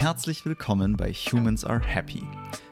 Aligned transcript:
Herzlich 0.00 0.46
willkommen 0.46 0.96
bei 0.96 1.12
Humans 1.12 1.62
Are 1.66 1.78
Happy. 1.78 2.22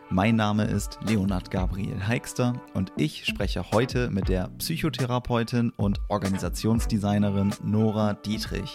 Mein 0.09 0.37
Name 0.37 0.65
ist 0.65 0.99
Leonard 1.07 1.51
Gabriel 1.51 2.07
Heikster 2.07 2.59
und 2.73 2.91
ich 2.97 3.27
spreche 3.27 3.71
heute 3.71 4.09
mit 4.09 4.31
der 4.31 4.49
Psychotherapeutin 4.57 5.71
und 5.77 6.01
Organisationsdesignerin 6.09 7.51
Nora 7.63 8.15
Dietrich. 8.15 8.75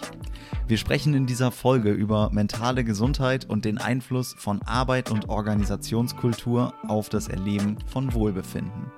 Wir 0.67 0.77
sprechen 0.77 1.15
in 1.15 1.25
dieser 1.25 1.49
Folge 1.49 1.89
über 1.89 2.29
mentale 2.31 2.83
Gesundheit 2.83 3.49
und 3.49 3.65
den 3.65 3.79
Einfluss 3.79 4.35
von 4.37 4.61
Arbeit 4.61 5.09
und 5.09 5.29
Organisationskultur 5.29 6.75
auf 6.87 7.09
das 7.09 7.29
Erleben 7.29 7.77
von 7.87 8.13
Wohlbefinden. 8.13 8.91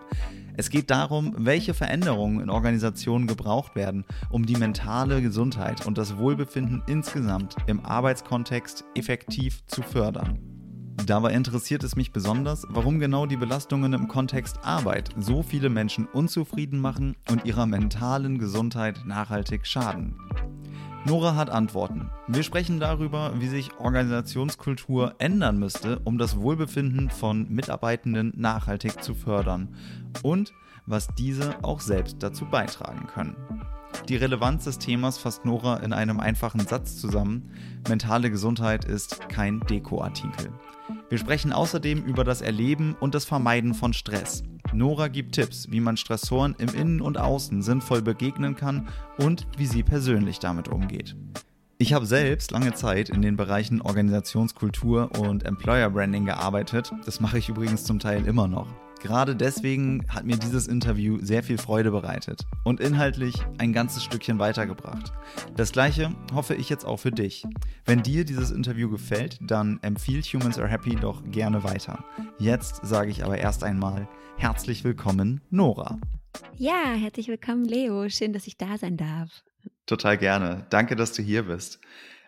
Es 0.57 0.69
geht 0.69 0.89
darum, 0.89 1.33
welche 1.37 1.73
Veränderungen 1.73 2.39
in 2.39 2.49
Organisationen 2.49 3.27
gebraucht 3.27 3.75
werden, 3.75 4.05
um 4.29 4.45
die 4.45 4.55
mentale 4.55 5.21
Gesundheit 5.21 5.85
und 5.85 5.97
das 5.97 6.17
Wohlbefinden 6.17 6.81
insgesamt 6.88 7.55
im 7.67 7.85
Arbeitskontext 7.85 8.85
effektiv 8.95 9.66
zu 9.67 9.81
fördern. 9.81 10.39
Dabei 11.05 11.33
interessiert 11.33 11.83
es 11.83 11.95
mich 11.95 12.13
besonders, 12.13 12.66
warum 12.70 12.99
genau 12.99 13.25
die 13.25 13.35
Belastungen 13.35 13.94
im 13.94 14.07
Kontext 14.07 14.59
Arbeit 14.63 15.09
so 15.17 15.44
viele 15.44 15.70
Menschen 15.70 16.07
unzufrieden 16.07 16.80
machen 16.80 17.16
und 17.30 17.45
ihrer 17.45 17.66
mentalen 17.66 18.39
Gesundheit 18.39 19.05
nachhaltig 19.05 19.67
schaden. 19.67 20.16
Nora 21.08 21.36
hat 21.36 21.52
Antworten. 21.52 22.09
Wir 22.27 22.41
sprechen 22.41 22.80
darüber, 22.80 23.40
wie 23.40 23.48
sich 23.48 23.80
Organisationskultur 23.80 25.14
ändern 25.20 25.59
müsste, 25.59 26.00
um 26.04 26.18
das 26.18 26.40
Wohlbefinden 26.40 27.12
von 27.12 27.48
Mitarbeitenden 27.48 28.34
nachhaltig 28.36 29.04
zu 29.04 29.14
fördern 29.14 29.76
und 30.23 30.52
was 30.88 31.08
diese 31.14 31.64
auch 31.64 31.80
selbst 31.80 32.23
dazu 32.23 32.45
beitragen 32.45 33.05
können. 33.05 33.36
Die 34.08 34.16
Relevanz 34.16 34.66
des 34.66 34.77
Themas 34.77 35.17
fasst 35.17 35.45
Nora 35.45 35.77
in 35.77 35.94
einem 35.94 36.20
einfachen 36.20 36.59
Satz 36.62 36.98
zusammen. 36.98 37.49
Mentale 37.90 38.30
Gesundheit 38.30 38.86
ist 38.86 39.30
kein 39.30 39.59
Dekoartikel. 39.62 40.52
Wir 41.09 41.17
sprechen 41.17 41.52
außerdem 41.52 42.03
über 42.03 42.23
das 42.23 42.42
Erleben 42.42 42.95
und 43.00 43.16
das 43.16 43.25
Vermeiden 43.25 43.73
von 43.73 43.94
Stress. 43.94 44.44
Nora 44.73 45.08
gibt 45.08 45.36
Tipps, 45.36 45.72
wie 45.72 45.80
man 45.80 45.97
Stressoren 45.97 46.56
im 46.59 46.69
Innen 46.69 47.02
und 47.02 47.17
Außen 47.17 47.61
sinnvoll 47.61 48.02
begegnen 48.02 48.56
kann 48.56 48.88
und 49.17 49.47
wie 49.58 49.66
sie 49.66 49.84
persönlich 49.84 50.39
damit 50.39 50.67
umgeht. 50.67 51.16
Ich 51.78 51.94
habe 51.94 52.06
selbst 52.06 52.52
lange 52.52 52.73
Zeit 52.73 53.09
in 53.09 53.22
den 53.22 53.36
Bereichen 53.36 53.81
Organisationskultur 53.81 55.12
und 55.19 55.44
Employer 55.45 55.89
Branding 55.89 56.25
gearbeitet. 56.25 56.91
Das 57.06 57.19
mache 57.19 57.38
ich 57.38 57.50
übrigens 57.50 57.84
zum 57.84 58.00
Teil 58.00 58.25
immer 58.25 58.47
noch. 58.47 58.67
Gerade 59.06 59.36
deswegen 59.36 60.03
hat 60.09 60.25
mir 60.25 60.36
dieses 60.36 60.66
Interview 60.66 61.20
sehr 61.22 61.44
viel 61.44 61.59
Freude 61.59 61.92
bereitet 61.92 62.42
und 62.64 62.80
inhaltlich 62.80 63.36
ein 63.59 63.72
ganzes 63.72 64.03
Stückchen 64.03 64.39
weitergebracht. 64.39 65.14
Das 65.56 65.72
gleiche 65.72 66.09
hoffe 66.34 66.56
ich 66.56 66.70
jetzt 66.70 66.86
auch 66.86 66.97
für 66.97 67.12
dich. 67.12 67.45
Wenn 67.86 68.02
dir 68.02 68.25
dieses 68.25 68.50
Interview 68.50 68.89
gefällt, 68.89 69.38
dann 69.42 69.78
empfiehlt 69.84 70.25
Humans 70.25 70.58
Are 70.58 70.67
Happy 70.67 70.95
doch 70.95 71.22
gerne 71.30 71.64
weiter. 71.64 72.03
Jetzt 72.39 72.84
sage 72.84 73.12
ich 73.12 73.23
aber 73.23 73.38
erst 73.38 73.64
einmal 73.64 74.08
herzlich 74.38 74.84
willkommen, 74.84 75.42
Nora. 75.52 76.00
Ja, 76.58 76.95
herzlich 76.95 77.28
willkommen, 77.28 77.66
Leo. 77.66 78.09
Schön, 78.09 78.34
dass 78.34 78.47
ich 78.47 78.58
da 78.58 78.80
sein 78.80 78.97
darf. 78.97 79.44
Total 79.86 80.17
gerne. 80.17 80.66
Danke, 80.72 80.95
dass 80.95 81.12
du 81.12 81.22
hier 81.22 81.44
bist. 81.44 81.80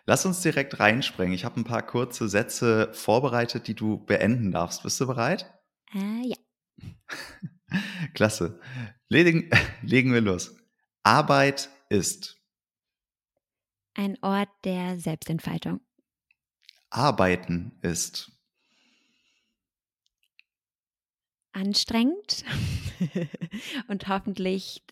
Lass 0.06 0.24
uns 0.24 0.42
direkt 0.42 0.78
reinspringen. 0.78 1.34
Ich 1.34 1.44
habe 1.44 1.58
ein 1.58 1.64
paar 1.64 1.82
kurze 1.82 2.28
Sätze 2.28 2.90
vorbereitet, 2.92 3.66
die 3.66 3.74
du 3.74 3.96
beenden 3.96 4.52
darfst. 4.52 4.84
Bist 4.84 5.00
du 5.00 5.08
bereit? 5.08 5.52
Äh, 5.92 6.28
ja. 6.28 6.36
Klasse. 8.14 8.60
Legen, 9.08 9.50
legen 9.82 10.12
wir 10.12 10.20
los. 10.20 10.54
Arbeit 11.02 11.70
ist. 11.88 12.36
Ein 13.94 14.16
Ort 14.22 14.50
der 14.64 14.98
Selbstentfaltung. 14.98 15.80
Arbeiten 16.90 17.78
ist. 17.82 18.30
Anstrengend 21.52 22.44
und 23.88 24.06
hoffentlich 24.08 24.84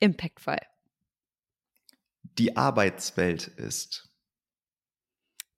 impactvoll. 0.00 0.60
Die 2.38 2.56
Arbeitswelt 2.56 3.48
ist. 3.48 4.08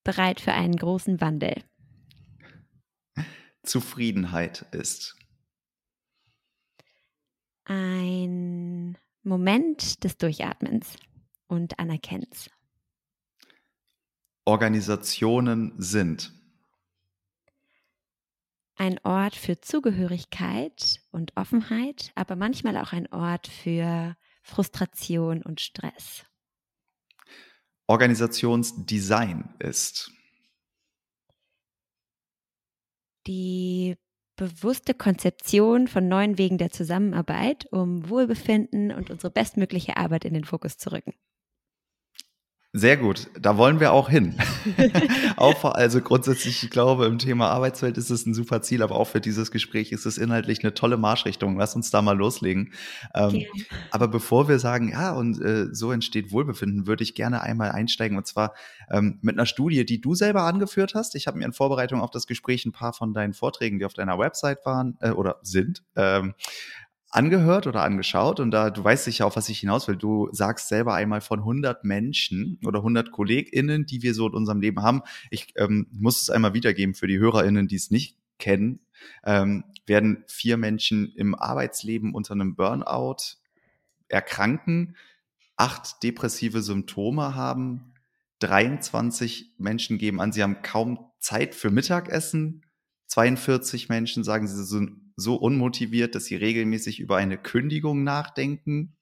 Bereit 0.02 0.40
für 0.40 0.52
einen 0.52 0.76
großen 0.76 1.20
Wandel. 1.20 1.62
Zufriedenheit 3.62 4.62
ist. 4.72 5.16
Ein 7.64 8.98
Moment 9.22 10.04
des 10.04 10.18
Durchatmens 10.18 10.96
und 11.46 11.78
Anerkennens. 11.78 12.50
Organisationen 14.44 15.72
sind. 15.78 16.32
Ein 18.76 18.98
Ort 19.04 19.36
für 19.36 19.60
Zugehörigkeit 19.60 21.00
und 21.10 21.36
Offenheit, 21.36 22.12
aber 22.14 22.36
manchmal 22.36 22.76
auch 22.76 22.92
ein 22.92 23.10
Ort 23.12 23.46
für 23.46 24.16
Frustration 24.42 25.42
und 25.42 25.60
Stress. 25.60 26.26
Organisationsdesign 27.86 29.54
ist. 29.58 30.10
Die 33.26 33.96
bewusste 34.36 34.94
Konzeption 34.94 35.88
von 35.88 36.08
neuen 36.08 36.38
Wegen 36.38 36.58
der 36.58 36.70
Zusammenarbeit, 36.70 37.66
um 37.70 38.08
Wohlbefinden 38.08 38.92
und 38.92 39.10
unsere 39.10 39.32
bestmögliche 39.32 39.96
Arbeit 39.96 40.24
in 40.24 40.34
den 40.34 40.44
Fokus 40.44 40.76
zu 40.76 40.92
rücken. 40.92 41.14
Sehr 42.76 42.96
gut, 42.96 43.28
da 43.40 43.56
wollen 43.56 43.78
wir 43.78 43.92
auch 43.92 44.10
hin. 44.10 44.34
auch 45.36 45.64
also 45.64 46.00
grundsätzlich, 46.00 46.64
ich 46.64 46.70
glaube, 46.70 47.06
im 47.06 47.18
Thema 47.18 47.50
Arbeitswelt 47.50 47.96
ist 47.96 48.10
es 48.10 48.26
ein 48.26 48.34
super 48.34 48.62
Ziel, 48.62 48.82
aber 48.82 48.96
auch 48.96 49.04
für 49.04 49.20
dieses 49.20 49.52
Gespräch 49.52 49.92
ist 49.92 50.06
es 50.06 50.18
inhaltlich 50.18 50.64
eine 50.64 50.74
tolle 50.74 50.96
Marschrichtung. 50.96 51.56
Lass 51.56 51.76
uns 51.76 51.92
da 51.92 52.02
mal 52.02 52.16
loslegen. 52.16 52.72
Ähm, 53.14 53.44
aber 53.92 54.08
bevor 54.08 54.48
wir 54.48 54.58
sagen, 54.58 54.88
ja, 54.88 55.12
und 55.12 55.40
äh, 55.40 55.72
so 55.72 55.92
entsteht 55.92 56.32
Wohlbefinden, 56.32 56.88
würde 56.88 57.04
ich 57.04 57.14
gerne 57.14 57.42
einmal 57.42 57.70
einsteigen 57.70 58.18
und 58.18 58.26
zwar 58.26 58.54
ähm, 58.90 59.20
mit 59.22 59.36
einer 59.36 59.46
Studie, 59.46 59.86
die 59.86 60.00
du 60.00 60.16
selber 60.16 60.42
angeführt 60.42 60.96
hast. 60.96 61.14
Ich 61.14 61.28
habe 61.28 61.38
mir 61.38 61.44
in 61.44 61.52
Vorbereitung 61.52 62.00
auf 62.00 62.10
das 62.10 62.26
Gespräch 62.26 62.66
ein 62.66 62.72
paar 62.72 62.92
von 62.92 63.14
deinen 63.14 63.34
Vorträgen, 63.34 63.78
die 63.78 63.84
auf 63.84 63.94
deiner 63.94 64.18
Website 64.18 64.66
waren 64.66 64.96
äh, 65.00 65.10
oder 65.10 65.36
sind, 65.42 65.84
ähm, 65.94 66.34
angehört 67.14 67.68
oder 67.68 67.82
angeschaut 67.82 68.40
und 68.40 68.50
da, 68.50 68.70
du 68.70 68.82
weißt 68.82 69.04
sicher, 69.04 69.26
auf 69.26 69.36
was 69.36 69.48
ich 69.48 69.60
hinaus 69.60 69.86
will. 69.86 69.96
Du 69.96 70.28
sagst 70.32 70.68
selber 70.68 70.94
einmal 70.94 71.20
von 71.20 71.38
100 71.38 71.84
Menschen 71.84 72.58
oder 72.66 72.80
100 72.80 73.12
KollegInnen, 73.12 73.86
die 73.86 74.02
wir 74.02 74.14
so 74.14 74.26
in 74.26 74.34
unserem 74.34 74.60
Leben 74.60 74.82
haben. 74.82 75.02
Ich 75.30 75.52
ähm, 75.56 75.86
muss 75.92 76.22
es 76.22 76.30
einmal 76.30 76.54
wiedergeben 76.54 76.94
für 76.94 77.06
die 77.06 77.18
HörerInnen, 77.18 77.68
die 77.68 77.76
es 77.76 77.92
nicht 77.92 78.18
kennen. 78.40 78.80
Ähm, 79.24 79.62
werden 79.86 80.24
vier 80.26 80.56
Menschen 80.56 81.12
im 81.14 81.36
Arbeitsleben 81.36 82.14
unter 82.14 82.32
einem 82.32 82.56
Burnout 82.56 83.36
erkranken, 84.08 84.96
acht 85.56 86.02
depressive 86.02 86.62
Symptome 86.62 87.36
haben, 87.36 87.94
23 88.40 89.54
Menschen 89.58 89.98
geben 89.98 90.20
an, 90.20 90.32
sie 90.32 90.42
haben 90.42 90.62
kaum 90.62 90.98
Zeit 91.20 91.54
für 91.54 91.70
Mittagessen, 91.70 92.62
42 93.06 93.88
Menschen 93.88 94.24
sagen, 94.24 94.48
sie 94.48 94.64
sind 94.64 95.03
so 95.16 95.36
unmotiviert, 95.36 96.14
dass 96.14 96.26
sie 96.26 96.36
regelmäßig 96.36 97.00
über 97.00 97.16
eine 97.16 97.38
Kündigung 97.38 98.04
nachdenken. 98.04 98.96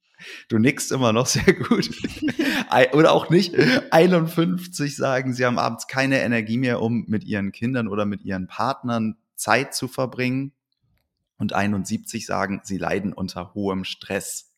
Du 0.49 0.59
nickst 0.59 0.93
immer 0.93 1.13
noch 1.13 1.27
sehr 1.27 1.53
gut. 1.53 1.91
oder 2.93 3.13
auch 3.13 3.31
nicht. 3.31 3.55
51 3.91 4.97
sagen, 4.97 5.35
sie 5.35 5.45
haben 5.45 5.59
abends 5.59 5.87
keine 5.87 6.21
Energie 6.21 6.59
mehr, 6.59 6.81
um 6.81 7.05
mit 7.09 7.25
ihren 7.25 7.53
Kindern 7.53 7.89
oder 7.89 8.05
mit 8.05 8.23
ihren 8.23 8.47
Partnern 8.47 9.17
Zeit 9.35 9.75
zu 9.75 9.89
verbringen. 9.89 10.53
Und 11.39 11.55
71 11.55 12.25
sagen, 12.25 12.61
sie 12.63 12.79
leiden 12.79 13.13
unter 13.13 13.53
hohem 13.55 13.85
Stress. 13.85 14.53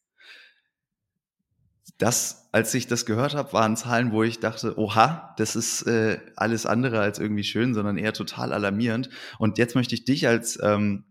Das, 1.97 2.49
als 2.53 2.75
ich 2.75 2.87
das 2.89 3.07
gehört 3.07 3.35
habe, 3.35 3.53
waren 3.53 3.77
Zahlen, 3.77 4.13
wo 4.13 4.23
ich 4.23 4.41
dachte, 4.41 4.79
oha, 4.79 5.35
das 5.39 5.57
ist 5.57 5.83
äh, 5.83 6.19
alles 6.37 6.67
andere 6.67 7.01
als 7.01 7.19
irgendwie 7.19 7.45
schön, 7.45 7.73
sondern 7.73 7.97
eher 7.97 8.13
total 8.13 8.53
alarmierend. 8.53 9.09
Und 9.39 9.57
jetzt 9.59 9.75
möchte 9.75 9.95
ich 9.95 10.05
dich 10.05 10.27
als 10.27 10.59
ähm, 10.63 11.05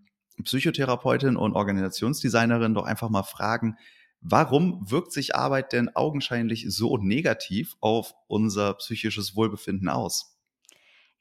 Psychotherapeutin 0.44 1.36
und 1.36 1.54
Organisationsdesignerin 1.54 2.74
doch 2.74 2.86
einfach 2.86 3.10
mal 3.10 3.24
fragen, 3.24 3.78
warum 4.22 4.90
wirkt 4.90 5.12
sich 5.12 5.36
Arbeit 5.36 5.74
denn 5.74 5.96
augenscheinlich 5.96 6.66
so 6.70 6.98
negativ 6.98 7.76
auf 7.82 8.14
unser 8.28 8.74
psychisches 8.76 9.36
Wohlbefinden 9.36 9.90
aus? 9.90 10.33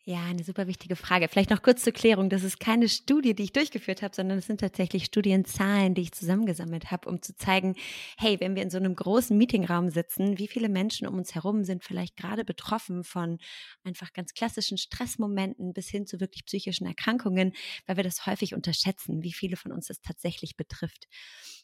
Ja, 0.05 0.25
eine 0.25 0.43
super 0.43 0.67
wichtige 0.67 0.97
Frage. 0.97 1.29
Vielleicht 1.29 1.51
noch 1.51 1.63
kurz 1.63 1.85
zur 1.85 1.93
Klärung. 1.93 2.29
Das 2.29 2.43
ist 2.43 2.59
keine 2.59 2.89
Studie, 2.89 3.35
die 3.35 3.45
ich 3.45 3.53
durchgeführt 3.53 4.03
habe, 4.03 4.13
sondern 4.13 4.37
es 4.39 4.49
sind 4.49 4.59
tatsächlich 4.59 5.05
Studienzahlen, 5.05 5.95
die 5.95 6.03
ich 6.03 6.11
zusammengesammelt 6.13 6.91
habe, 6.91 7.09
um 7.09 7.23
zu 7.23 7.37
zeigen, 7.37 7.77
hey, 8.19 8.41
wenn 8.41 8.57
wir 8.57 8.65
in 8.65 8.71
so 8.71 8.79
einem 8.79 8.97
großen 8.97 9.39
Meetingraum 9.39 9.91
sitzen, 9.91 10.39
wie 10.39 10.49
viele 10.49 10.69
Menschen 10.69 11.07
um 11.07 11.19
uns 11.19 11.37
herum 11.37 11.63
sind 11.63 11.85
vielleicht 11.85 12.17
gerade 12.17 12.45
betroffen 12.45 13.05
von 13.05 13.39
einfach 13.85 14.13
ganz 14.13 14.35
klassischen 14.35 14.77
Stressmomenten 14.77 15.73
bis 15.73 15.89
hin 15.89 16.05
zu 16.05 16.19
wirklich 16.19 16.47
psychischen 16.47 16.87
Erkrankungen, 16.89 17.53
weil 17.87 17.97
wir 17.97 18.05
das 18.05 18.27
häufig 18.27 18.55
unterschätzen, 18.55 19.23
wie 19.23 19.33
viele 19.33 19.57
von 19.57 19.71
uns 19.71 19.87
das 19.87 20.01
tatsächlich 20.01 20.57
betrifft. 20.57 21.07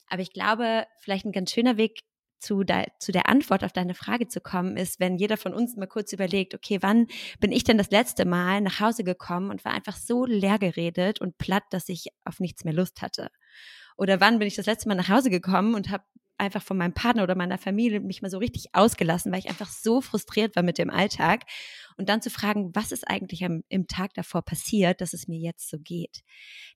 Aber 0.06 0.22
ich 0.22 0.32
glaube, 0.32 0.86
vielleicht 1.00 1.24
ein 1.26 1.32
ganz 1.32 1.52
schöner 1.52 1.76
Weg, 1.76 2.00
zu, 2.38 2.64
de, 2.64 2.86
zu 2.98 3.12
der 3.12 3.28
Antwort 3.28 3.64
auf 3.64 3.72
deine 3.72 3.94
Frage 3.94 4.28
zu 4.28 4.40
kommen, 4.40 4.76
ist, 4.76 5.00
wenn 5.00 5.16
jeder 5.16 5.36
von 5.36 5.54
uns 5.54 5.76
mal 5.76 5.86
kurz 5.86 6.12
überlegt, 6.12 6.54
okay, 6.54 6.78
wann 6.80 7.06
bin 7.40 7.52
ich 7.52 7.64
denn 7.64 7.78
das 7.78 7.90
letzte 7.90 8.24
Mal 8.24 8.60
nach 8.60 8.80
Hause 8.80 9.04
gekommen 9.04 9.50
und 9.50 9.64
war 9.64 9.72
einfach 9.72 9.96
so 9.96 10.24
leer 10.24 10.58
geredet 10.58 11.20
und 11.20 11.38
platt, 11.38 11.64
dass 11.70 11.88
ich 11.88 12.08
auf 12.24 12.40
nichts 12.40 12.64
mehr 12.64 12.74
Lust 12.74 13.02
hatte? 13.02 13.30
Oder 13.96 14.20
wann 14.20 14.38
bin 14.38 14.48
ich 14.48 14.54
das 14.54 14.66
letzte 14.66 14.88
Mal 14.88 14.94
nach 14.94 15.08
Hause 15.08 15.30
gekommen 15.30 15.74
und 15.74 15.90
habe 15.90 16.04
einfach 16.38 16.62
von 16.62 16.76
meinem 16.76 16.94
Partner 16.94 17.24
oder 17.24 17.34
meiner 17.34 17.58
Familie 17.58 18.00
mich 18.00 18.22
mal 18.22 18.30
so 18.30 18.38
richtig 18.38 18.68
ausgelassen, 18.72 19.32
weil 19.32 19.40
ich 19.40 19.48
einfach 19.48 19.68
so 19.68 20.00
frustriert 20.00 20.56
war 20.56 20.62
mit 20.62 20.78
dem 20.78 20.90
Alltag. 20.90 21.42
Und 21.98 22.08
dann 22.08 22.22
zu 22.22 22.30
fragen, 22.30 22.70
was 22.74 22.92
ist 22.92 23.08
eigentlich 23.08 23.44
am, 23.44 23.64
im 23.68 23.88
Tag 23.88 24.14
davor 24.14 24.42
passiert, 24.42 25.00
dass 25.00 25.12
es 25.12 25.26
mir 25.26 25.38
jetzt 25.38 25.68
so 25.68 25.78
geht. 25.78 26.22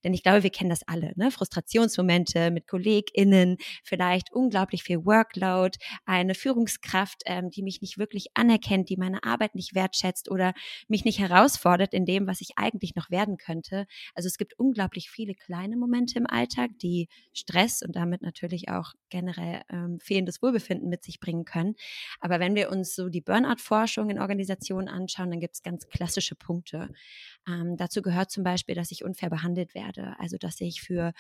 Denn 0.03 0.13
ich 0.15 0.25
glaube, 0.25 0.43
wir 0.43 0.51
kennen 0.51 0.71
das 0.71 0.83
alle, 0.87 1.13
ne? 1.15 1.31
Frustrationsmomente 1.31 2.51
mit 2.51 2.67
KollegInnen, 2.67 3.57
vielleicht 3.85 4.33
unglaublich 4.33 4.83
viel 4.83 5.05
Workload, 5.05 5.79
eine 6.07 6.35
Führungskraft, 6.35 7.23
ähm, 7.27 7.51
die 7.51 7.63
mich 7.63 7.81
nicht 7.81 7.99
wirklich 7.99 8.31
anerkennt, 8.35 8.89
die 8.89 8.97
meine 8.97 9.23
Arbeit 9.23 9.55
nicht 9.55 9.77
wertschätzt 9.77 10.29
oder 10.29 10.55
mich 10.89 11.05
nicht 11.05 11.21
herausfordert 11.21 11.95
in 11.95 12.05
dem, 12.05 12.27
was 12.27 12.41
ich 12.41 12.55
eigentlich 12.57 12.97
noch 12.97 13.09
werden 13.11 13.37
könnte. 13.37 13.87
Also 14.15 14.27
es 14.27 14.39
gibt 14.39 14.59
unglaublich 14.59 15.09
viele 15.09 15.35
kleine 15.35 15.77
Momente 15.77 16.19
im 16.19 16.27
Alltag, 16.27 16.73
die 16.83 17.09
Stress 17.33 17.83
und 17.83 17.95
damit 17.95 18.23
natürlich 18.23 18.71
auch 18.71 18.95
generell 19.09 19.63
ähm, 19.71 20.01
fehlendes 20.01 20.43
Wohlbefinden 20.43 20.89
mit 20.89 21.05
sich 21.05 21.21
bringen 21.21 21.45
können. 21.45 21.77
Aber 22.19 22.41
wenn 22.41 22.57
wir 22.57 22.71
uns 22.71 22.97
so 22.97 23.09
die 23.09 23.21
Burnout-Forschung 23.21 24.11
in 24.11 24.19
Organisationen 24.19 24.89
anschauen, 24.89 25.12
dann 25.31 25.41
gibt 25.41 25.55
es 25.55 25.63
ganz 25.63 25.89
klassische 25.89 26.35
Punkte. 26.35 26.89
Ähm, 27.49 27.77
dazu 27.77 28.03
gehört 28.03 28.31
zum 28.31 28.45
Beispiel, 28.45 28.75
dass 28.75 28.91
ich 28.93 29.05
unfair 29.05 29.31
behandelt 29.31 29.75
werde, 29.75 30.15
also 30.19 30.39
dass 30.39 30.61
ich 30.61 30.81
für 30.81 31.13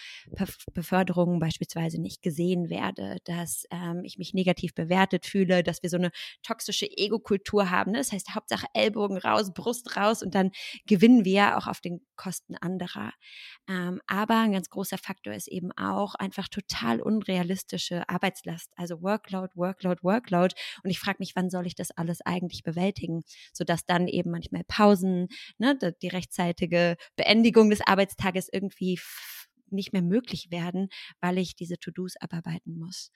Beförderungen 0.73 1.41
beispielsweise 1.41 2.01
nicht 2.01 2.23
gesehen 2.23 2.71
werde, 2.71 3.19
dass 3.25 3.65
ähm, 3.71 4.03
ich 4.05 4.19
mich 4.19 4.33
negativ 4.33 4.75
bewertet 4.75 5.27
fühle, 5.27 5.63
dass 5.63 5.83
wir 5.83 5.91
so 5.91 5.97
eine 5.97 6.11
toxische 6.43 6.87
Ego-Kultur 6.87 7.71
haben. 7.71 7.93
Ne? 7.93 7.99
Das 7.99 8.13
heißt, 8.13 8.35
Hauptsache 8.35 8.67
Ellbogen 8.73 9.19
raus, 9.19 9.53
Brust 9.53 9.97
raus 9.97 10.23
und 10.23 10.35
dann 10.35 10.53
gewinnen 10.87 11.25
wir 11.25 11.57
auch 11.59 11.67
auf 11.67 11.81
den 11.81 12.01
Kosten 12.15 12.55
anderer. 12.57 13.13
Ähm, 13.69 14.01
aber 14.07 14.39
ein 14.39 14.53
ganz 14.53 14.71
großer 14.71 14.99
Faktor 14.99 15.35
ist 15.35 15.49
eben 15.49 15.73
auch 15.73 16.15
einfach 16.15 16.47
total 16.47 17.01
unrealistische 17.01 18.09
Arbeitslast, 18.09 18.71
also 18.77 19.03
Workload, 19.03 19.53
Workload, 19.57 20.03
Workload. 20.03 20.55
Und 20.85 20.91
ich 20.91 21.01
frage 21.01 21.17
mich, 21.19 21.35
wann 21.35 21.51
soll 21.51 21.67
ich 21.67 21.75
das 21.75 21.91
alles 21.91 22.21
eigentlich 22.21 22.63
bewältigen, 22.63 23.25
sodass 23.53 23.87
dann 23.87 24.07
eben 24.07 24.31
manchmal 24.31 24.63
Pausen, 24.65 25.29
ne, 25.59 25.77
die 26.01 26.12
rechtzeitige 26.12 26.97
Beendigung 27.17 27.70
des 27.70 27.81
Arbeitstages 27.81 28.49
irgendwie 28.53 28.99
nicht 29.73 29.93
mehr 29.93 30.03
möglich 30.03 30.50
werden, 30.50 30.88
weil 31.20 31.38
ich 31.38 31.56
diese 31.56 31.79
To-Dos 31.79 32.17
abarbeiten 32.17 32.79
muss. 32.79 33.11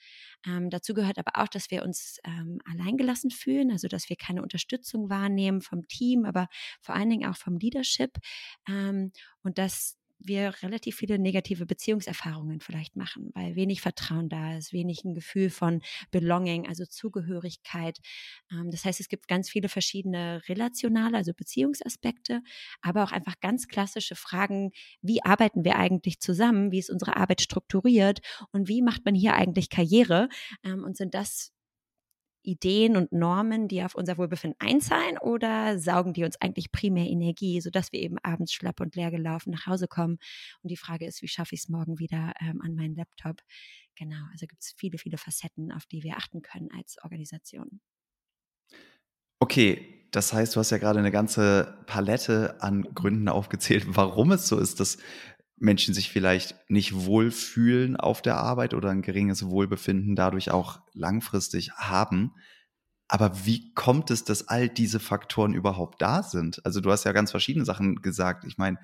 Ähm, 0.47 0.71
dazu 0.71 0.95
gehört 0.95 1.19
aber 1.19 1.43
auch, 1.43 1.49
dass 1.49 1.71
wir 1.71 1.83
uns 1.83 2.19
ähm, 2.25 2.59
alleingelassen 2.65 3.31
fühlen, 3.31 3.71
also 3.71 3.89
dass 3.89 4.09
wir 4.09 4.17
keine 4.17 4.43
Unterstützung 4.43 5.11
wahrnehmen 5.11 5.61
vom 5.61 5.87
Team, 5.87 6.25
aber 6.25 6.49
vor 6.81 6.95
allen 6.95 7.11
Dingen 7.11 7.29
auch 7.29 7.37
vom 7.37 7.59
Leadership 7.59 8.17
ähm, 8.69 9.13
und 9.43 9.59
dass 9.59 9.97
wir 10.19 10.55
relativ 10.63 10.97
viele 10.97 11.19
negative 11.19 11.67
Beziehungserfahrungen 11.67 12.61
vielleicht 12.61 12.97
machen, 12.97 13.31
weil 13.35 13.57
wenig 13.57 13.81
Vertrauen 13.81 14.29
da 14.29 14.57
ist, 14.57 14.73
wenig 14.73 15.05
ein 15.05 15.15
Gefühl 15.15 15.51
von 15.51 15.83
Belonging, 16.11 16.67
also 16.67 16.85
Zugehörigkeit. 16.87 17.99
Ähm, 18.51 18.71
das 18.71 18.85
heißt, 18.85 19.01
es 19.01 19.09
gibt 19.09 19.29
ganz 19.29 19.51
viele 19.51 19.69
verschiedene 19.69 20.43
relationale, 20.49 21.17
also 21.17 21.33
Beziehungsaspekte, 21.35 22.43
aber 22.81 23.05
auch 23.05 23.13
einfach 23.13 23.41
ganz 23.41 23.69
klassische 23.69 24.17
Fragen, 24.17 24.73
wie 25.03 25.23
arbeiten 25.25 25.65
wir 25.65 25.77
eigentlich 25.77 26.21
zusammen, 26.21 26.73
wie 26.73 26.79
ist 26.79 26.91
unsere 26.91 27.17
Arbeit 27.17 27.41
strukturiert? 27.41 28.21
Und 28.53 28.69
wie 28.69 28.83
macht 28.83 29.05
man 29.05 29.15
hier 29.15 29.35
eigentlich 29.35 29.71
Karriere? 29.71 30.29
Ähm, 30.65 30.85
und 30.85 30.97
sind 30.97 31.15
das 31.15 31.53
Ideen 32.47 32.97
und 32.97 33.13
Normen, 33.13 33.69
die 33.69 33.83
auf 33.83 33.95
unser 33.95 34.17
Wohlbefinden 34.19 34.59
einzahlen 34.61 35.19
oder 35.19 35.79
saugen 35.79 36.13
die 36.13 36.25
uns 36.25 36.41
eigentlich 36.41 36.73
primär 36.73 37.07
Energie, 37.07 37.61
sodass 37.61 37.93
wir 37.93 38.01
eben 38.01 38.17
abends 38.23 38.53
schlapp 38.53 38.81
und 38.81 38.95
leer 38.95 39.11
gelaufen 39.11 39.51
nach 39.51 39.67
Hause 39.67 39.89
kommen? 39.89 40.19
Und 40.63 40.71
die 40.71 40.77
Frage 40.77 41.07
ist, 41.07 41.23
wie 41.23 41.29
schaffe 41.29 41.55
ich 41.55 41.63
es 41.63 41.69
morgen 41.69 41.99
wieder 41.99 42.33
ähm, 42.41 42.61
an 42.63 42.75
meinen 42.75 42.95
Laptop? 42.95 43.41
Genau, 43.97 44.25
also 44.33 44.47
gibt 44.47 44.63
es 44.63 44.75
viele, 44.77 44.99
viele 44.99 45.19
Facetten, 45.19 45.73
auf 45.73 45.87
die 45.87 46.03
wir 46.03 46.17
achten 46.17 46.43
können 46.43 46.69
als 46.77 46.97
Organisation. 47.03 47.81
Okay, 49.41 50.09
das 50.13 50.33
heißt, 50.33 50.57
du 50.57 50.61
hast 50.61 50.71
ja 50.71 50.79
gerade 50.79 50.99
eine 50.99 51.11
ganze 51.11 51.77
Palette 51.87 52.57
an 52.61 52.83
Gründen 52.95 53.29
aufgezählt, 53.29 53.85
warum 53.89 54.33
es 54.33 54.49
so 54.49 54.59
ist, 54.59 54.81
dass 54.81 54.99
Menschen 55.57 55.95
sich 55.95 56.11
vielleicht 56.11 56.55
nicht 56.69 56.95
wohlfühlen 56.95 57.97
auf 57.97 58.21
der 58.23 58.37
Arbeit 58.37 58.75
oder 58.75 58.91
ein 58.91 59.03
geringes 59.03 59.47
Wohlbefinden 59.47 60.15
dadurch 60.15 60.51
auch 60.51 60.81
langfristig 60.93 61.73
haben. 61.73 62.33
Aber 63.09 63.47
wie 63.47 63.73
kommt 63.75 64.11
es, 64.11 64.25
dass 64.25 64.49
all 64.49 64.69
diese 64.69 65.01
Faktoren 65.01 65.55
überhaupt 65.55 66.03
da 66.03 66.23
sind? 66.23 66.65
Also 66.67 66.81
du 66.81 66.91
hast 66.91 67.05
ja 67.05 67.13
ganz 67.13 67.31
verschiedene 67.31 67.65
Sachen 67.65 68.03
gesagt. 68.03 68.45
Ich 68.45 68.59
meine, 68.59 68.79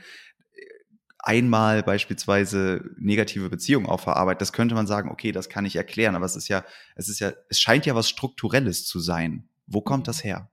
einmal 1.19 1.83
beispielsweise 1.83 2.91
negative 2.99 3.51
Beziehungen 3.51 3.87
auf 3.87 4.05
der 4.05 4.17
Arbeit, 4.17 4.41
das 4.41 4.53
könnte 4.53 4.75
man 4.75 4.87
sagen, 4.87 5.11
okay, 5.11 5.33
das 5.33 5.49
kann 5.49 5.65
ich 5.65 5.77
erklären, 5.77 6.17
aber 6.17 6.27
es 6.27 6.37
ist 6.37 6.49
ja, 6.49 6.65
es 6.97 7.09
ist 7.09 7.21
ja, 7.21 7.33
es 7.49 7.61
scheint 7.61 7.87
ja 7.87 7.95
was 7.95 8.09
Strukturelles 8.09 8.87
zu 8.87 8.99
sein. 8.99 9.49
Wo 9.67 9.81
kommt 9.81 10.09
das 10.09 10.25
her? 10.25 10.52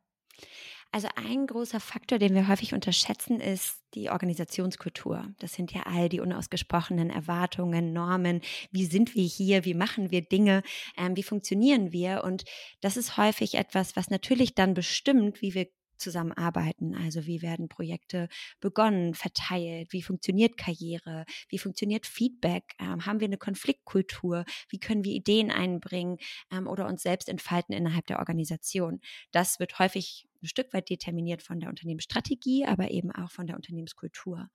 Also 0.91 1.07
ein 1.15 1.45
großer 1.45 1.80
Faktor, 1.80 2.18
den 2.18 2.33
wir 2.33 2.47
häufig 2.47 2.74
unterschätzen, 2.74 3.39
ist 3.39 3.83
die 3.94 4.09
Organisationskultur. 4.09 5.27
Das 5.38 5.53
sind 5.53 5.71
ja 5.71 5.83
all 5.83 6.09
die 6.09 6.19
unausgesprochenen 6.19 7.12
Erwartungen, 7.12 7.94
Normen. 7.94 8.41
Wie 8.71 8.86
sind 8.86 9.13
wir 9.13 9.24
hier? 9.24 9.65
Wie 9.65 9.75
machen 9.75 10.09
wir 10.09 10.21
Dinge? 10.21 10.63
Ähm, 10.97 11.15
wie 11.15 11.24
funktionieren 11.24 11.91
wir? 11.91 12.24
Und 12.24 12.44
das 12.81 12.97
ist 12.97 13.18
häufig 13.18 13.56
etwas, 13.56 13.95
was 13.95 14.09
natürlich 14.09 14.56
dann 14.56 14.74
bestimmt, 14.74 15.44
wie 15.44 15.53
wir 15.53 15.68
zusammenarbeiten. 16.00 16.95
Also 16.95 17.27
wie 17.27 17.42
werden 17.42 17.68
Projekte 17.69 18.27
begonnen, 18.59 19.13
verteilt? 19.13 19.94
Wie 19.94 20.01
funktioniert 20.01 20.57
Karriere? 20.57 21.25
Wie 21.50 21.59
funktioniert 21.59 22.07
Feedback? 22.07 22.75
Ähm, 22.80 23.06
haben 23.06 23.19
wir 23.19 23.27
eine 23.27 23.38
Konfliktkultur? 23.38 24.45
Wie 24.69 24.80
können 24.80 25.03
wir 25.03 25.13
Ideen 25.13 25.51
einbringen 25.51 26.18
ähm, 26.51 26.68
oder 26.68 26.88
uns 26.88 27.03
selbst 27.03 27.30
entfalten 27.30 27.75
innerhalb 27.75 28.07
der 28.07 28.19
Organisation? 28.19 29.01
Das 29.31 29.59
wird 29.59 29.77
häufig 29.77 30.28
ein 30.41 30.47
Stück 30.47 30.74
weit 30.74 30.89
determiniert 30.89 31.41
von 31.44 31.59
der 31.59 31.69
Unternehmensstrategie, 31.69 32.65
aber 32.65 32.91
eben 32.91 33.12
auch 33.12 33.31
von 33.31 33.47
der 33.47 33.56
Unternehmenskultur. 33.56 34.50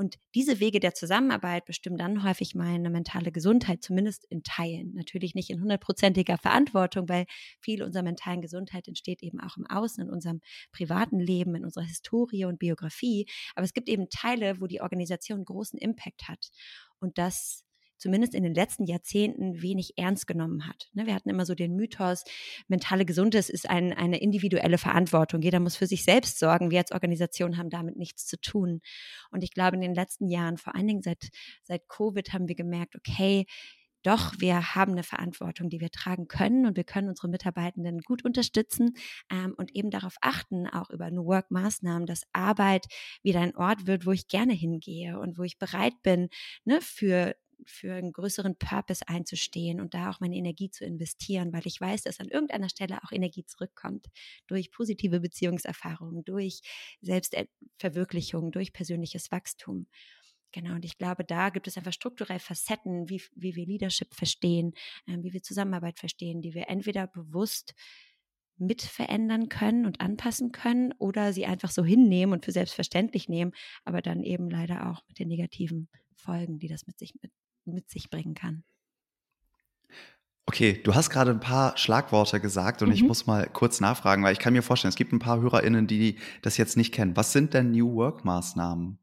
Und 0.00 0.16
diese 0.36 0.60
Wege 0.60 0.78
der 0.78 0.94
Zusammenarbeit 0.94 1.64
bestimmen 1.64 1.98
dann 1.98 2.22
häufig 2.22 2.54
meine 2.54 2.88
mentale 2.88 3.32
Gesundheit, 3.32 3.82
zumindest 3.82 4.24
in 4.26 4.44
Teilen. 4.44 4.94
Natürlich 4.94 5.34
nicht 5.34 5.50
in 5.50 5.60
hundertprozentiger 5.60 6.38
Verantwortung, 6.38 7.08
weil 7.08 7.26
viel 7.60 7.82
unserer 7.82 8.04
mentalen 8.04 8.40
Gesundheit 8.40 8.86
entsteht 8.86 9.24
eben 9.24 9.40
auch 9.40 9.56
im 9.56 9.66
Außen, 9.66 10.04
in 10.04 10.10
unserem 10.10 10.40
privaten 10.70 11.18
Leben, 11.18 11.56
in 11.56 11.64
unserer 11.64 11.82
Historie 11.82 12.44
und 12.44 12.60
Biografie. 12.60 13.26
Aber 13.56 13.64
es 13.64 13.72
gibt 13.72 13.88
eben 13.88 14.08
Teile, 14.08 14.60
wo 14.60 14.68
die 14.68 14.80
Organisation 14.82 15.44
großen 15.44 15.80
Impact 15.80 16.28
hat. 16.28 16.50
Und 17.00 17.18
das 17.18 17.64
zumindest 17.98 18.34
in 18.34 18.42
den 18.42 18.54
letzten 18.54 18.84
Jahrzehnten 18.84 19.60
wenig 19.62 19.94
ernst 19.96 20.26
genommen 20.26 20.66
hat. 20.66 20.88
Ne, 20.92 21.06
wir 21.06 21.14
hatten 21.14 21.28
immer 21.28 21.44
so 21.44 21.54
den 21.54 21.76
Mythos, 21.76 22.24
mentale 22.68 23.04
Gesundheit 23.04 23.48
ist 23.48 23.68
ein, 23.68 23.92
eine 23.92 24.20
individuelle 24.20 24.78
Verantwortung. 24.78 25.42
Jeder 25.42 25.60
muss 25.60 25.76
für 25.76 25.86
sich 25.86 26.04
selbst 26.04 26.38
sorgen. 26.38 26.70
Wir 26.70 26.78
als 26.78 26.92
Organisation 26.92 27.58
haben 27.58 27.70
damit 27.70 27.96
nichts 27.96 28.26
zu 28.26 28.40
tun. 28.40 28.80
Und 29.30 29.44
ich 29.44 29.52
glaube, 29.52 29.76
in 29.76 29.82
den 29.82 29.94
letzten 29.94 30.28
Jahren, 30.28 30.56
vor 30.56 30.74
allen 30.74 30.86
Dingen 30.86 31.02
seit, 31.02 31.28
seit 31.62 31.88
Covid, 31.88 32.32
haben 32.32 32.48
wir 32.48 32.54
gemerkt, 32.54 32.96
okay, 32.96 33.46
doch, 34.04 34.34
wir 34.38 34.74
haben 34.74 34.92
eine 34.92 35.02
Verantwortung, 35.02 35.68
die 35.68 35.80
wir 35.80 35.90
tragen 35.90 36.28
können 36.28 36.66
und 36.66 36.76
wir 36.76 36.84
können 36.84 37.08
unsere 37.08 37.28
Mitarbeitenden 37.28 38.00
gut 38.00 38.24
unterstützen 38.24 38.94
ähm, 39.30 39.54
und 39.56 39.74
eben 39.74 39.90
darauf 39.90 40.14
achten, 40.20 40.66
auch 40.68 40.90
über 40.90 41.10
New 41.10 41.26
Work-Maßnahmen, 41.26 42.06
dass 42.06 42.22
Arbeit 42.32 42.86
wieder 43.22 43.40
ein 43.40 43.56
Ort 43.56 43.86
wird, 43.86 44.06
wo 44.06 44.12
ich 44.12 44.28
gerne 44.28 44.52
hingehe 44.52 45.18
und 45.18 45.36
wo 45.36 45.42
ich 45.42 45.58
bereit 45.58 45.94
bin, 46.02 46.28
ne, 46.64 46.80
für 46.80 47.34
für 47.66 47.94
einen 47.94 48.12
größeren 48.12 48.56
Purpose 48.56 49.06
einzustehen 49.08 49.80
und 49.80 49.94
da 49.94 50.10
auch 50.10 50.20
meine 50.20 50.36
Energie 50.36 50.70
zu 50.70 50.84
investieren, 50.84 51.52
weil 51.52 51.66
ich 51.66 51.80
weiß, 51.80 52.02
dass 52.02 52.20
an 52.20 52.28
irgendeiner 52.28 52.68
Stelle 52.68 53.02
auch 53.02 53.12
Energie 53.12 53.44
zurückkommt 53.44 54.06
durch 54.46 54.70
positive 54.70 55.20
Beziehungserfahrungen, 55.20 56.24
durch 56.24 56.60
Selbstverwirklichung, 57.00 58.52
durch 58.52 58.72
persönliches 58.72 59.30
Wachstum. 59.30 59.86
Genau, 60.52 60.74
und 60.74 60.84
ich 60.84 60.96
glaube, 60.96 61.24
da 61.24 61.50
gibt 61.50 61.66
es 61.66 61.76
einfach 61.76 61.92
strukturell 61.92 62.38
Facetten, 62.38 63.08
wie, 63.10 63.22
wie 63.34 63.54
wir 63.54 63.66
Leadership 63.66 64.14
verstehen, 64.14 64.72
äh, 65.06 65.18
wie 65.20 65.32
wir 65.32 65.42
Zusammenarbeit 65.42 65.98
verstehen, 65.98 66.40
die 66.40 66.54
wir 66.54 66.68
entweder 66.68 67.06
bewusst 67.06 67.74
mit 68.56 68.82
verändern 68.82 69.48
können 69.48 69.86
und 69.86 70.00
anpassen 70.00 70.52
können 70.52 70.92
oder 70.98 71.32
sie 71.32 71.46
einfach 71.46 71.70
so 71.70 71.84
hinnehmen 71.84 72.32
und 72.32 72.44
für 72.44 72.52
selbstverständlich 72.52 73.28
nehmen, 73.28 73.52
aber 73.84 74.02
dann 74.02 74.22
eben 74.22 74.50
leider 74.50 74.90
auch 74.90 75.06
mit 75.06 75.18
den 75.18 75.28
negativen 75.28 75.88
Folgen, 76.16 76.58
die 76.58 76.68
das 76.68 76.86
mit 76.86 76.98
sich 76.98 77.14
mit, 77.22 77.30
mit 77.72 77.90
sich 77.90 78.10
bringen 78.10 78.34
kann. 78.34 78.64
Okay, 80.46 80.80
du 80.82 80.94
hast 80.94 81.10
gerade 81.10 81.30
ein 81.30 81.40
paar 81.40 81.76
Schlagworte 81.76 82.40
gesagt 82.40 82.80
und 82.80 82.88
mhm. 82.88 82.94
ich 82.94 83.02
muss 83.02 83.26
mal 83.26 83.50
kurz 83.52 83.80
nachfragen, 83.80 84.24
weil 84.24 84.32
ich 84.32 84.38
kann 84.38 84.54
mir 84.54 84.62
vorstellen, 84.62 84.88
es 84.88 84.96
gibt 84.96 85.12
ein 85.12 85.18
paar 85.18 85.40
HörerInnen, 85.40 85.86
die 85.86 86.16
das 86.40 86.56
jetzt 86.56 86.78
nicht 86.78 86.94
kennen. 86.94 87.16
Was 87.16 87.32
sind 87.32 87.52
denn 87.52 87.70
New 87.72 87.94
Work-Maßnahmen? 87.94 88.98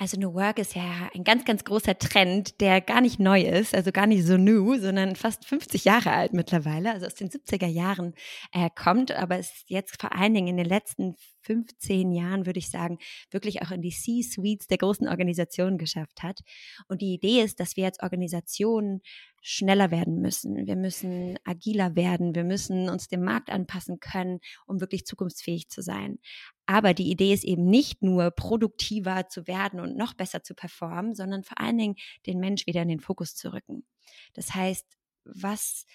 Also 0.00 0.16
New 0.18 0.32
Work 0.34 0.60
ist 0.60 0.76
ja 0.76 1.10
ein 1.12 1.24
ganz, 1.24 1.44
ganz 1.44 1.64
großer 1.64 1.98
Trend, 1.98 2.60
der 2.60 2.80
gar 2.80 3.00
nicht 3.00 3.18
neu 3.18 3.42
ist, 3.42 3.74
also 3.74 3.90
gar 3.90 4.06
nicht 4.06 4.24
so 4.24 4.36
new, 4.36 4.78
sondern 4.78 5.16
fast 5.16 5.44
50 5.44 5.84
Jahre 5.84 6.12
alt 6.12 6.32
mittlerweile, 6.32 6.92
also 6.92 7.06
aus 7.06 7.16
den 7.16 7.28
70er 7.30 7.66
Jahren 7.66 8.14
äh, 8.52 8.70
kommt, 8.76 9.10
aber 9.10 9.40
es 9.40 9.64
jetzt 9.66 10.00
vor 10.00 10.14
allen 10.14 10.34
Dingen 10.34 10.46
in 10.46 10.56
den 10.56 10.66
letzten 10.66 11.16
15 11.40 12.12
Jahren, 12.12 12.46
würde 12.46 12.60
ich 12.60 12.70
sagen, 12.70 12.98
wirklich 13.32 13.60
auch 13.62 13.72
in 13.72 13.82
die 13.82 13.90
C-Suites 13.90 14.68
der 14.68 14.78
großen 14.78 15.08
Organisationen 15.08 15.78
geschafft 15.78 16.22
hat. 16.22 16.40
Und 16.86 17.02
die 17.02 17.14
Idee 17.14 17.42
ist, 17.42 17.58
dass 17.58 17.76
wir 17.76 17.86
als 17.86 18.00
Organisationen 18.00 19.00
schneller 19.40 19.90
werden 19.90 20.20
müssen. 20.20 20.66
Wir 20.66 20.76
müssen 20.76 21.38
agiler 21.44 21.96
werden. 21.96 22.34
Wir 22.34 22.44
müssen 22.44 22.88
uns 22.88 23.08
dem 23.08 23.22
Markt 23.22 23.50
anpassen 23.50 24.00
können, 24.00 24.40
um 24.66 24.80
wirklich 24.80 25.06
zukunftsfähig 25.06 25.68
zu 25.68 25.82
sein. 25.82 26.18
Aber 26.66 26.94
die 26.94 27.10
Idee 27.10 27.32
ist 27.32 27.44
eben 27.44 27.66
nicht 27.66 28.02
nur 28.02 28.30
produktiver 28.30 29.28
zu 29.28 29.46
werden 29.46 29.80
und 29.80 29.96
noch 29.96 30.14
besser 30.14 30.42
zu 30.42 30.54
performen, 30.54 31.14
sondern 31.14 31.44
vor 31.44 31.60
allen 31.60 31.78
Dingen 31.78 31.96
den 32.26 32.40
Mensch 32.40 32.66
wieder 32.66 32.82
in 32.82 32.88
den 32.88 33.00
Fokus 33.00 33.34
zu 33.34 33.52
rücken. 33.52 33.86
Das 34.34 34.54
heißt, 34.54 34.86
was 35.24 35.86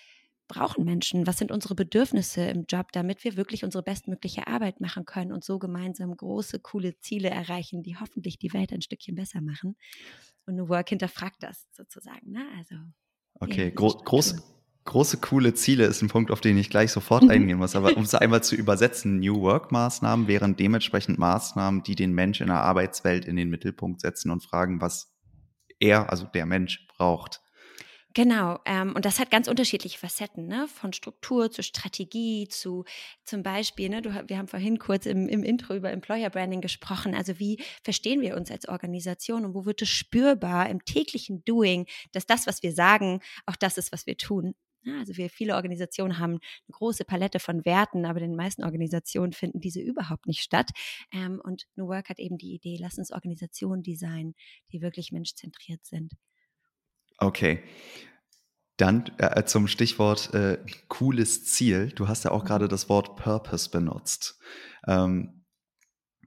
brauchen 0.47 0.85
Menschen? 0.85 1.25
Was 1.25 1.37
sind 1.37 1.51
unsere 1.51 1.75
Bedürfnisse 1.75 2.41
im 2.45 2.65
Job, 2.67 2.91
damit 2.91 3.23
wir 3.23 3.37
wirklich 3.37 3.63
unsere 3.63 3.83
bestmögliche 3.83 4.47
Arbeit 4.47 4.81
machen 4.81 5.05
können 5.05 5.31
und 5.31 5.43
so 5.43 5.59
gemeinsam 5.59 6.15
große, 6.15 6.59
coole 6.59 6.97
Ziele 6.99 7.29
erreichen, 7.29 7.83
die 7.83 7.97
hoffentlich 7.97 8.37
die 8.37 8.53
Welt 8.53 8.71
ein 8.71 8.81
Stückchen 8.81 9.15
besser 9.15 9.41
machen? 9.41 9.75
Und 10.45 10.55
New 10.55 10.69
Work 10.69 10.89
hinterfragt 10.89 11.41
das 11.41 11.67
sozusagen. 11.71 12.31
Ne? 12.31 12.45
Also 12.57 12.75
Okay, 13.39 13.71
Gro 13.71 13.89
groß, 13.89 14.35
große, 14.85 15.17
coole 15.17 15.53
Ziele 15.53 15.85
ist 15.85 16.01
ein 16.01 16.09
Punkt, 16.09 16.31
auf 16.31 16.41
den 16.41 16.57
ich 16.57 16.69
gleich 16.69 16.91
sofort 16.91 17.29
eingehen 17.29 17.57
muss. 17.57 17.75
Aber 17.75 17.95
um 17.97 18.03
es 18.03 18.15
einmal 18.15 18.43
zu 18.43 18.55
übersetzen, 18.55 19.19
New 19.19 19.41
Work-Maßnahmen 19.41 20.27
wären 20.27 20.55
dementsprechend 20.55 21.19
Maßnahmen, 21.19 21.83
die 21.83 21.95
den 21.95 22.13
Mensch 22.13 22.41
in 22.41 22.47
der 22.47 22.61
Arbeitswelt 22.61 23.25
in 23.25 23.35
den 23.35 23.49
Mittelpunkt 23.49 24.01
setzen 24.01 24.31
und 24.31 24.43
fragen, 24.43 24.81
was 24.81 25.13
er, 25.79 26.09
also 26.09 26.25
der 26.25 26.45
Mensch, 26.45 26.87
braucht. 26.97 27.41
Genau, 28.15 28.59
ähm, 28.65 28.93
und 28.95 29.05
das 29.05 29.19
hat 29.19 29.31
ganz 29.31 29.47
unterschiedliche 29.47 29.97
Facetten, 29.97 30.45
ne? 30.45 30.67
von 30.67 30.93
Struktur 30.93 31.49
zu 31.49 31.63
Strategie 31.63 32.47
zu 32.47 32.85
zum 33.23 33.41
Beispiel, 33.41 33.89
ne? 33.89 34.03
du, 34.03 34.11
wir 34.27 34.37
haben 34.37 34.47
vorhin 34.47 34.77
kurz 34.77 35.07
im, 35.07 35.27
im 35.27 35.41
Intro 35.41 35.73
über 35.73 35.91
Employer 35.91 36.29
Branding 36.29 36.61
gesprochen, 36.61 37.15
also 37.15 37.39
wie 37.39 37.59
verstehen 37.83 38.21
wir 38.21 38.35
uns 38.35 38.51
als 38.51 38.67
Organisation 38.67 39.45
und 39.45 39.55
wo 39.55 39.65
wird 39.65 39.81
es 39.81 39.89
spürbar 39.89 40.69
im 40.69 40.85
täglichen 40.85 41.43
Doing, 41.43 41.87
dass 42.11 42.27
das, 42.27 42.45
was 42.45 42.61
wir 42.61 42.71
sagen, 42.73 43.19
auch 43.47 43.55
das 43.55 43.79
ist, 43.79 43.91
was 43.91 44.05
wir 44.05 44.15
tun. 44.15 44.53
Also 44.99 45.17
wir 45.17 45.29
viele 45.31 45.55
Organisationen 45.55 46.19
haben 46.19 46.33
eine 46.33 46.71
große 46.71 47.05
Palette 47.05 47.39
von 47.39 47.65
Werten, 47.65 48.05
aber 48.05 48.19
in 48.19 48.31
den 48.31 48.35
meisten 48.35 48.63
Organisationen 48.63 49.31
finden 49.33 49.59
diese 49.59 49.81
überhaupt 49.81 50.27
nicht 50.27 50.41
statt. 50.41 50.69
Ähm, 51.11 51.41
und 51.43 51.65
New 51.75 51.87
Work 51.87 52.09
hat 52.09 52.19
eben 52.19 52.37
die 52.37 52.53
Idee, 52.53 52.77
lass 52.79 52.99
uns 52.99 53.11
Organisationen 53.11 53.81
designen, 53.81 54.35
die 54.71 54.81
wirklich 54.81 55.11
menschzentriert 55.11 55.83
sind. 55.85 56.13
Okay. 57.17 57.63
Dann 58.77 59.11
äh, 59.17 59.43
zum 59.45 59.67
Stichwort 59.67 60.33
äh, 60.33 60.57
cooles 60.87 61.45
Ziel. 61.45 61.91
Du 61.95 62.07
hast 62.07 62.23
ja 62.23 62.31
auch 62.31 62.43
gerade 62.43 62.67
das 62.67 62.89
Wort 62.89 63.15
Purpose 63.15 63.69
benutzt. 63.69 64.39
Ähm, 64.87 65.45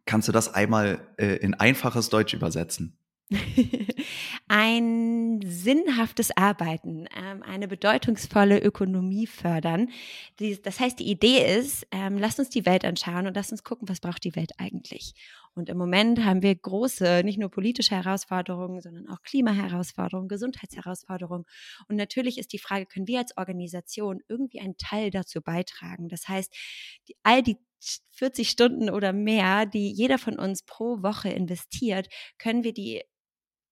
kannst 0.05 0.29
du 0.29 0.33
das 0.33 0.55
einmal 0.55 1.01
äh, 1.19 1.37
in 1.37 1.55
einfaches 1.55 2.09
Deutsch 2.09 2.35
übersetzen? 2.35 2.99
ein 4.49 5.41
sinnhaftes 5.45 6.37
Arbeiten, 6.37 7.07
ähm, 7.17 7.43
eine 7.43 7.67
bedeutungsvolle 7.67 8.61
Ökonomie 8.61 9.27
fördern. 9.27 9.91
das 10.63 10.79
heißt, 10.79 11.01
die 11.01 11.11
Idee 11.11 11.59
ist, 11.59 11.87
ähm, 11.91 12.19
lasst 12.19 12.39
uns 12.39 12.51
die 12.51 12.67
Welt 12.67 12.85
anschauen 12.85 13.27
und 13.27 13.35
lasst 13.35 13.51
uns 13.51 13.65
gucken, 13.65 13.89
was 13.89 14.01
braucht 14.01 14.23
die 14.23 14.37
Welt 14.37 14.53
eigentlich. 14.59 15.15
Und 15.57 15.71
im 15.71 15.79
Moment 15.79 16.23
haben 16.23 16.43
wir 16.43 16.55
große, 16.55 17.23
nicht 17.25 17.39
nur 17.39 17.51
politische 17.51 17.95
Herausforderungen, 17.97 18.83
sondern 18.83 19.09
auch 19.09 19.23
Klimaherausforderungen, 19.23 20.29
Gesundheitsherausforderungen. 20.29 21.47
Und 21.89 21.97
natürlich 21.97 22.37
ist 22.37 22.53
die 22.53 22.59
Frage, 22.59 22.85
können 22.85 23.09
wir 23.09 23.21
als 23.21 23.37
Organisation 23.39 24.21
irgendwie 24.29 24.61
einen 24.61 24.77
Teil 24.77 25.11
dazu 25.11 25.41
beitragen? 25.41 26.09
Das 26.09 26.29
heißt, 26.29 26.55
die, 27.09 27.17
all 27.23 27.43
die 27.43 27.57
40 28.13 28.51
Stunden 28.51 28.91
oder 28.91 29.15
mehr, 29.15 29.65
die 29.65 29.91
jeder 29.91 30.19
von 30.19 30.39
uns 30.39 30.63
pro 30.63 31.03
Woche 31.03 31.31
investiert, 31.31 32.09
können 32.39 32.63
wir 32.63 32.75
die 32.75 33.03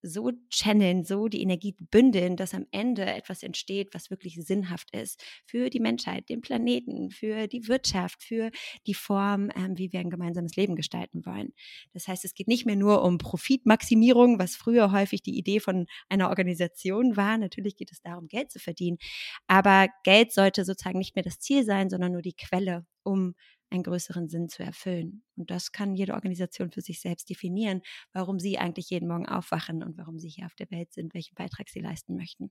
so 0.05 0.31
channeln, 0.51 1.05
so 1.05 1.29
die 1.29 1.41
Energie 1.43 1.75
bündeln, 1.91 2.37
dass 2.37 2.55
am 2.55 2.67
Ende 2.71 3.05
etwas 3.07 3.43
entsteht, 3.43 3.95
was 3.95 4.11
wirklich 4.11 4.37
sinnhaft 4.45 4.95
ist 4.95 5.23
für 5.47 5.71
die 5.71 5.81
Menschheit, 5.81 6.29
den 6.29 6.43
Planeten, 6.43 7.11
für 7.11 7.47
die 7.47 7.67
Wirtschaft, 7.69 8.23
für 8.23 8.51
die 8.87 8.95
Form, 8.95 9.51
ähm, 9.57 9.79
wie 9.79 9.93
wir 9.93 10.01
ein 10.01 10.11
gemeinsames 10.11 10.57
Leben 10.57 10.77
gestalten 10.77 11.25
wollen. 11.25 11.55
Das 11.93 12.07
heißt, 12.07 12.25
es 12.25 12.35
geht 12.35 12.49
nicht 12.49 12.67
mehr 12.67 12.77
nur 12.77 13.03
um 13.03 13.19
Profitmaximierung, 13.19 14.39
was 14.39 14.57
früher 14.57 14.93
häufig 14.93 15.23
die 15.23 15.39
Idee 15.39 15.61
von 15.61 15.87
einer 16.09 16.29
Organisation 16.29 17.17
war. 17.17 17.39
Natürlich 17.39 17.77
geht 17.77 17.91
es 17.91 18.03
darum, 18.03 18.29
Geld 18.29 18.51
zu 18.51 18.59
verdienen. 18.59 18.99
Aber 19.47 19.89
Geld 20.05 20.33
sollte 20.33 20.65
sozusagen 20.65 20.99
nicht 20.99 21.17
mehr 21.17 21.25
das 21.25 21.39
Ziel 21.41 21.65
sein, 21.65 21.89
sondern 21.89 22.13
nur 22.13 22.23
die 22.23 22.35
Quelle, 22.35 22.85
um 23.05 23.35
einen 23.71 23.83
größeren 23.83 24.29
Sinn 24.29 24.49
zu 24.49 24.63
erfüllen. 24.63 25.23
Und 25.37 25.51
das 25.51 25.73
kann 25.73 25.95
jede 25.95 26.15
Organisation 26.15 26.71
für 26.71 26.81
sich 26.81 27.01
selbst 27.01 27.29
definieren, 27.31 27.83
warum 28.13 28.39
sie 28.39 28.59
eigentlich 28.59 28.91
jeden 28.91 29.09
Morgen 29.09 29.27
aufwachen 29.29 29.83
und 29.83 29.99
warum 29.99 30.19
sie 30.19 30.29
hier 30.29 30.47
auf 30.47 30.55
der 30.55 30.71
Welt 30.71 30.93
sind, 30.93 31.15
welchen 31.15 31.35
Beitrag 31.35 31.69
sie 31.69 31.81
leisten 31.81 32.17
möchten. 32.17 32.51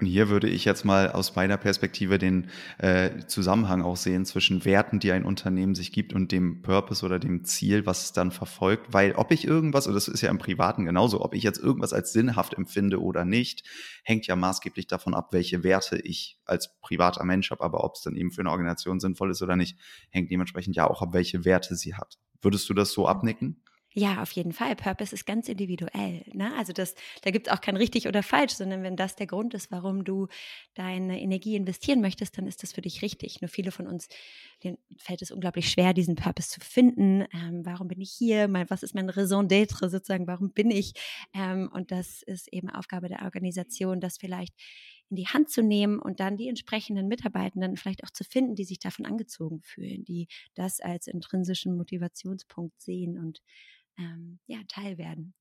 Und 0.00 0.06
hier 0.06 0.28
würde 0.28 0.48
ich 0.48 0.64
jetzt 0.64 0.84
mal 0.84 1.12
aus 1.12 1.36
meiner 1.36 1.56
Perspektive 1.56 2.18
den 2.18 2.50
äh, 2.78 3.26
Zusammenhang 3.28 3.82
auch 3.82 3.96
sehen 3.96 4.24
zwischen 4.24 4.64
Werten, 4.64 4.98
die 4.98 5.12
ein 5.12 5.24
Unternehmen 5.24 5.76
sich 5.76 5.92
gibt 5.92 6.12
und 6.12 6.32
dem 6.32 6.62
Purpose 6.62 7.06
oder 7.06 7.20
dem 7.20 7.44
Ziel, 7.44 7.86
was 7.86 8.06
es 8.06 8.12
dann 8.12 8.32
verfolgt. 8.32 8.92
Weil 8.92 9.12
ob 9.12 9.30
ich 9.30 9.46
irgendwas, 9.46 9.86
und 9.86 9.94
das 9.94 10.08
ist 10.08 10.20
ja 10.20 10.30
im 10.30 10.38
Privaten 10.38 10.84
genauso, 10.84 11.24
ob 11.24 11.32
ich 11.32 11.44
jetzt 11.44 11.60
irgendwas 11.60 11.92
als 11.92 12.12
sinnhaft 12.12 12.54
empfinde 12.54 13.00
oder 13.00 13.24
nicht, 13.24 13.62
hängt 14.02 14.26
ja 14.26 14.34
maßgeblich 14.34 14.88
davon 14.88 15.14
ab, 15.14 15.28
welche 15.30 15.62
Werte 15.62 15.96
ich 15.96 16.40
als 16.44 16.76
privater 16.80 17.24
Mensch 17.24 17.52
habe. 17.52 17.62
Aber 17.62 17.84
ob 17.84 17.94
es 17.94 18.02
dann 18.02 18.16
eben 18.16 18.32
für 18.32 18.40
eine 18.40 18.50
Organisation 18.50 18.98
sinnvoll 18.98 19.30
ist 19.30 19.42
oder 19.42 19.54
nicht, 19.54 19.78
hängt 20.10 20.28
dementsprechend 20.28 20.74
ja 20.74 20.90
auch 20.90 21.02
ab, 21.02 21.10
welche 21.12 21.44
Werte 21.44 21.76
sie 21.76 21.94
hat. 21.94 22.18
Würdest 22.42 22.68
du 22.68 22.74
das 22.74 22.90
so 22.90 23.06
abnicken? 23.06 23.62
Ja, 23.96 24.22
auf 24.22 24.32
jeden 24.32 24.52
Fall. 24.52 24.74
Purpose 24.74 25.14
ist 25.14 25.24
ganz 25.24 25.48
individuell. 25.48 26.24
Ne? 26.32 26.52
Also 26.58 26.72
das, 26.72 26.96
da 27.22 27.30
gibt 27.30 27.46
es 27.46 27.52
auch 27.52 27.60
kein 27.60 27.76
richtig 27.76 28.08
oder 28.08 28.24
falsch, 28.24 28.54
sondern 28.54 28.82
wenn 28.82 28.96
das 28.96 29.14
der 29.14 29.28
Grund 29.28 29.54
ist, 29.54 29.70
warum 29.70 30.02
du 30.02 30.26
deine 30.74 31.20
Energie 31.20 31.54
investieren 31.54 32.00
möchtest, 32.00 32.36
dann 32.36 32.48
ist 32.48 32.64
das 32.64 32.72
für 32.72 32.80
dich 32.80 33.02
richtig. 33.02 33.40
Nur 33.40 33.48
viele 33.48 33.70
von 33.70 33.86
uns, 33.86 34.08
denen 34.64 34.78
fällt 34.98 35.22
es 35.22 35.30
unglaublich 35.30 35.70
schwer, 35.70 35.94
diesen 35.94 36.16
Purpose 36.16 36.48
zu 36.50 36.58
finden. 36.58 37.24
Ähm, 37.32 37.64
warum 37.64 37.86
bin 37.86 38.00
ich 38.00 38.10
hier? 38.10 38.48
Mein, 38.48 38.68
was 38.68 38.82
ist 38.82 38.96
mein 38.96 39.08
Raison 39.08 39.46
d'être 39.46 39.88
sozusagen? 39.88 40.26
Warum 40.26 40.50
bin 40.50 40.72
ich? 40.72 40.94
Ähm, 41.32 41.70
und 41.72 41.92
das 41.92 42.22
ist 42.22 42.52
eben 42.52 42.70
Aufgabe 42.70 43.06
der 43.08 43.22
Organisation, 43.22 44.00
das 44.00 44.18
vielleicht 44.18 44.54
in 45.10 45.16
die 45.16 45.28
Hand 45.28 45.50
zu 45.50 45.62
nehmen 45.62 46.00
und 46.00 46.18
dann 46.18 46.36
die 46.36 46.48
entsprechenden 46.48 47.06
Mitarbeitenden 47.06 47.76
vielleicht 47.76 48.02
auch 48.02 48.10
zu 48.10 48.24
finden, 48.24 48.56
die 48.56 48.64
sich 48.64 48.80
davon 48.80 49.06
angezogen 49.06 49.60
fühlen, 49.62 50.02
die 50.04 50.26
das 50.54 50.80
als 50.80 51.06
intrinsischen 51.06 51.76
Motivationspunkt 51.76 52.80
sehen 52.80 53.18
und 53.18 53.40
ähm, 53.98 54.38
ja, 54.46 54.58
Teil 54.68 54.98
werden. 54.98 55.34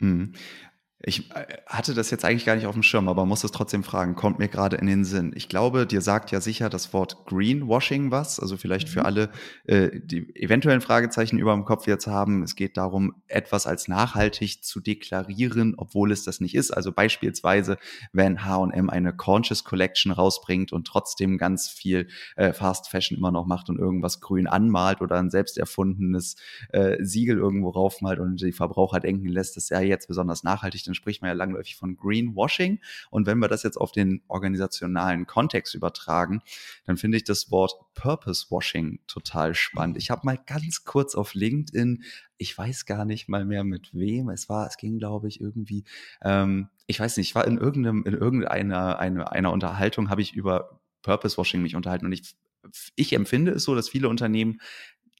Mhm. 0.00 0.34
Ich 1.06 1.30
äh, 1.32 1.46
hatte 1.66 1.92
das 1.92 2.10
jetzt 2.10 2.24
eigentlich 2.24 2.46
gar 2.46 2.56
nicht 2.56 2.66
auf 2.66 2.74
dem 2.74 2.82
Schirm, 2.82 3.08
aber 3.08 3.26
muss 3.26 3.44
es 3.44 3.52
trotzdem 3.52 3.84
fragen, 3.84 4.14
kommt 4.14 4.38
mir 4.38 4.48
gerade 4.48 4.76
in 4.76 4.86
den 4.86 5.04
Sinn. 5.04 5.32
Ich 5.34 5.48
glaube, 5.48 5.86
dir 5.86 6.00
sagt 6.00 6.30
ja 6.30 6.40
sicher 6.40 6.70
das 6.70 6.92
Wort 6.94 7.26
Greenwashing 7.26 8.10
was. 8.10 8.40
Also 8.40 8.56
vielleicht 8.56 8.88
mhm. 8.88 8.92
für 8.92 9.04
alle, 9.04 9.30
äh, 9.66 9.90
die 9.92 10.34
eventuellen 10.34 10.80
Fragezeichen 10.80 11.38
über 11.38 11.52
dem 11.52 11.66
Kopf 11.66 11.86
jetzt 11.86 12.06
haben. 12.06 12.42
Es 12.42 12.54
geht 12.54 12.78
darum, 12.78 13.22
etwas 13.28 13.66
als 13.66 13.86
nachhaltig 13.86 14.64
zu 14.64 14.80
deklarieren, 14.80 15.74
obwohl 15.76 16.10
es 16.10 16.24
das 16.24 16.40
nicht 16.40 16.54
ist. 16.54 16.70
Also 16.70 16.90
beispielsweise, 16.90 17.76
wenn 18.12 18.44
H&M 18.44 18.88
eine 18.88 19.14
Conscious 19.14 19.64
Collection 19.64 20.10
rausbringt 20.10 20.72
und 20.72 20.86
trotzdem 20.86 21.36
ganz 21.36 21.68
viel 21.68 22.08
äh, 22.36 22.54
Fast 22.54 22.88
Fashion 22.88 23.18
immer 23.18 23.30
noch 23.30 23.46
macht 23.46 23.68
und 23.68 23.78
irgendwas 23.78 24.20
grün 24.20 24.46
anmalt 24.46 25.02
oder 25.02 25.16
ein 25.16 25.30
selbst 25.30 25.58
erfundenes 25.58 26.36
äh, 26.70 26.96
Siegel 27.04 27.36
irgendwo 27.36 27.68
raufmalt 27.68 28.20
und 28.20 28.40
die 28.40 28.52
Verbraucher 28.52 29.00
denken 29.00 29.28
lässt, 29.28 29.56
das 29.56 29.66
sei 29.66 29.84
jetzt 29.84 30.08
besonders 30.08 30.44
nachhaltig, 30.44 30.84
dann 30.84 30.93
spricht 30.94 31.22
man 31.22 31.28
ja 31.28 31.34
langläufig 31.34 31.76
von 31.76 31.96
Greenwashing. 31.96 32.80
Und 33.10 33.26
wenn 33.26 33.38
wir 33.38 33.48
das 33.48 33.62
jetzt 33.62 33.76
auf 33.76 33.92
den 33.92 34.22
organisationalen 34.28 35.26
Kontext 35.26 35.74
übertragen, 35.74 36.42
dann 36.84 36.96
finde 36.96 37.16
ich 37.16 37.24
das 37.24 37.50
Wort 37.50 37.74
Purpose 37.94 38.46
Washing 38.50 39.00
total 39.06 39.54
spannend. 39.54 39.96
Ich 39.96 40.10
habe 40.10 40.22
mal 40.24 40.38
ganz 40.46 40.84
kurz 40.84 41.14
auf 41.14 41.34
LinkedIn 41.34 42.02
ich 42.36 42.56
weiß 42.56 42.86
gar 42.86 43.04
nicht 43.04 43.28
mal 43.28 43.44
mehr 43.44 43.64
mit 43.64 43.94
wem. 43.94 44.28
Es 44.28 44.48
war, 44.48 44.66
es 44.66 44.76
ging, 44.76 44.98
glaube 44.98 45.28
ich, 45.28 45.40
irgendwie, 45.40 45.84
ähm, 46.22 46.68
ich 46.86 47.00
weiß 47.00 47.16
nicht, 47.16 47.28
ich 47.28 47.34
war 47.34 47.46
in 47.46 47.58
irgendeinem, 47.58 48.04
in 48.04 48.14
irgendeiner 48.14 48.98
eine, 48.98 49.30
einer 49.30 49.52
Unterhaltung, 49.52 50.10
habe 50.10 50.22
ich 50.22 50.34
über 50.34 50.80
Purpose 51.02 51.38
Washing 51.38 51.62
mich 51.62 51.76
unterhalten 51.76 52.06
und 52.06 52.12
ich, 52.12 52.34
ich 52.96 53.12
empfinde 53.12 53.52
es 53.52 53.64
so, 53.64 53.74
dass 53.74 53.88
viele 53.88 54.08
Unternehmen 54.08 54.60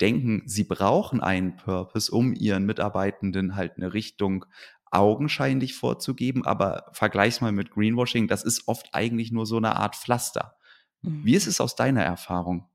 denken, 0.01 0.43
sie 0.47 0.65
brauchen 0.65 1.21
einen 1.21 1.57
Purpose, 1.57 2.11
um 2.11 2.35
ihren 2.35 2.67
Mitarbeitenden 2.67 3.55
halt 3.55 3.77
eine 3.77 3.93
Richtung 3.93 4.45
augenscheinlich 4.95 5.75
vorzugeben, 5.75 6.45
aber 6.45 6.87
vergleich's 6.93 7.41
mal 7.41 7.53
mit 7.53 7.71
Greenwashing, 7.71 8.29
das 8.29 8.45
ist 8.45 8.69
oft 8.69 8.89
eigentlich 8.93 9.33
nur 9.33 9.47
so 9.47 9.57
eine 9.57 9.77
Art 9.77 9.97
Pflaster. 9.97 10.57
Mhm. 11.03 11.25
Wie 11.25 11.35
ist 11.35 11.47
es 11.47 11.61
aus 11.61 11.77
deiner 11.77 12.03
Erfahrung? 12.03 12.69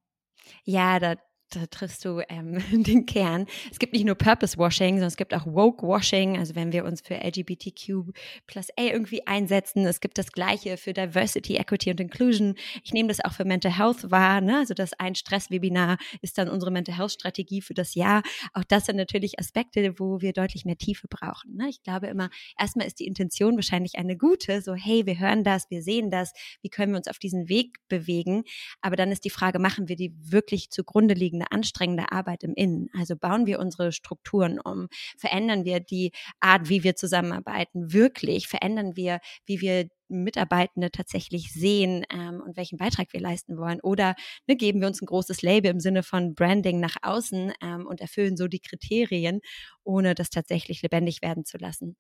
Ja, 0.64 1.00
da 1.00 1.16
da 1.50 1.66
triffst 1.66 2.06
du 2.06 2.22
ähm, 2.30 2.60
den 2.84 3.06
Kern. 3.06 3.48
Es 3.72 3.80
gibt 3.80 3.94
nicht 3.94 4.06
nur 4.06 4.16
Purpose 4.16 4.58
Washing, 4.58 4.96
sondern 4.96 5.08
es 5.08 5.18
gibt 5.18 5.34
auch 5.34 5.46
Woke 5.46 5.86
Washing. 5.86 6.38
Also 6.38 6.56
wenn 6.56 6.72
wir 6.72 6.86
uns 6.86 7.02
für 7.02 7.16
LGBTQ 7.16 8.12
plus 8.48 8.70
A 8.78 8.84
irgendwie 8.84 9.26
einsetzen, 9.26 9.86
es 9.86 10.00
gibt 10.00 10.18
das 10.18 10.32
Gleiche 10.32 10.78
für 10.78 10.94
Diversity, 10.94 11.56
Equity 11.56 11.92
und 11.92 12.00
Inclusion. 12.00 12.56
Ich 12.84 12.94
nehme 12.94 13.10
das 13.10 13.24
auch 13.24 13.34
für 13.34 13.46
Mental 13.46 13.76
Health 13.76 14.12
wahr. 14.12 14.42
Ne? 14.42 14.58
Also 14.58 14.74
das 14.74 14.94
ein 14.94 15.16
Stresswebinar 15.16 15.98
ist 16.22 16.38
dann 16.38 16.50
unsere 16.50 16.72
Mental 16.72 16.98
Health 16.98 17.12
Strategie 17.12 17.62
für 17.62 17.74
das 17.74 17.96
Jahr. 17.96 18.22
Auch 18.54 18.64
das 18.64 18.86
sind 18.86 18.96
natürlich 18.96 19.40
Aspekte, 19.40 20.00
wo 20.00 20.22
wir 20.22 20.34
deutlich 20.34 20.66
mehr 20.66 20.78
Tiefe 20.78 21.08
brauchen. 21.08 21.56
Ne? 21.56 21.70
Ich 21.70 21.82
glaube 21.82 22.08
immer, 22.08 22.30
erstmal 22.60 22.88
ist 22.88 23.00
die 23.00 23.08
Intention 23.08 23.56
wahrscheinlich 23.56 23.98
eine 23.98 24.18
gute. 24.18 24.62
So, 24.62 24.74
hey, 24.76 25.06
wir 25.06 25.20
hören 25.20 25.44
das, 25.44 25.70
wir 25.70 25.82
sehen 25.82 26.12
das. 26.12 26.34
Wie 26.62 26.70
können 26.70 26.92
wir 26.92 26.98
uns 26.98 27.08
auf 27.08 27.20
diesen 27.20 27.50
Weg 27.50 27.78
bewegen? 27.88 28.44
Aber 28.82 28.96
dann 28.96 29.12
ist 29.12 29.26
die 29.26 29.30
Frage, 29.30 29.60
machen 29.60 29.88
wir 29.88 29.96
die 29.96 30.14
wirklich 30.20 30.70
zugrunde 30.70 31.14
liegende 31.14 31.39
eine 31.40 31.52
anstrengende 31.52 32.12
Arbeit 32.12 32.44
im 32.44 32.54
Innen. 32.54 32.90
Also 32.98 33.16
bauen 33.16 33.46
wir 33.46 33.60
unsere 33.60 33.92
Strukturen 33.92 34.60
um, 34.60 34.88
verändern 35.18 35.66
wir 35.66 35.80
die 35.80 36.12
Art, 36.40 36.70
wie 36.70 36.84
wir 36.84 36.96
zusammenarbeiten, 36.96 37.94
wirklich, 37.94 38.48
verändern 38.48 38.96
wir, 38.96 39.20
wie 39.46 39.62
wir 39.62 39.90
Mitarbeitende 40.10 40.92
tatsächlich 40.92 41.54
sehen 41.54 42.04
ähm, 42.12 42.42
und 42.44 42.58
welchen 42.58 42.78
Beitrag 42.78 43.14
wir 43.14 43.22
leisten 43.22 43.58
wollen. 43.58 43.80
Oder 43.82 44.16
ne, 44.48 44.56
geben 44.56 44.82
wir 44.82 44.88
uns 44.88 45.02
ein 45.02 45.06
großes 45.06 45.42
Label 45.42 45.72
im 45.72 45.80
Sinne 45.80 46.04
von 46.04 46.34
Branding 46.34 46.80
nach 46.80 46.96
außen 47.02 47.54
ähm, 47.62 47.86
und 47.86 48.02
erfüllen 48.02 48.36
so 48.36 48.48
die 48.48 48.60
Kriterien, 48.60 49.42
ohne 49.84 50.16
das 50.16 50.30
tatsächlich 50.30 50.82
lebendig 50.82 51.22
werden 51.22 51.46
zu 51.46 51.58
lassen. 51.58 51.96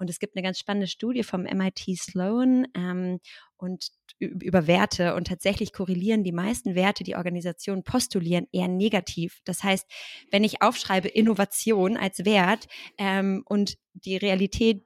Und 0.00 0.08
es 0.08 0.18
gibt 0.18 0.34
eine 0.34 0.42
ganz 0.42 0.58
spannende 0.58 0.86
Studie 0.86 1.22
vom 1.22 1.42
MIT 1.42 1.84
Sloan 1.96 2.66
ähm, 2.74 3.20
und 3.58 3.90
über 4.18 4.66
Werte 4.66 5.14
und 5.14 5.26
tatsächlich 5.26 5.72
korrelieren 5.72 6.24
die 6.24 6.32
meisten 6.32 6.74
Werte, 6.74 7.04
die 7.04 7.16
Organisationen 7.16 7.84
postulieren, 7.84 8.46
eher 8.50 8.68
negativ. 8.68 9.40
Das 9.44 9.62
heißt, 9.62 9.86
wenn 10.30 10.42
ich 10.42 10.62
aufschreibe 10.62 11.08
Innovation 11.08 11.98
als 11.98 12.24
Wert 12.24 12.66
ähm, 12.96 13.42
und 13.46 13.76
die 13.92 14.16
Realität 14.16 14.84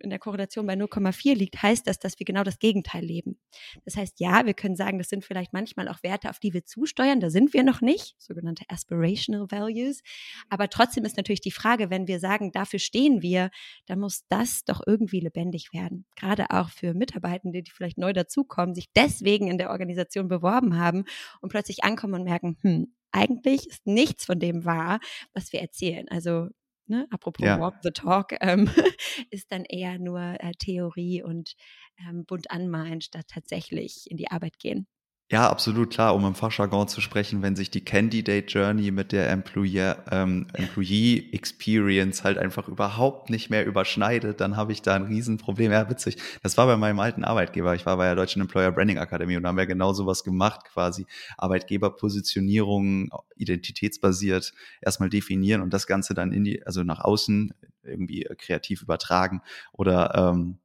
in 0.00 0.10
der 0.10 0.18
Korrelation 0.18 0.66
bei 0.66 0.74
0,4 0.74 1.34
liegt, 1.34 1.62
heißt 1.62 1.86
das, 1.86 1.98
dass 1.98 2.18
wir 2.18 2.24
genau 2.24 2.42
das 2.42 2.58
Gegenteil 2.58 3.04
leben. 3.04 3.38
Das 3.84 3.96
heißt, 3.96 4.20
ja, 4.20 4.46
wir 4.46 4.54
können 4.54 4.76
sagen, 4.76 4.98
das 4.98 5.08
sind 5.08 5.24
vielleicht 5.24 5.52
manchmal 5.52 5.88
auch 5.88 6.02
Werte, 6.02 6.30
auf 6.30 6.38
die 6.38 6.52
wir 6.52 6.64
zusteuern. 6.64 7.20
Da 7.20 7.30
sind 7.30 7.54
wir 7.54 7.62
noch 7.62 7.80
nicht, 7.80 8.14
sogenannte 8.18 8.64
aspirational 8.68 9.46
values. 9.50 10.02
Aber 10.48 10.68
trotzdem 10.68 11.04
ist 11.04 11.16
natürlich 11.16 11.40
die 11.40 11.50
Frage, 11.50 11.90
wenn 11.90 12.06
wir 12.06 12.20
sagen, 12.20 12.52
dafür 12.52 12.78
stehen 12.78 13.22
wir, 13.22 13.50
dann 13.86 14.00
muss 14.00 14.24
das 14.28 14.64
doch 14.64 14.80
irgendwie 14.86 15.20
lebendig 15.20 15.72
werden. 15.72 16.06
Gerade 16.16 16.50
auch 16.50 16.70
für 16.70 16.94
Mitarbeitende, 16.94 17.62
die 17.62 17.70
vielleicht 17.70 17.98
neu 17.98 18.12
dazukommen, 18.12 18.74
sich 18.74 18.92
deswegen 18.94 19.48
in 19.48 19.58
der 19.58 19.70
Organisation 19.70 20.28
beworben 20.28 20.78
haben 20.78 21.04
und 21.40 21.50
plötzlich 21.50 21.84
ankommen 21.84 22.14
und 22.14 22.24
merken, 22.24 22.56
hm, 22.62 22.94
eigentlich 23.12 23.68
ist 23.68 23.86
nichts 23.86 24.24
von 24.24 24.40
dem 24.40 24.64
wahr, 24.64 24.98
was 25.32 25.52
wir 25.52 25.60
erzählen. 25.60 26.08
Also 26.08 26.48
ne, 26.86 27.06
apropos 27.10 27.44
ja. 27.44 27.58
Walk 27.60 27.76
the 27.82 27.90
Talk, 27.90 28.34
ähm, 28.40 28.68
ist 29.30 29.50
dann 29.50 29.64
eher 29.64 29.98
nur 29.98 30.20
äh, 30.20 30.52
Theorie 30.58 31.22
und 31.22 31.54
ähm, 31.98 32.24
bunt 32.24 32.50
anmalen, 32.50 33.00
statt 33.00 33.26
tatsächlich 33.28 34.10
in 34.10 34.16
die 34.16 34.30
Arbeit 34.30 34.58
gehen. 34.58 34.86
Ja, 35.30 35.48
absolut 35.48 35.90
klar, 35.90 36.14
um 36.14 36.24
im 36.26 36.34
Fachjargon 36.34 36.86
zu 36.86 37.00
sprechen, 37.00 37.40
wenn 37.40 37.56
sich 37.56 37.70
die 37.70 37.82
Candidate 37.82 38.46
Journey 38.46 38.90
mit 38.90 39.10
der 39.10 39.30
Employee, 39.30 39.94
ähm, 40.10 40.46
Employee 40.52 41.30
Experience 41.32 42.22
halt 42.24 42.36
einfach 42.36 42.68
überhaupt 42.68 43.30
nicht 43.30 43.48
mehr 43.48 43.64
überschneidet, 43.64 44.40
dann 44.42 44.54
habe 44.56 44.72
ich 44.72 44.82
da 44.82 44.94
ein 44.94 45.04
Riesenproblem. 45.04 45.72
Ja, 45.72 45.88
witzig. 45.88 46.18
Das 46.42 46.58
war 46.58 46.66
bei 46.66 46.76
meinem 46.76 47.00
alten 47.00 47.24
Arbeitgeber. 47.24 47.74
Ich 47.74 47.86
war 47.86 47.96
bei 47.96 48.04
der 48.04 48.16
Deutschen 48.16 48.42
Employer 48.42 48.70
Branding 48.70 48.98
Academy 48.98 49.36
und 49.38 49.46
haben 49.46 49.56
wir 49.56 49.66
genau 49.66 49.94
sowas 49.94 50.24
gemacht, 50.24 50.66
quasi 50.66 51.06
Arbeitgeberpositionierung, 51.38 53.08
identitätsbasiert 53.36 54.52
erstmal 54.82 55.08
definieren 55.08 55.62
und 55.62 55.72
das 55.72 55.86
Ganze 55.86 56.12
dann 56.12 56.32
in 56.32 56.44
die, 56.44 56.64
also 56.66 56.82
nach 56.82 57.00
außen 57.00 57.54
irgendwie 57.82 58.26
kreativ 58.38 58.82
übertragen 58.82 59.40
oder 59.72 60.32
ähm, 60.32 60.58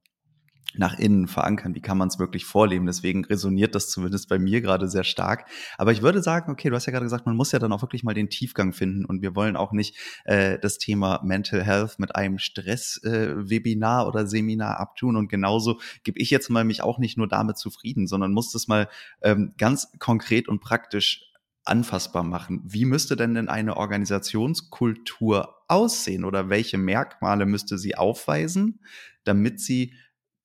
nach 0.79 0.98
innen 0.98 1.27
verankern, 1.27 1.75
wie 1.75 1.81
kann 1.81 1.98
man 1.98 2.07
es 2.07 2.19
wirklich 2.19 2.45
vorleben. 2.45 2.86
Deswegen 2.86 3.25
resoniert 3.25 3.75
das 3.75 3.89
zumindest 3.89 4.29
bei 4.29 4.39
mir 4.39 4.62
gerade 4.62 4.88
sehr 4.88 5.03
stark. 5.03 5.45
Aber 5.77 5.91
ich 5.91 6.01
würde 6.01 6.24
sagen, 6.24 6.51
okay, 6.51 6.69
du 6.69 6.75
hast 6.75 6.86
ja 6.86 6.91
gerade 6.91 7.05
gesagt, 7.05 7.25
man 7.25 7.36
muss 7.36 7.51
ja 7.51 7.59
dann 7.59 7.74
auch 7.74 7.81
wirklich 7.81 8.03
mal 8.03 8.13
den 8.13 8.29
Tiefgang 8.29 8.71
finden 8.71 9.03
und 9.03 9.21
wir 9.21 9.36
wollen 9.36 9.57
auch 9.57 9.74
nicht 9.74 9.98
äh, 10.24 10.57
das 10.57 10.77
Thema 10.77 11.19
Mental 11.21 11.62
Health 11.62 12.00
mit 12.00 12.15
einem 12.15 12.39
Stress-Webinar 12.39 14.06
äh, 14.06 14.08
oder 14.08 14.25
Seminar 14.25 14.80
abtun. 14.80 15.17
Und 15.17 15.27
genauso 15.27 15.82
gebe 16.04 16.17
ich 16.17 16.30
jetzt 16.30 16.49
mal 16.49 16.63
mich 16.63 16.82
auch 16.82 16.97
nicht 16.97 17.17
nur 17.17 17.27
damit 17.27 17.58
zufrieden, 17.58 18.08
sondern 18.08 18.32
muss 18.32 18.54
das 18.54 18.69
mal 18.69 18.88
ähm, 19.21 19.54
ganz 19.58 19.91
konkret 19.99 20.47
und 20.47 20.62
praktisch 20.62 21.25
anfassbar 21.65 22.23
machen. 22.23 22.62
Wie 22.63 22.86
müsste 22.86 23.17
denn 23.17 23.34
denn 23.34 23.49
eine 23.49 23.75
Organisationskultur 23.75 25.56
aussehen 25.67 26.23
oder 26.23 26.49
welche 26.49 26.77
Merkmale 26.77 27.45
müsste 27.45 27.77
sie 27.77 27.95
aufweisen, 27.95 28.80
damit 29.25 29.60
sie 29.60 29.93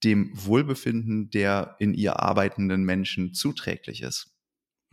dem 0.02 0.30
Wohlbefinden 0.35 1.30
der 1.30 1.76
in 1.78 1.94
ihr 1.94 2.20
arbeitenden 2.20 2.85
Menschen 2.85 3.35
zuträglich 3.35 4.02
ist? 4.02 4.35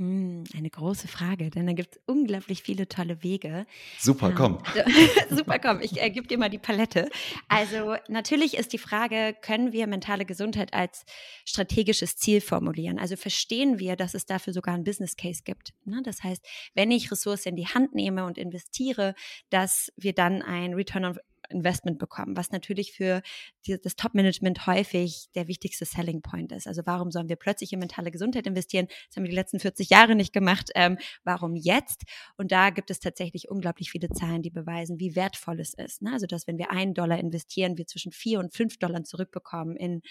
Hm, 0.01 0.45
eine 0.57 0.71
große 0.71 1.07
Frage, 1.07 1.51
denn 1.51 1.67
da 1.67 1.73
gibt 1.73 1.95
es 1.95 2.01
unglaublich 2.07 2.63
viele 2.63 2.87
tolle 2.87 3.21
Wege. 3.21 3.67
Super, 3.99 4.29
ähm, 4.29 4.35
komm. 4.35 4.63
super, 5.29 5.59
komm, 5.59 5.79
ich 5.79 6.01
äh, 6.01 6.09
gebe 6.09 6.27
dir 6.27 6.39
mal 6.39 6.49
die 6.49 6.57
Palette. 6.57 7.07
Also 7.49 7.95
natürlich 8.07 8.57
ist 8.57 8.73
die 8.73 8.79
Frage, 8.79 9.35
können 9.43 9.73
wir 9.73 9.85
mentale 9.85 10.25
Gesundheit 10.25 10.73
als 10.73 11.05
strategisches 11.45 12.15
Ziel 12.17 12.41
formulieren? 12.41 12.97
Also 12.97 13.15
verstehen 13.15 13.77
wir, 13.77 13.95
dass 13.95 14.15
es 14.15 14.25
dafür 14.25 14.53
sogar 14.53 14.73
einen 14.73 14.85
Business 14.85 15.15
Case 15.15 15.43
gibt? 15.45 15.73
Ne? 15.85 16.01
Das 16.03 16.23
heißt, 16.23 16.43
wenn 16.73 16.89
ich 16.89 17.11
Ressourcen 17.11 17.49
in 17.49 17.55
die 17.55 17.67
Hand 17.67 17.93
nehme 17.93 18.25
und 18.25 18.39
investiere, 18.39 19.13
dass 19.51 19.91
wir 19.97 20.13
dann 20.13 20.41
ein 20.41 20.73
Return 20.73 21.05
on 21.05 21.19
Investment 21.51 21.99
bekommen, 21.99 22.35
was 22.37 22.51
natürlich 22.51 22.93
für 22.93 23.21
die, 23.65 23.79
das 23.81 23.95
Top-Management 23.95 24.65
häufig 24.67 25.29
der 25.35 25.47
wichtigste 25.47 25.85
Selling 25.85 26.21
Point 26.21 26.51
ist. 26.51 26.67
Also 26.67 26.81
warum 26.85 27.11
sollen 27.11 27.29
wir 27.29 27.35
plötzlich 27.35 27.73
in 27.73 27.79
mentale 27.79 28.11
Gesundheit 28.11 28.47
investieren? 28.47 28.87
Das 28.87 29.17
haben 29.17 29.23
wir 29.23 29.29
die 29.29 29.35
letzten 29.35 29.59
40 29.59 29.89
Jahre 29.89 30.15
nicht 30.15 30.33
gemacht. 30.33 30.69
Ähm, 30.75 30.97
warum 31.23 31.55
jetzt? 31.55 32.03
Und 32.37 32.51
da 32.51 32.69
gibt 32.69 32.89
es 32.89 32.99
tatsächlich 32.99 33.49
unglaublich 33.49 33.91
viele 33.91 34.09
Zahlen, 34.09 34.41
die 34.41 34.49
beweisen, 34.49 34.99
wie 34.99 35.15
wertvoll 35.15 35.59
es 35.59 35.73
ist. 35.73 36.01
Ne? 36.01 36.11
Also 36.13 36.27
dass 36.27 36.47
wenn 36.47 36.57
wir 36.57 36.71
einen 36.71 36.93
Dollar 36.93 37.19
investieren, 37.19 37.77
wir 37.77 37.87
zwischen 37.87 38.11
vier 38.11 38.39
und 38.39 38.53
fünf 38.53 38.77
Dollar 38.77 39.03
zurückbekommen 39.03 39.75
in 39.75 40.01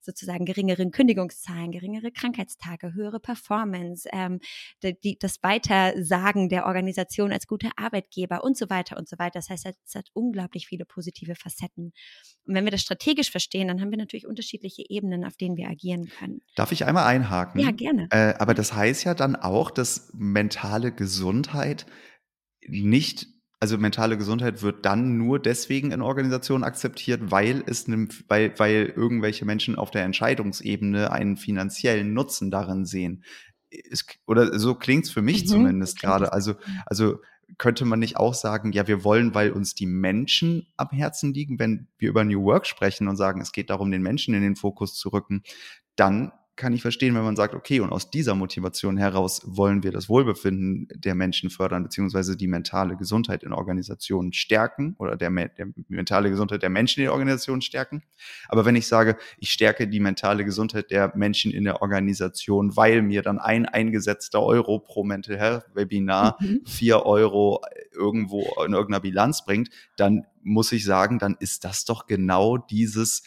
sozusagen 0.00 0.44
geringeren 0.44 0.90
Kündigungszahlen, 0.90 1.72
geringere 1.72 2.10
Krankheitstage, 2.10 2.94
höhere 2.94 3.20
Performance, 3.20 4.08
ähm, 4.12 4.40
die, 4.82 4.98
die, 5.00 5.18
das 5.18 5.42
Weitersagen 5.42 6.48
der 6.48 6.66
Organisation 6.66 7.32
als 7.32 7.46
gute 7.46 7.70
Arbeitgeber 7.76 8.44
und 8.44 8.56
so 8.56 8.70
weiter 8.70 8.96
und 8.96 9.08
so 9.08 9.18
weiter. 9.18 9.38
Das 9.38 9.50
heißt, 9.50 9.66
es 9.66 9.94
hat 9.94 10.08
unglaublich 10.12 10.66
viele 10.66 10.81
viele 10.82 10.86
positive 10.86 11.34
Facetten. 11.34 11.92
Und 12.44 12.54
wenn 12.54 12.64
wir 12.64 12.70
das 12.70 12.82
strategisch 12.82 13.30
verstehen, 13.30 13.68
dann 13.68 13.80
haben 13.80 13.90
wir 13.90 13.98
natürlich 13.98 14.26
unterschiedliche 14.26 14.84
Ebenen, 14.88 15.24
auf 15.24 15.36
denen 15.36 15.56
wir 15.56 15.68
agieren 15.68 16.08
können. 16.08 16.40
Darf 16.56 16.72
ich 16.72 16.84
einmal 16.84 17.06
einhaken? 17.06 17.60
Ja, 17.60 17.70
gerne. 17.70 18.08
Äh, 18.10 18.34
aber 18.38 18.54
das 18.54 18.72
heißt 18.72 19.04
ja 19.04 19.14
dann 19.14 19.36
auch, 19.36 19.70
dass 19.70 20.10
mentale 20.14 20.92
Gesundheit 20.92 21.86
nicht 22.66 23.26
also 23.60 23.78
mentale 23.78 24.18
Gesundheit 24.18 24.60
wird 24.62 24.84
dann 24.84 25.18
nur 25.18 25.38
deswegen 25.38 25.92
in 25.92 26.02
Organisationen 26.02 26.64
akzeptiert, 26.64 27.30
weil 27.30 27.62
es 27.64 27.86
ne, 27.86 28.08
weil, 28.26 28.58
weil 28.58 28.92
irgendwelche 28.96 29.44
Menschen 29.44 29.76
auf 29.76 29.92
der 29.92 30.02
Entscheidungsebene 30.02 31.12
einen 31.12 31.36
finanziellen 31.36 32.12
Nutzen 32.12 32.50
darin 32.50 32.84
sehen. 32.84 33.22
Es, 33.70 34.04
oder 34.26 34.58
so 34.58 34.74
klingt 34.74 35.04
es 35.04 35.12
für 35.12 35.22
mich 35.22 35.42
mhm, 35.42 35.46
zumindest 35.46 36.00
gerade. 36.00 36.32
Also, 36.32 36.56
also 36.86 37.20
könnte 37.58 37.84
man 37.84 37.98
nicht 37.98 38.16
auch 38.16 38.34
sagen, 38.34 38.72
ja, 38.72 38.86
wir 38.86 39.04
wollen, 39.04 39.34
weil 39.34 39.50
uns 39.52 39.74
die 39.74 39.86
Menschen 39.86 40.66
am 40.76 40.88
Herzen 40.90 41.34
liegen, 41.34 41.58
wenn 41.58 41.88
wir 41.98 42.08
über 42.08 42.24
New 42.24 42.42
Work 42.44 42.66
sprechen 42.66 43.08
und 43.08 43.16
sagen, 43.16 43.40
es 43.40 43.52
geht 43.52 43.70
darum, 43.70 43.90
den 43.90 44.02
Menschen 44.02 44.34
in 44.34 44.42
den 44.42 44.56
Fokus 44.56 44.94
zu 44.94 45.10
rücken, 45.10 45.42
dann 45.96 46.32
kann 46.54 46.74
ich 46.74 46.82
verstehen, 46.82 47.14
wenn 47.14 47.24
man 47.24 47.36
sagt, 47.36 47.54
okay, 47.54 47.80
und 47.80 47.92
aus 47.92 48.10
dieser 48.10 48.34
Motivation 48.34 48.98
heraus 48.98 49.40
wollen 49.46 49.82
wir 49.82 49.90
das 49.90 50.08
Wohlbefinden 50.08 50.86
der 50.94 51.14
Menschen 51.14 51.48
fördern, 51.48 51.82
beziehungsweise 51.82 52.36
die 52.36 52.46
mentale 52.46 52.96
Gesundheit 52.96 53.42
in 53.42 53.52
Organisationen 53.52 54.34
stärken 54.34 54.94
oder 54.98 55.16
der, 55.16 55.30
der 55.30 55.68
mentale 55.88 56.28
Gesundheit 56.28 56.62
der 56.62 56.68
Menschen 56.68 57.00
in 57.00 57.04
der 57.04 57.12
Organisation 57.12 57.62
stärken. 57.62 58.02
Aber 58.48 58.66
wenn 58.66 58.76
ich 58.76 58.86
sage, 58.86 59.16
ich 59.38 59.50
stärke 59.50 59.88
die 59.88 60.00
mentale 60.00 60.44
Gesundheit 60.44 60.90
der 60.90 61.12
Menschen 61.16 61.52
in 61.52 61.64
der 61.64 61.80
Organisation, 61.80 62.76
weil 62.76 63.00
mir 63.00 63.22
dann 63.22 63.38
ein 63.38 63.64
eingesetzter 63.64 64.42
Euro 64.42 64.78
pro 64.78 65.04
Mental 65.04 65.38
Health 65.38 65.64
Webinar 65.74 66.36
mhm. 66.40 66.60
vier 66.66 67.06
Euro 67.06 67.62
irgendwo 67.92 68.42
in 68.66 68.74
irgendeiner 68.74 69.00
Bilanz 69.00 69.44
bringt, 69.44 69.70
dann 69.96 70.26
muss 70.42 70.72
ich 70.72 70.84
sagen, 70.84 71.18
dann 71.18 71.36
ist 71.38 71.64
das 71.64 71.84
doch 71.84 72.06
genau 72.06 72.58
dieses 72.58 73.22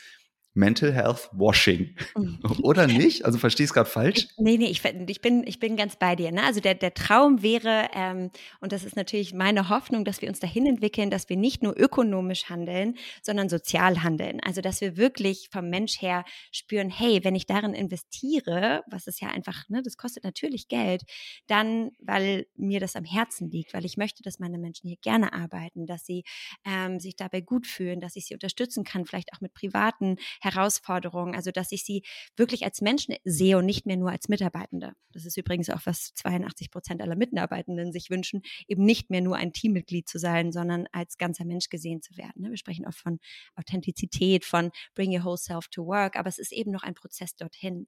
Mental 0.56 0.94
Health 0.94 1.30
Washing. 1.34 1.96
Mhm. 2.15 2.39
Oder 2.63 2.88
nicht? 2.88 3.26
Also 3.26 3.38
verstehst 3.38 3.72
du 3.72 3.74
gerade 3.76 3.89
falsch? 3.89 4.28
nee, 4.38 4.58
nee, 4.58 4.68
ich, 4.68 4.82
ich, 4.84 5.22
bin, 5.22 5.46
ich 5.46 5.60
bin 5.60 5.76
ganz 5.76 5.98
bei 5.98 6.15
dir. 6.15 6.32
Ne? 6.32 6.44
Also 6.44 6.62
der, 6.62 6.76
der 6.76 6.94
Traum 6.94 7.44
wäre, 7.44 7.89
ähm, 7.94 8.32
und 8.62 8.72
das 8.72 8.84
ist 8.84 8.96
natürlich 8.96 9.34
meine 9.34 9.70
Hoffnung, 9.70 10.06
dass 10.06 10.22
wir 10.22 10.30
uns 10.30 10.39
dahin 10.39 10.65
entwickeln, 10.65 11.10
dass 11.10 11.30
wir 11.30 11.36
nicht 11.36 11.62
nur 11.62 11.78
ökonomisch 11.78 12.46
handeln, 12.50 12.96
sondern 13.22 13.50
sozial 13.50 14.02
handeln. 14.02 14.39
Also 14.39 14.62
dass 14.62 14.80
wir 14.80 14.96
wirklich 14.96 15.50
vom 15.52 15.70
Mensch 15.70 16.02
her 16.02 16.24
spüren, 16.52 16.89
hey, 16.89 17.24
wenn 17.24 17.36
ich 17.36 17.46
darin 17.46 17.74
investiere, 17.74 18.84
was 18.89 19.08
ist 19.08 19.22
ja 19.22 19.28
einfach, 19.30 19.68
ne, 19.68 19.82
das 19.84 19.98
kostet 19.98 20.24
natürlich 20.24 20.70
Geld, 20.70 21.04
dann, 21.48 21.91
weil 22.00 22.48
mir 22.56 22.80
das 22.80 22.96
am 22.96 23.04
Herzen 23.04 23.52
liegt, 23.52 23.74
weil 23.74 23.84
ich 23.84 23.98
möchte, 23.98 24.24
dass 24.24 24.39
meine 24.39 24.58
Menschen 24.58 24.88
hier 24.88 24.98
gerne 25.02 25.34
arbeiten, 25.34 25.86
dass 25.86 26.06
sie 26.06 26.24
ähm, 26.63 27.02
sich 27.02 27.18
dabei 27.18 27.41
gut 27.41 27.68
fühlen, 27.68 28.00
dass 28.00 28.15
ich 28.15 28.26
sie 28.26 28.34
unterstützen 28.34 28.86
kann, 28.86 29.06
vielleicht 29.06 29.34
auch 29.34 29.41
mit 29.41 29.54
privaten 29.54 30.15
Herausforderungen, 30.45 31.36
also 31.36 31.51
dass 31.51 31.71
ich 31.71 31.84
sie 31.84 32.03
wirklich 32.38 32.63
als 32.63 32.81
Menschen 32.81 33.15
sehe 33.25 33.58
und 33.58 33.65
nicht 33.65 33.86
mehr 33.86 33.97
nur 33.97 34.12
als 34.12 34.29
Mitarbeitende. 34.29 34.93
Das 35.12 35.25
ist 35.25 35.38
übrigens 35.38 35.69
auch, 35.69 35.81
was 35.86 36.13
82 36.15 36.71
Prozent 36.71 37.01
aller 37.01 37.15
Mitarbeitenden 37.15 37.91
sich 37.91 38.10
wünschen, 38.10 38.41
eben 38.67 38.84
nicht 38.84 39.10
mehr 39.10 39.21
nur 39.21 39.38
ein 39.38 39.53
Teammitglied 39.53 40.08
zu 40.08 40.19
sein, 40.19 40.51
sondern 40.51 40.88
als 40.91 41.17
ganzer 41.17 41.45
Mensch 41.45 41.69
gesehen 41.69 42.01
zu 42.01 42.15
werden. 42.17 42.43
Ne? 42.43 42.49
Wir 42.51 42.58
sprechen 42.58 42.86
oft 42.86 42.99
von 42.99 43.19
Authentizität, 43.55 44.45
von 44.45 44.71
Bring 44.93 45.12
Your 45.12 45.23
Whole 45.23 45.38
Self 45.38 45.67
to 45.69 45.86
Work, 45.86 46.15
aber 46.15 46.29
es 46.29 46.38
ist 46.38 46.51
eben 46.51 46.71
noch 46.71 46.84
ein 46.84 46.93
Prozess 46.93 47.36
dorthin. 47.36 47.88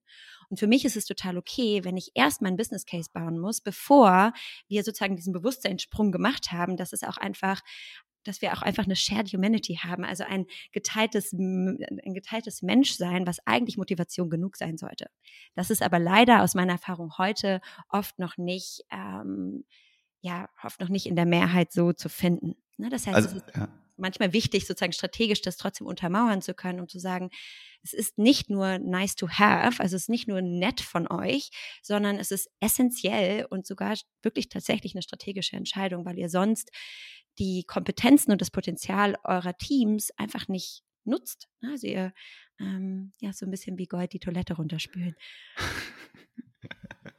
Und 0.49 0.59
für 0.59 0.67
mich 0.67 0.85
ist 0.85 0.97
es 0.97 1.05
total 1.05 1.37
okay, 1.37 1.83
wenn 1.83 1.97
ich 1.97 2.11
erst 2.15 2.41
meinen 2.41 2.57
Business 2.57 2.85
Case 2.85 3.09
bauen 3.13 3.39
muss, 3.39 3.61
bevor 3.61 4.33
wir 4.67 4.83
sozusagen 4.83 5.15
diesen 5.15 5.33
Bewusstseinssprung 5.33 6.11
gemacht 6.11 6.51
haben, 6.51 6.77
dass 6.77 6.93
es 6.93 7.03
auch 7.03 7.17
einfach 7.17 7.61
dass 8.27 8.41
wir 8.41 8.53
auch 8.53 8.61
einfach 8.61 8.85
eine 8.85 8.95
Shared 8.95 9.31
Humanity 9.33 9.75
haben, 9.75 10.03
also 10.03 10.23
ein 10.23 10.45
geteiltes, 10.71 11.33
ein 11.33 12.13
geteiltes 12.13 12.61
Menschsein, 12.61 13.25
was 13.25 13.45
eigentlich 13.45 13.77
Motivation 13.77 14.29
genug 14.29 14.57
sein 14.57 14.77
sollte. 14.77 15.07
Das 15.55 15.69
ist 15.69 15.81
aber 15.81 15.99
leider 15.99 16.43
aus 16.43 16.55
meiner 16.55 16.73
Erfahrung 16.73 17.17
heute 17.17 17.61
oft 17.89 18.19
noch 18.19 18.37
nicht, 18.37 18.83
ähm, 18.91 19.65
ja, 20.21 20.49
oft 20.63 20.79
noch 20.79 20.89
nicht 20.89 21.05
in 21.05 21.15
der 21.15 21.25
Mehrheit 21.25 21.71
so 21.71 21.93
zu 21.93 22.09
finden. 22.09 22.55
Ne? 22.77 22.89
Das 22.89 23.07
heißt, 23.07 23.15
also, 23.15 23.41
ja. 23.55 23.67
Manchmal 23.97 24.33
wichtig, 24.33 24.65
sozusagen 24.65 24.93
strategisch 24.93 25.41
das 25.41 25.57
trotzdem 25.57 25.87
untermauern 25.87 26.41
zu 26.41 26.53
können, 26.53 26.79
um 26.79 26.87
zu 26.87 26.99
sagen, 26.99 27.29
es 27.83 27.93
ist 27.93 28.17
nicht 28.17 28.49
nur 28.49 28.79
nice 28.79 29.15
to 29.15 29.29
have, 29.29 29.81
also 29.81 29.95
es 29.95 30.03
ist 30.03 30.09
nicht 30.09 30.27
nur 30.27 30.41
nett 30.41 30.81
von 30.81 31.07
euch, 31.09 31.49
sondern 31.81 32.17
es 32.17 32.31
ist 32.31 32.49
essentiell 32.59 33.45
und 33.45 33.65
sogar 33.65 33.95
wirklich 34.21 34.49
tatsächlich 34.49 34.93
eine 34.95 35.01
strategische 35.01 35.55
Entscheidung, 35.55 36.05
weil 36.05 36.17
ihr 36.17 36.29
sonst 36.29 36.71
die 37.39 37.63
Kompetenzen 37.65 38.31
und 38.31 38.41
das 38.41 38.51
Potenzial 38.51 39.17
eurer 39.23 39.55
Teams 39.57 40.11
einfach 40.17 40.47
nicht 40.47 40.83
nutzt. 41.03 41.47
Also 41.61 41.87
ihr 41.87 42.13
ähm, 42.59 43.13
ja 43.19 43.31
so 43.33 43.45
ein 43.45 43.51
bisschen 43.51 43.77
wie 43.77 43.85
Gold 43.85 44.13
die 44.13 44.19
Toilette 44.19 44.55
runterspülen. 44.55 45.15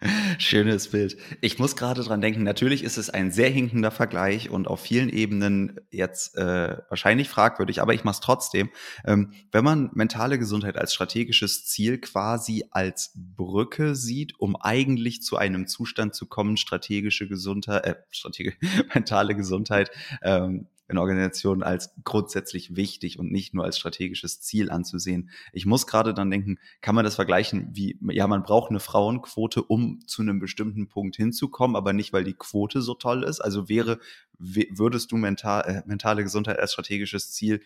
Schönes 0.39 0.89
Bild. 0.89 1.17
Ich 1.41 1.59
muss 1.59 1.75
gerade 1.75 2.03
dran 2.03 2.21
denken, 2.21 2.45
natürlich 2.45 2.85
ist 2.85 2.99
es 2.99 3.11
ein 3.11 3.33
sehr 3.33 3.51
hinkender 3.51 3.91
Vergleich 3.91 4.49
und 4.49 4.69
auf 4.69 4.81
vielen 4.81 5.09
Ebenen 5.09 5.81
jetzt 5.91 6.37
äh, 6.37 6.79
wahrscheinlich 6.89 7.29
fragwürdig, 7.29 7.83
aber 7.83 7.95
ich 7.95 8.05
mache 8.05 8.15
es 8.15 8.21
trotzdem. 8.21 8.71
Ähm, 9.05 9.33
wenn 9.51 9.65
man 9.65 9.91
mentale 9.95 10.39
Gesundheit 10.39 10.77
als 10.77 10.95
strategisches 10.95 11.67
Ziel 11.67 11.99
quasi 11.99 12.65
als 12.71 13.13
Brücke 13.17 13.97
sieht, 13.97 14.39
um 14.39 14.55
eigentlich 14.55 15.23
zu 15.23 15.37
einem 15.37 15.67
Zustand 15.67 16.15
zu 16.15 16.27
kommen, 16.27 16.57
strategische 16.57 17.27
Gesundheit, 17.27 17.85
äh, 17.85 17.95
strategische, 18.11 18.59
mentale 18.95 19.35
Gesundheit, 19.35 19.91
ähm, 20.23 20.69
in 20.89 20.99
Organisationen 20.99 21.63
als 21.63 21.95
grundsätzlich 22.05 22.75
wichtig 22.75 23.19
und 23.19 23.31
nicht 23.31 23.55
nur 23.55 23.65
als 23.65 23.79
strategisches 23.79 24.41
Ziel 24.41 24.71
anzusehen. 24.71 25.31
Ich 25.53 25.67
muss 25.67 25.87
gerade 25.87 26.15
dann 26.15 26.31
denken, 26.31 26.59
kann 26.81 26.95
man 26.95 27.05
das 27.05 27.15
vergleichen 27.15 27.69
wie, 27.73 27.99
ja, 28.11 28.27
man 28.27 28.43
braucht 28.43 28.71
eine 28.71 28.81
Frauenquote, 28.81 29.63
um 29.63 30.01
zu 30.07 30.23
einem 30.23 30.39
bestimmten 30.39 30.89
Punkt 30.89 31.17
hinzukommen, 31.17 31.77
aber 31.77 31.93
nicht, 31.93 32.13
weil 32.13 32.25
die 32.25 32.35
Quote 32.35 32.81
so 32.81 32.95
toll 32.95 33.23
ist. 33.23 33.41
Also 33.41 33.69
wäre, 33.69 33.99
würdest 34.39 35.13
du 35.13 35.17
mental, 35.17 35.63
äh, 35.67 35.83
mentale 35.87 36.23
Gesundheit 36.23 36.59
als 36.59 36.73
strategisches 36.73 37.33
Ziel 37.33 37.61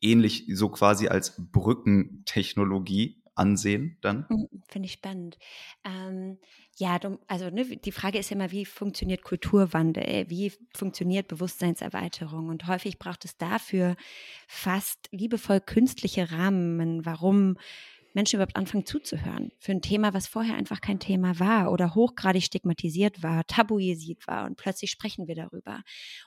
ähnlich 0.00 0.46
so 0.52 0.68
quasi 0.68 1.08
als 1.08 1.34
Brückentechnologie 1.38 3.22
ansehen 3.34 3.98
dann? 4.00 4.26
Hm, 4.28 4.48
finde 4.68 4.86
ich 4.86 4.92
spannend. 4.92 5.38
Ähm, 5.84 6.38
ja, 6.78 7.00
also 7.26 7.50
ne, 7.50 7.64
die 7.76 7.92
Frage 7.92 8.18
ist 8.18 8.30
ja 8.30 8.36
immer, 8.36 8.52
wie 8.52 8.64
funktioniert 8.64 9.22
Kulturwandel? 9.22 10.26
Wie 10.28 10.52
funktioniert 10.76 11.26
Bewusstseinserweiterung? 11.26 12.48
Und 12.48 12.68
häufig 12.68 13.00
braucht 13.00 13.24
es 13.24 13.36
dafür 13.36 13.96
fast 14.46 15.08
liebevoll 15.10 15.60
künstliche 15.60 16.30
Rahmen. 16.30 17.04
Warum 17.04 17.56
Menschen 18.14 18.36
überhaupt 18.36 18.56
anfangen 18.56 18.86
zuzuhören 18.86 19.50
für 19.58 19.72
ein 19.72 19.82
Thema, 19.82 20.14
was 20.14 20.28
vorher 20.28 20.54
einfach 20.54 20.80
kein 20.80 21.00
Thema 21.00 21.40
war 21.40 21.72
oder 21.72 21.96
hochgradig 21.96 22.44
stigmatisiert 22.44 23.22
war, 23.24 23.44
tabuisiert 23.46 24.26
war 24.28 24.46
und 24.46 24.56
plötzlich 24.56 24.92
sprechen 24.92 25.26
wir 25.26 25.34
darüber. 25.34 25.82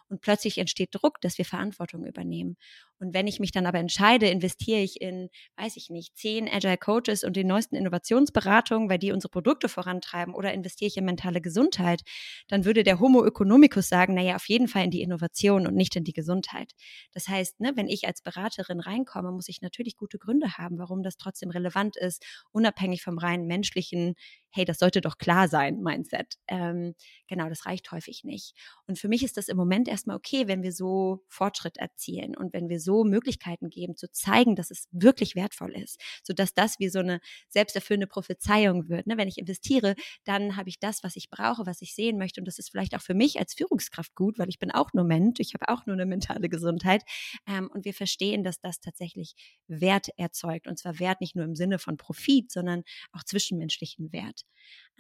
Und 0.09 0.21
plötzlich 0.21 0.57
entsteht 0.57 0.89
Druck, 0.93 1.21
dass 1.21 1.37
wir 1.37 1.45
Verantwortung 1.45 2.05
übernehmen. 2.05 2.57
Und 3.01 3.15
wenn 3.15 3.25
ich 3.25 3.39
mich 3.39 3.51
dann 3.51 3.65
aber 3.65 3.79
entscheide, 3.79 4.27
investiere 4.29 4.79
ich 4.79 5.01
in, 5.01 5.29
weiß 5.57 5.75
ich 5.75 5.89
nicht, 5.89 6.15
zehn 6.15 6.47
Agile 6.47 6.77
Coaches 6.77 7.23
und 7.23 7.35
die 7.35 7.43
neuesten 7.43 7.75
Innovationsberatungen, 7.75 8.89
weil 8.89 8.99
die 8.99 9.11
unsere 9.11 9.31
Produkte 9.31 9.69
vorantreiben, 9.69 10.35
oder 10.35 10.53
investiere 10.53 10.87
ich 10.87 10.97
in 10.97 11.05
mentale 11.05 11.41
Gesundheit, 11.41 12.01
dann 12.47 12.63
würde 12.63 12.83
der 12.83 12.99
Homo 12.99 13.25
economicus 13.25 13.89
sagen, 13.89 14.13
naja, 14.13 14.35
auf 14.35 14.47
jeden 14.47 14.67
Fall 14.67 14.85
in 14.85 14.91
die 14.91 15.01
Innovation 15.01 15.65
und 15.65 15.75
nicht 15.75 15.95
in 15.95 16.03
die 16.03 16.13
Gesundheit. 16.13 16.73
Das 17.11 17.27
heißt, 17.27 17.59
ne, 17.59 17.73
wenn 17.75 17.87
ich 17.87 18.05
als 18.05 18.21
Beraterin 18.21 18.79
reinkomme, 18.79 19.31
muss 19.31 19.49
ich 19.49 19.61
natürlich 19.61 19.97
gute 19.97 20.19
Gründe 20.19 20.59
haben, 20.59 20.77
warum 20.77 21.01
das 21.01 21.17
trotzdem 21.17 21.49
relevant 21.49 21.97
ist, 21.97 22.23
unabhängig 22.51 23.01
vom 23.01 23.17
rein 23.17 23.47
menschlichen 23.47 24.13
hey, 24.51 24.65
das 24.65 24.79
sollte 24.79 25.01
doch 25.01 25.17
klar 25.17 25.47
sein, 25.47 25.81
Mindset. 25.81 26.35
Ähm, 26.47 26.93
genau, 27.27 27.47
das 27.49 27.65
reicht 27.65 27.91
häufig 27.91 28.23
nicht. 28.23 28.53
Und 28.87 28.99
für 28.99 29.07
mich 29.07 29.23
ist 29.23 29.37
das 29.37 29.47
im 29.47 29.57
Moment 29.57 29.87
erstmal 29.87 30.17
okay, 30.17 30.47
wenn 30.47 30.61
wir 30.61 30.73
so 30.73 31.23
Fortschritt 31.27 31.77
erzielen 31.77 32.35
und 32.35 32.53
wenn 32.53 32.69
wir 32.69 32.79
so 32.79 32.90
Möglichkeiten 33.04 33.69
geben, 33.69 33.95
zu 33.95 34.12
zeigen, 34.12 34.56
dass 34.56 34.71
es 34.71 34.88
wirklich 34.91 35.36
wertvoll 35.36 35.75
ist, 35.75 35.99
sodass 36.23 36.54
das 36.54 36.80
wie 36.80 36.89
so 36.89 36.99
eine 36.99 37.19
selbsterfüllende 37.49 38.08
Prophezeiung 38.08 38.89
wird. 38.89 39.08
Ne? 39.08 39.17
Wenn 39.17 39.27
ich 39.27 39.38
investiere, 39.38 39.95
dann 40.23 40.58
habe 40.58 40.69
ich 40.69 40.80
das, 40.80 41.04
was 41.04 41.15
ich 41.15 41.30
brauche, 41.30 41.65
was 41.65 41.82
ich 41.82 41.95
sehen 41.95 42.17
möchte. 42.17 42.41
Und 42.41 42.45
das 42.45 42.60
ist 42.60 42.71
vielleicht 42.71 42.95
auch 42.95 43.01
für 43.01 43.13
mich 43.13 43.39
als 43.39 43.54
Führungskraft 43.54 44.15
gut, 44.15 44.38
weil 44.38 44.49
ich 44.49 44.60
bin 44.60 44.71
auch 44.71 44.93
nur 44.93 45.04
Mensch, 45.04 45.39
ich 45.39 45.54
habe 45.54 45.71
auch 45.71 45.86
nur 45.86 45.95
eine 45.95 46.06
mentale 46.06 46.49
Gesundheit. 46.49 47.04
Ähm, 47.47 47.69
und 47.73 47.86
wir 47.86 47.93
verstehen, 47.93 48.43
dass 48.43 48.60
das 48.60 48.80
tatsächlich 48.80 49.34
Wert 49.67 50.10
erzeugt. 50.17 50.67
Und 50.67 50.77
zwar 50.77 50.99
Wert 50.99 51.21
nicht 51.21 51.36
nur 51.36 51.45
im 51.45 51.56
Sinne 51.56 51.80
von 51.80 51.97
Profit, 51.97 52.51
sondern 52.51 52.84
auch 53.12 53.23
zwischenmenschlichen 53.23 54.12
Wert. 54.12 54.41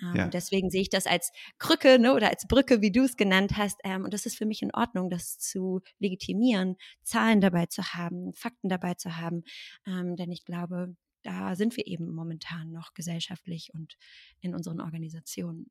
Ähm, 0.01 0.15
ja. 0.15 0.27
Deswegen 0.27 0.69
sehe 0.69 0.81
ich 0.81 0.89
das 0.89 1.07
als 1.07 1.31
Krücke 1.59 1.99
ne, 1.99 2.13
oder 2.13 2.29
als 2.29 2.47
Brücke, 2.47 2.81
wie 2.81 2.91
du 2.91 3.03
es 3.03 3.17
genannt 3.17 3.57
hast. 3.57 3.79
Ähm, 3.83 4.03
und 4.03 4.13
das 4.13 4.25
ist 4.25 4.37
für 4.37 4.45
mich 4.45 4.61
in 4.61 4.73
Ordnung, 4.73 5.09
das 5.09 5.37
zu 5.37 5.81
legitimieren, 5.99 6.77
Zahlen 7.03 7.41
dabei 7.41 7.67
zu 7.67 7.80
haben, 7.83 8.33
Fakten 8.33 8.69
dabei 8.69 8.93
zu 8.95 9.17
haben. 9.17 9.43
Ähm, 9.85 10.15
denn 10.15 10.31
ich 10.31 10.45
glaube, 10.45 10.95
da 11.23 11.55
sind 11.55 11.77
wir 11.77 11.87
eben 11.87 12.13
momentan 12.13 12.71
noch 12.71 12.93
gesellschaftlich 12.93 13.71
und 13.73 13.95
in 14.41 14.55
unseren 14.55 14.81
Organisationen. 14.81 15.69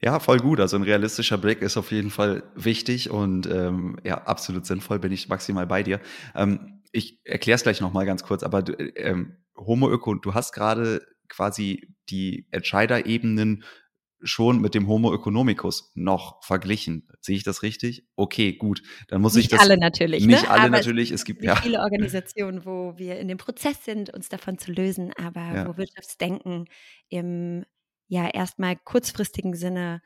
Ja, 0.00 0.20
voll 0.20 0.38
gut. 0.38 0.60
Also 0.60 0.76
ein 0.76 0.82
realistischer 0.82 1.38
Blick 1.38 1.62
ist 1.62 1.76
auf 1.76 1.90
jeden 1.90 2.10
Fall 2.10 2.42
wichtig 2.54 3.10
und 3.10 3.46
ähm, 3.46 3.96
ja, 4.04 4.22
absolut 4.24 4.66
sinnvoll, 4.66 4.98
bin 4.98 5.12
ich 5.12 5.28
maximal 5.28 5.66
bei 5.66 5.82
dir. 5.82 6.00
Ähm, 6.34 6.82
ich 6.92 7.20
erkläre 7.24 7.56
es 7.56 7.62
gleich 7.62 7.80
nochmal 7.80 8.06
ganz 8.06 8.22
kurz, 8.22 8.42
aber 8.42 8.62
du, 8.62 8.72
ähm, 8.96 9.36
Homo 9.56 9.90
Öko, 9.90 10.14
du 10.14 10.34
hast 10.34 10.52
gerade 10.52 11.06
quasi 11.28 11.94
die 12.08 12.46
Entscheiderebenen 12.50 13.64
schon 14.22 14.60
mit 14.60 14.74
dem 14.74 14.88
Homo 14.88 15.14
economicus 15.14 15.92
noch 15.94 16.42
verglichen. 16.42 17.08
Sehe 17.20 17.36
ich 17.36 17.44
das 17.44 17.62
richtig? 17.62 18.06
Okay, 18.16 18.54
gut. 18.54 18.82
Dann 19.08 19.20
muss 19.20 19.34
nicht 19.34 19.44
ich 19.44 19.50
das. 19.50 19.60
Nicht 19.60 19.70
alle 19.70 19.80
natürlich. 19.80 20.26
Nicht 20.26 20.42
ne? 20.42 20.50
alle 20.50 20.62
aber 20.62 20.70
natürlich. 20.70 21.10
Es 21.10 21.24
gibt 21.24 21.42
ja 21.42 21.56
viele 21.56 21.80
Organisationen, 21.80 22.64
wo 22.64 22.94
wir 22.96 23.18
in 23.18 23.28
dem 23.28 23.38
Prozess 23.38 23.84
sind, 23.84 24.12
uns 24.12 24.28
davon 24.28 24.58
zu 24.58 24.72
lösen, 24.72 25.12
aber 25.16 25.54
ja. 25.54 25.68
wo 25.68 25.76
Wirtschaftsdenken 25.76 26.66
im 27.08 27.64
ja 28.06 28.28
erstmal 28.28 28.76
kurzfristigen 28.76 29.54
Sinne 29.54 30.02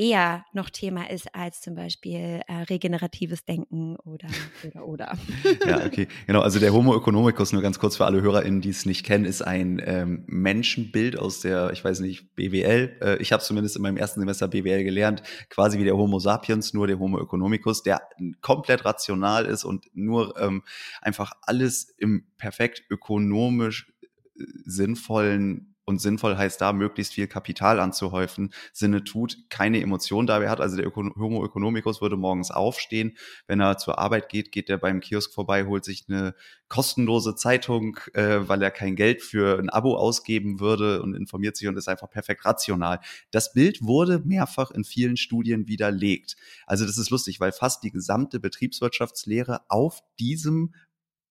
eher 0.00 0.46
noch 0.54 0.70
Thema 0.70 1.10
ist 1.10 1.34
als 1.34 1.60
zum 1.60 1.74
Beispiel 1.74 2.40
äh, 2.48 2.62
regeneratives 2.70 3.44
Denken 3.44 3.96
oder 3.96 4.28
oder 4.66 4.88
oder. 4.88 5.18
ja, 5.66 5.84
okay, 5.84 6.08
genau. 6.26 6.40
Also 6.40 6.58
der 6.58 6.72
Homo 6.72 6.96
economicus, 6.96 7.52
nur 7.52 7.60
ganz 7.60 7.78
kurz 7.78 7.98
für 7.98 8.06
alle 8.06 8.22
HörerInnen, 8.22 8.62
die 8.62 8.70
es 8.70 8.86
nicht 8.86 9.04
kennen, 9.04 9.26
ist 9.26 9.42
ein 9.42 9.80
ähm, 9.84 10.24
Menschenbild 10.26 11.18
aus 11.18 11.40
der, 11.40 11.70
ich 11.72 11.84
weiß 11.84 12.00
nicht, 12.00 12.34
BWL. 12.34 12.96
Äh, 13.02 13.16
ich 13.18 13.32
habe 13.32 13.42
zumindest 13.42 13.76
in 13.76 13.82
meinem 13.82 13.98
ersten 13.98 14.20
Semester 14.20 14.48
BWL 14.48 14.84
gelernt, 14.84 15.22
quasi 15.50 15.78
wie 15.78 15.84
der 15.84 15.98
Homo 15.98 16.18
sapiens, 16.18 16.72
nur 16.72 16.86
der 16.86 16.98
Homo 16.98 17.20
economicus, 17.20 17.82
der 17.82 18.00
komplett 18.40 18.86
rational 18.86 19.44
ist 19.44 19.64
und 19.64 19.84
nur 19.92 20.34
ähm, 20.40 20.62
einfach 21.02 21.32
alles 21.42 21.94
im 21.98 22.24
perfekt 22.38 22.84
ökonomisch 22.88 23.92
äh, 24.00 24.44
sinnvollen 24.64 25.69
und 25.90 26.00
sinnvoll 26.00 26.36
heißt 26.36 26.60
da, 26.60 26.72
möglichst 26.72 27.12
viel 27.12 27.26
Kapital 27.26 27.80
anzuhäufen, 27.80 28.54
Sinne 28.72 29.04
tut, 29.04 29.36
keine 29.50 29.82
Emotion 29.82 30.26
dabei 30.26 30.48
hat. 30.48 30.60
Also 30.60 30.76
der 30.76 30.86
Öko 30.86 31.10
Homo 31.18 31.44
economicus 31.44 32.00
würde 32.00 32.16
morgens 32.16 32.50
aufstehen, 32.50 33.18
wenn 33.46 33.60
er 33.60 33.76
zur 33.76 33.98
Arbeit 33.98 34.28
geht, 34.28 34.52
geht 34.52 34.70
er 34.70 34.78
beim 34.78 35.00
Kiosk 35.00 35.34
vorbei, 35.34 35.66
holt 35.66 35.84
sich 35.84 36.06
eine 36.08 36.34
kostenlose 36.68 37.34
Zeitung, 37.34 37.98
äh, 38.14 38.48
weil 38.48 38.62
er 38.62 38.70
kein 38.70 38.94
Geld 38.96 39.22
für 39.22 39.58
ein 39.58 39.68
Abo 39.68 39.96
ausgeben 39.96 40.60
würde 40.60 41.02
und 41.02 41.14
informiert 41.14 41.56
sich 41.56 41.68
und 41.68 41.76
ist 41.76 41.88
einfach 41.88 42.08
perfekt 42.08 42.44
rational. 42.44 43.00
Das 43.32 43.52
Bild 43.52 43.82
wurde 43.82 44.20
mehrfach 44.24 44.70
in 44.70 44.84
vielen 44.84 45.16
Studien 45.16 45.66
widerlegt. 45.66 46.36
Also 46.66 46.86
das 46.86 46.96
ist 46.96 47.10
lustig, 47.10 47.40
weil 47.40 47.52
fast 47.52 47.82
die 47.82 47.90
gesamte 47.90 48.38
Betriebswirtschaftslehre 48.38 49.62
auf 49.68 50.00
diesem 50.20 50.72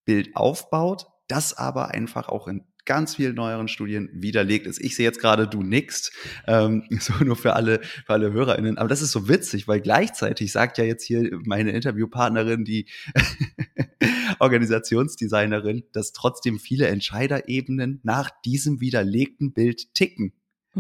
Bild 0.04 0.36
aufbaut, 0.36 1.08
das 1.30 1.58
aber 1.58 1.89
einfach 1.89 2.28
auch 2.28 2.48
in 2.48 2.65
ganz 2.86 3.15
vielen 3.15 3.36
neueren 3.36 3.68
Studien 3.68 4.10
widerlegt 4.13 4.68
ist. 4.68 4.82
Ich 4.82 4.96
sehe 4.96 5.06
jetzt 5.06 5.20
gerade, 5.20 5.48
du 5.48 5.62
nickst, 5.62 6.12
ähm, 6.48 6.84
so 7.00 7.13
nur 7.24 7.36
für 7.36 7.54
alle, 7.54 7.82
für 7.82 8.13
alle 8.13 8.32
HörerInnen. 8.34 8.78
Aber 8.78 8.89
das 8.89 9.02
ist 9.02 9.12
so 9.12 9.28
witzig, 9.28 9.68
weil 9.68 9.82
gleichzeitig 9.82 10.52
sagt 10.52 10.78
ja 10.78 10.84
jetzt 10.84 11.04
hier 11.04 11.39
meine 11.46 11.72
Interviewpartnerin, 11.72 12.65
die 12.65 12.88
Organisationsdesignerin, 14.39 15.84
dass 15.94 16.13
trotzdem 16.13 16.60
viele 16.60 16.88
Entscheiderebenen 16.88 18.00
nach 18.04 18.30
diesem 18.46 18.82
widerlegten 18.82 19.54
Bild 19.54 19.94
ticken. 19.94 20.34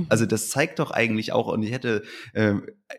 Also 0.07 0.25
mhm. 0.25 0.29
das 0.29 0.49
zeigt 0.49 0.79
doch 0.79 0.91
eigentlich 0.91 1.31
auch, 1.31 1.47
und 1.47 1.63
ich 1.63 1.71
hätte 1.71 2.03
äh, 2.33 2.55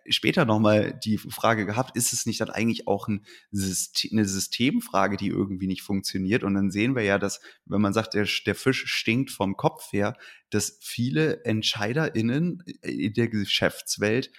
später 0.09 0.45
nochmal 0.45 0.99
die 1.05 1.19
Frage 1.19 1.65
gehabt, 1.65 1.97
ist 1.97 2.13
es 2.13 2.27
nicht 2.27 2.41
dann 2.41 2.51
eigentlich 2.51 2.89
auch 2.89 3.07
ein 3.07 3.25
System, 3.53 4.11
eine 4.13 4.27
Systemfrage, 4.27 5.17
die 5.17 5.29
irgendwie 5.29 5.69
nicht 5.69 5.83
funktioniert? 5.83 6.43
Und 6.43 6.55
dann 6.55 6.71
sehen 6.71 6.97
wir 6.97 7.03
ja, 7.03 7.19
dass, 7.19 7.41
wenn 7.65 7.81
man 7.81 7.93
sagt, 7.93 8.15
der, 8.15 8.27
der 8.45 8.55
Fisch 8.57 8.87
stinkt 8.87 9.31
vom 9.31 9.57
Kopf 9.57 9.93
her, 9.93 10.17
dass 10.51 10.79
viele 10.81 11.45
EntscheiderInnen 11.45 12.65
in 12.83 13.13
der 13.13 13.29
Geschäftswelt 13.29 14.33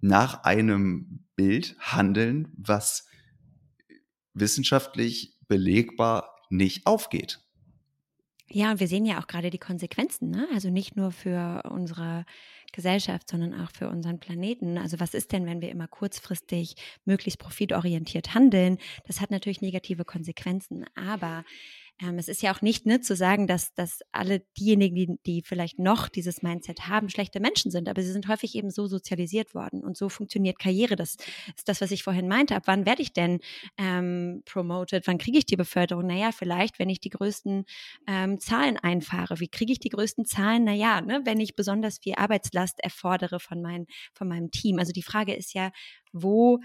nach 0.00 0.44
einem 0.44 1.26
Bild 1.36 1.76
handeln, 1.78 2.48
was 2.56 3.06
wissenschaftlich 4.32 5.36
belegbar 5.48 6.34
nicht 6.48 6.86
aufgeht. 6.86 7.43
Ja, 8.56 8.70
und 8.70 8.78
wir 8.78 8.86
sehen 8.86 9.04
ja 9.04 9.18
auch 9.20 9.26
gerade 9.26 9.50
die 9.50 9.58
Konsequenzen, 9.58 10.30
ne? 10.30 10.46
Also 10.54 10.70
nicht 10.70 10.94
nur 10.94 11.10
für 11.10 11.62
unsere 11.68 12.24
Gesellschaft, 12.72 13.28
sondern 13.28 13.52
auch 13.60 13.70
für 13.72 13.88
unseren 13.88 14.20
Planeten. 14.20 14.78
Also 14.78 15.00
was 15.00 15.12
ist 15.12 15.32
denn, 15.32 15.44
wenn 15.44 15.60
wir 15.60 15.70
immer 15.70 15.88
kurzfristig 15.88 16.76
möglichst 17.04 17.40
profitorientiert 17.40 18.32
handeln? 18.32 18.78
Das 19.08 19.20
hat 19.20 19.32
natürlich 19.32 19.60
negative 19.60 20.04
Konsequenzen, 20.04 20.84
aber 20.94 21.44
ähm, 22.02 22.18
es 22.18 22.26
ist 22.26 22.42
ja 22.42 22.52
auch 22.52 22.60
nicht 22.60 22.86
ne, 22.86 23.00
zu 23.00 23.14
sagen, 23.14 23.46
dass, 23.46 23.72
dass 23.74 24.00
alle 24.10 24.40
diejenigen, 24.58 24.94
die, 24.94 25.18
die 25.26 25.42
vielleicht 25.42 25.78
noch 25.78 26.08
dieses 26.08 26.42
Mindset 26.42 26.88
haben, 26.88 27.08
schlechte 27.08 27.38
Menschen 27.38 27.70
sind, 27.70 27.88
aber 27.88 28.02
sie 28.02 28.10
sind 28.10 28.26
häufig 28.26 28.56
eben 28.56 28.70
so 28.70 28.86
sozialisiert 28.86 29.54
worden 29.54 29.84
und 29.84 29.96
so 29.96 30.08
funktioniert 30.08 30.58
Karriere. 30.58 30.96
Das 30.96 31.16
ist 31.56 31.68
das, 31.68 31.80
was 31.80 31.92
ich 31.92 32.02
vorhin 32.02 32.26
meinte. 32.26 32.56
Ab 32.56 32.64
wann 32.66 32.84
werde 32.84 33.02
ich 33.02 33.12
denn 33.12 33.38
ähm, 33.78 34.42
promoted? 34.44 35.06
Wann 35.06 35.18
kriege 35.18 35.38
ich 35.38 35.46
die 35.46 35.56
Beförderung? 35.56 36.06
Naja, 36.06 36.32
vielleicht, 36.32 36.80
wenn 36.80 36.88
ich 36.88 37.00
die 37.00 37.10
größten 37.10 37.64
ähm, 38.08 38.40
Zahlen 38.40 38.76
einfahre. 38.76 39.38
Wie 39.38 39.48
kriege 39.48 39.72
ich 39.72 39.78
die 39.78 39.90
größten 39.90 40.24
Zahlen? 40.24 40.64
Naja, 40.64 41.00
ne, 41.00 41.20
wenn 41.24 41.38
ich 41.38 41.54
besonders 41.54 41.98
viel 41.98 42.14
Arbeitslast 42.16 42.80
erfordere 42.80 43.38
von, 43.38 43.62
mein, 43.62 43.86
von 44.12 44.26
meinem 44.26 44.50
Team. 44.50 44.80
Also 44.80 44.92
die 44.92 45.02
Frage 45.02 45.34
ist 45.34 45.54
ja, 45.54 45.70
wo 46.12 46.58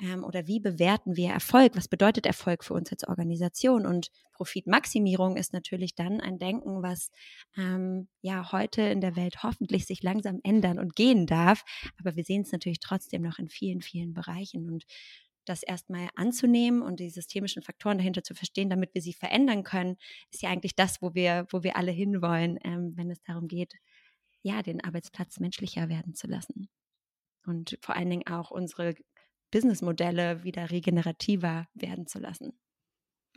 ähm, 0.00 0.24
oder 0.24 0.46
wie 0.46 0.60
bewerten 0.60 1.16
wir 1.16 1.30
Erfolg? 1.30 1.76
Was 1.76 1.88
bedeutet 1.88 2.26
Erfolg 2.26 2.64
für 2.64 2.74
uns 2.74 2.90
als 2.90 3.06
Organisation? 3.06 3.86
Und 3.86 4.10
Profitmaximierung 4.32 5.36
ist 5.36 5.52
natürlich 5.52 5.94
dann 5.94 6.20
ein 6.20 6.38
Denken, 6.38 6.82
was 6.82 7.10
ähm, 7.56 8.08
ja 8.22 8.52
heute 8.52 8.82
in 8.82 9.00
der 9.00 9.16
Welt 9.16 9.42
hoffentlich 9.42 9.86
sich 9.86 10.02
langsam 10.02 10.40
ändern 10.42 10.78
und 10.78 10.96
gehen 10.96 11.26
darf. 11.26 11.64
Aber 11.98 12.16
wir 12.16 12.24
sehen 12.24 12.42
es 12.42 12.52
natürlich 12.52 12.80
trotzdem 12.80 13.22
noch 13.22 13.38
in 13.38 13.48
vielen, 13.48 13.82
vielen 13.82 14.14
Bereichen. 14.14 14.70
Und 14.70 14.84
das 15.44 15.62
erstmal 15.62 16.08
anzunehmen 16.14 16.82
und 16.82 17.00
die 17.00 17.10
systemischen 17.10 17.62
Faktoren 17.62 17.98
dahinter 17.98 18.22
zu 18.22 18.34
verstehen, 18.34 18.70
damit 18.70 18.94
wir 18.94 19.02
sie 19.02 19.14
verändern 19.14 19.64
können, 19.64 19.96
ist 20.30 20.42
ja 20.42 20.50
eigentlich 20.50 20.76
das, 20.76 21.02
wo 21.02 21.14
wir, 21.14 21.46
wo 21.50 21.62
wir 21.62 21.76
alle 21.76 21.90
hinwollen, 21.90 22.58
ähm, 22.64 22.92
wenn 22.96 23.10
es 23.10 23.22
darum 23.22 23.48
geht, 23.48 23.74
ja, 24.42 24.62
den 24.62 24.82
Arbeitsplatz 24.82 25.40
menschlicher 25.40 25.88
werden 25.88 26.14
zu 26.14 26.26
lassen. 26.26 26.68
Und 27.46 27.78
vor 27.80 27.96
allen 27.96 28.10
Dingen 28.10 28.26
auch 28.26 28.50
unsere 28.50 28.94
Businessmodelle 29.50 30.44
wieder 30.44 30.70
regenerativer 30.70 31.66
werden 31.74 32.06
zu 32.06 32.18
lassen. 32.18 32.52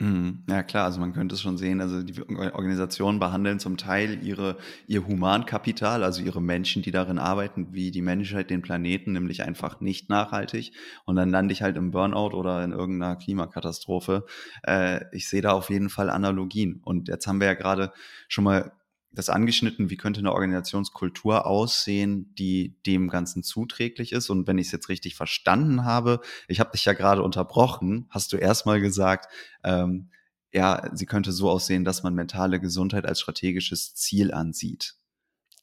Mhm. 0.00 0.42
Ja 0.48 0.64
klar, 0.64 0.86
also 0.86 0.98
man 0.98 1.12
könnte 1.12 1.36
es 1.36 1.40
schon 1.40 1.56
sehen, 1.56 1.80
also 1.80 2.02
die 2.02 2.20
Organisationen 2.20 3.20
behandeln 3.20 3.60
zum 3.60 3.76
Teil 3.76 4.24
ihre, 4.24 4.56
ihr 4.88 5.06
Humankapital, 5.06 6.02
also 6.02 6.20
ihre 6.20 6.42
Menschen, 6.42 6.82
die 6.82 6.90
darin 6.90 7.20
arbeiten, 7.20 7.68
wie 7.72 7.92
die 7.92 8.02
Menschheit 8.02 8.50
den 8.50 8.60
Planeten, 8.60 9.12
nämlich 9.12 9.44
einfach 9.44 9.80
nicht 9.80 10.08
nachhaltig. 10.08 10.72
Und 11.04 11.14
dann 11.14 11.30
lande 11.30 11.52
ich 11.52 11.62
halt 11.62 11.76
im 11.76 11.92
Burnout 11.92 12.36
oder 12.36 12.64
in 12.64 12.72
irgendeiner 12.72 13.14
Klimakatastrophe. 13.14 14.26
Äh, 14.64 15.04
ich 15.12 15.28
sehe 15.28 15.42
da 15.42 15.52
auf 15.52 15.70
jeden 15.70 15.90
Fall 15.90 16.10
Analogien. 16.10 16.80
Und 16.82 17.06
jetzt 17.06 17.28
haben 17.28 17.38
wir 17.38 17.46
ja 17.46 17.54
gerade 17.54 17.92
schon 18.26 18.42
mal 18.42 18.72
das 19.14 19.28
angeschnitten, 19.28 19.90
wie 19.90 19.96
könnte 19.96 20.20
eine 20.20 20.32
Organisationskultur 20.32 21.46
aussehen, 21.46 22.34
die 22.34 22.76
dem 22.86 23.08
Ganzen 23.08 23.42
zuträglich 23.42 24.12
ist. 24.12 24.30
Und 24.30 24.46
wenn 24.46 24.58
ich 24.58 24.66
es 24.66 24.72
jetzt 24.72 24.88
richtig 24.88 25.14
verstanden 25.14 25.84
habe, 25.84 26.20
ich 26.48 26.60
habe 26.60 26.72
dich 26.72 26.84
ja 26.84 26.92
gerade 26.92 27.22
unterbrochen, 27.22 28.06
hast 28.10 28.32
du 28.32 28.36
erstmal 28.36 28.80
gesagt, 28.80 29.32
ähm, 29.62 30.10
ja, 30.52 30.88
sie 30.92 31.06
könnte 31.06 31.32
so 31.32 31.50
aussehen, 31.50 31.84
dass 31.84 32.02
man 32.02 32.14
mentale 32.14 32.60
Gesundheit 32.60 33.06
als 33.06 33.20
strategisches 33.20 33.94
Ziel 33.94 34.32
ansieht. 34.32 34.94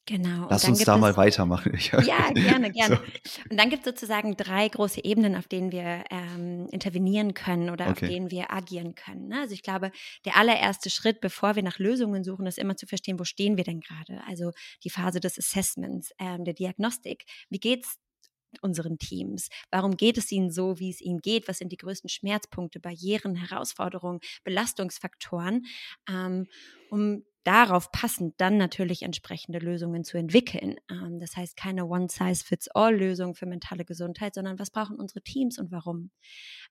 Genau. 0.06 0.48
Lass 0.50 0.64
uns 0.64 0.82
da 0.84 0.96
mal 0.96 1.16
weitermachen. 1.16 1.78
ja, 1.78 2.30
gerne, 2.32 2.72
gerne. 2.72 3.00
So. 3.24 3.42
Und 3.48 3.56
dann 3.56 3.70
gibt 3.70 3.86
es 3.86 3.92
sozusagen 3.92 4.36
drei 4.36 4.68
große 4.68 5.04
Ebenen, 5.04 5.36
auf 5.36 5.46
denen 5.46 5.70
wir 5.70 6.02
ähm, 6.10 6.66
intervenieren 6.72 7.34
können 7.34 7.70
oder 7.70 7.88
okay. 7.88 8.06
auf 8.06 8.10
denen 8.10 8.30
wir 8.32 8.52
agieren 8.52 8.96
können. 8.96 9.28
Ne? 9.28 9.40
Also 9.40 9.54
ich 9.54 9.62
glaube, 9.62 9.92
der 10.24 10.36
allererste 10.36 10.90
Schritt, 10.90 11.20
bevor 11.20 11.54
wir 11.54 11.62
nach 11.62 11.78
Lösungen 11.78 12.24
suchen, 12.24 12.46
ist 12.46 12.58
immer 12.58 12.76
zu 12.76 12.86
verstehen, 12.86 13.20
wo 13.20 13.24
stehen 13.24 13.56
wir 13.56 13.64
denn 13.64 13.80
gerade? 13.80 14.22
Also 14.26 14.50
die 14.82 14.90
Phase 14.90 15.20
des 15.20 15.38
Assessments, 15.38 16.10
ähm, 16.18 16.44
der 16.44 16.54
Diagnostik. 16.54 17.24
Wie 17.48 17.60
geht's 17.60 17.98
unseren 18.60 18.98
Teams? 18.98 19.48
Warum 19.70 19.96
geht 19.96 20.18
es 20.18 20.30
ihnen 20.32 20.50
so, 20.50 20.78
wie 20.78 20.90
es 20.90 21.00
ihnen 21.00 21.20
geht? 21.20 21.48
Was 21.48 21.58
sind 21.58 21.72
die 21.72 21.76
größten 21.76 22.10
Schmerzpunkte, 22.10 22.80
Barrieren, 22.80 23.34
Herausforderungen, 23.34 24.20
Belastungsfaktoren? 24.44 25.66
Ähm, 26.08 26.46
um 26.90 27.24
darauf 27.44 27.90
passend 27.90 28.34
dann 28.38 28.56
natürlich 28.56 29.02
entsprechende 29.02 29.58
Lösungen 29.58 30.04
zu 30.04 30.16
entwickeln. 30.16 30.76
Ähm, 30.90 31.18
das 31.18 31.36
heißt 31.36 31.56
keine 31.56 31.86
One-Size-Fits-All-Lösung 31.86 33.34
für 33.34 33.46
mentale 33.46 33.84
Gesundheit, 33.84 34.34
sondern 34.34 34.58
was 34.58 34.70
brauchen 34.70 34.96
unsere 34.96 35.22
Teams 35.22 35.58
und 35.58 35.72
warum? 35.72 36.10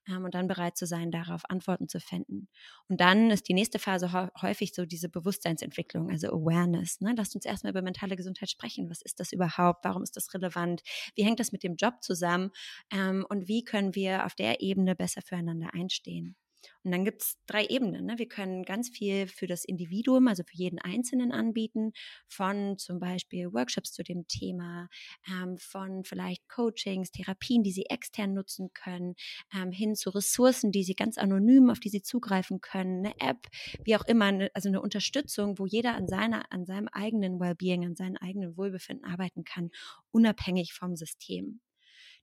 Ähm, 0.08 0.24
und 0.24 0.34
dann 0.34 0.48
bereit 0.48 0.76
zu 0.76 0.86
sein, 0.86 1.10
darauf 1.10 1.42
Antworten 1.48 1.88
zu 1.88 2.00
finden. 2.00 2.48
Und 2.88 3.00
dann 3.00 3.30
ist 3.30 3.48
die 3.48 3.54
nächste 3.54 3.78
Phase 3.78 4.12
häufig 4.40 4.74
so 4.74 4.84
diese 4.84 5.08
Bewusstseinsentwicklung, 5.08 6.10
also 6.10 6.28
Awareness. 6.28 7.00
Ne? 7.00 7.14
Lasst 7.16 7.34
uns 7.34 7.44
erstmal 7.44 7.70
über 7.70 7.82
mentale 7.82 8.16
Gesundheit 8.16 8.50
sprechen. 8.50 8.90
Was 8.90 9.02
ist 9.02 9.20
das 9.20 9.32
überhaupt? 9.32 9.84
Warum 9.84 10.02
ist 10.02 10.16
das 10.16 10.32
relevant? 10.34 10.82
Wie 11.14 11.24
hängt 11.24 11.40
das 11.40 11.52
mit 11.52 11.62
dem 11.62 11.76
Job 11.76 12.02
zusammen? 12.02 12.50
Ähm, 12.92 13.24
und 13.28 13.48
wie 13.48 13.64
können 13.64 13.94
wir 13.94 14.26
auf 14.26 14.34
der 14.34 14.60
Ebene 14.60 14.96
besser 14.96 15.22
füreinander 15.22 15.74
einstehen? 15.74 16.36
Und 16.84 16.90
dann 16.92 17.04
gibt 17.04 17.22
es 17.22 17.38
drei 17.46 17.64
Ebenen. 17.66 18.06
Ne? 18.06 18.18
Wir 18.18 18.28
können 18.28 18.64
ganz 18.64 18.88
viel 18.88 19.26
für 19.26 19.46
das 19.46 19.64
Individuum, 19.64 20.26
also 20.26 20.42
für 20.42 20.56
jeden 20.56 20.78
Einzelnen 20.80 21.32
anbieten, 21.32 21.92
von 22.28 22.76
zum 22.78 22.98
Beispiel 22.98 23.52
Workshops 23.52 23.92
zu 23.92 24.02
dem 24.02 24.26
Thema, 24.26 24.88
ähm, 25.28 25.56
von 25.58 26.04
vielleicht 26.04 26.48
Coachings, 26.48 27.10
Therapien, 27.10 27.62
die 27.62 27.72
sie 27.72 27.86
extern 27.86 28.34
nutzen 28.34 28.70
können, 28.74 29.14
ähm, 29.54 29.70
hin 29.70 29.94
zu 29.94 30.10
Ressourcen, 30.10 30.72
die 30.72 30.82
sie 30.82 30.94
ganz 30.94 31.18
anonym, 31.18 31.70
auf 31.70 31.78
die 31.78 31.90
sie 31.90 32.02
zugreifen 32.02 32.60
können, 32.60 33.06
eine 33.06 33.14
App, 33.20 33.46
wie 33.84 33.96
auch 33.96 34.04
immer, 34.04 34.32
ne, 34.32 34.50
also 34.54 34.68
eine 34.68 34.82
Unterstützung, 34.82 35.58
wo 35.58 35.66
jeder 35.66 35.94
an 35.94 36.08
seiner, 36.08 36.50
an 36.50 36.66
seinem 36.66 36.88
eigenen 36.88 37.38
Wellbeing, 37.38 37.84
an 37.86 37.94
seinem 37.94 38.16
eigenen 38.16 38.56
Wohlbefinden 38.56 39.04
arbeiten 39.04 39.44
kann, 39.44 39.70
unabhängig 40.10 40.72
vom 40.72 40.96
System. 40.96 41.60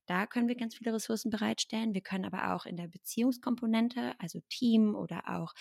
Da 0.09 0.25
können 0.25 0.47
wir 0.47 0.55
ganz 0.55 0.75
viele 0.75 0.91
Ressourcen 0.91 1.29
bereitstellen. 1.29 1.93
Wir 1.93 2.01
können 2.01 2.25
aber 2.25 2.55
auch 2.55 2.65
in 2.65 2.77
der 2.77 2.87
Beziehungskomponente, 2.87 4.13
also 4.17 4.39
Team 4.49 4.95
oder 4.95 5.21
auch 5.27 5.53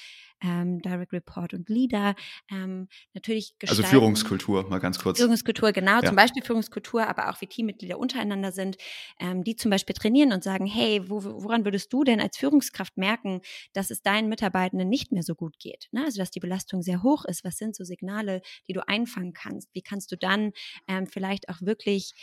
ähm, 0.43 0.81
Direct 0.81 1.13
Report 1.13 1.53
und 1.53 1.69
Leader, 1.69 2.15
ähm, 2.51 2.89
natürlich 3.13 3.51
also 3.51 3.59
gestalten. 3.59 3.85
Also 3.85 3.91
Führungskultur, 3.91 4.67
mal 4.71 4.79
ganz 4.79 4.99
kurz. 4.99 5.19
Führungskultur, 5.19 5.73
genau. 5.73 6.01
Ja. 6.01 6.05
Zum 6.05 6.17
Beispiel 6.17 6.43
Führungskultur, 6.43 7.07
aber 7.07 7.29
auch 7.29 7.39
wie 7.43 7.47
Teammitglieder 7.47 7.99
untereinander 7.99 8.51
sind, 8.51 8.79
ähm, 9.21 9.45
die 9.45 9.55
zum 9.55 9.71
Beispiel 9.71 9.95
trainieren 9.95 10.33
und 10.33 10.43
sagen, 10.43 10.65
hey, 10.65 11.03
wo, 11.11 11.23
woran 11.23 11.67
würdest 11.67 11.93
du 11.93 12.03
denn 12.03 12.19
als 12.19 12.39
Führungskraft 12.39 12.97
merken, 12.97 13.43
dass 13.75 13.91
es 13.91 14.01
deinen 14.01 14.31
Mitarbeitenden 14.31 14.89
nicht 14.89 15.13
mehr 15.13 15.25
so 15.25 15.35
gut 15.35 15.59
geht? 15.59 15.89
Ne? 15.93 16.07
Also 16.07 16.21
dass 16.21 16.31
die 16.31 16.41
Belastung 16.41 16.81
sehr 16.81 17.03
hoch 17.03 17.27
ist. 17.27 17.45
Was 17.45 17.59
sind 17.59 17.77
so 17.77 17.85
Signale, 17.85 18.41
die 18.67 18.73
du 18.73 18.89
einfangen 18.89 19.35
kannst? 19.35 19.69
Wie 19.75 19.83
kannst 19.83 20.11
du 20.11 20.17
dann 20.17 20.53
ähm, 20.87 21.07
vielleicht 21.07 21.51
auch 21.51 21.61
wirklich 21.61 22.15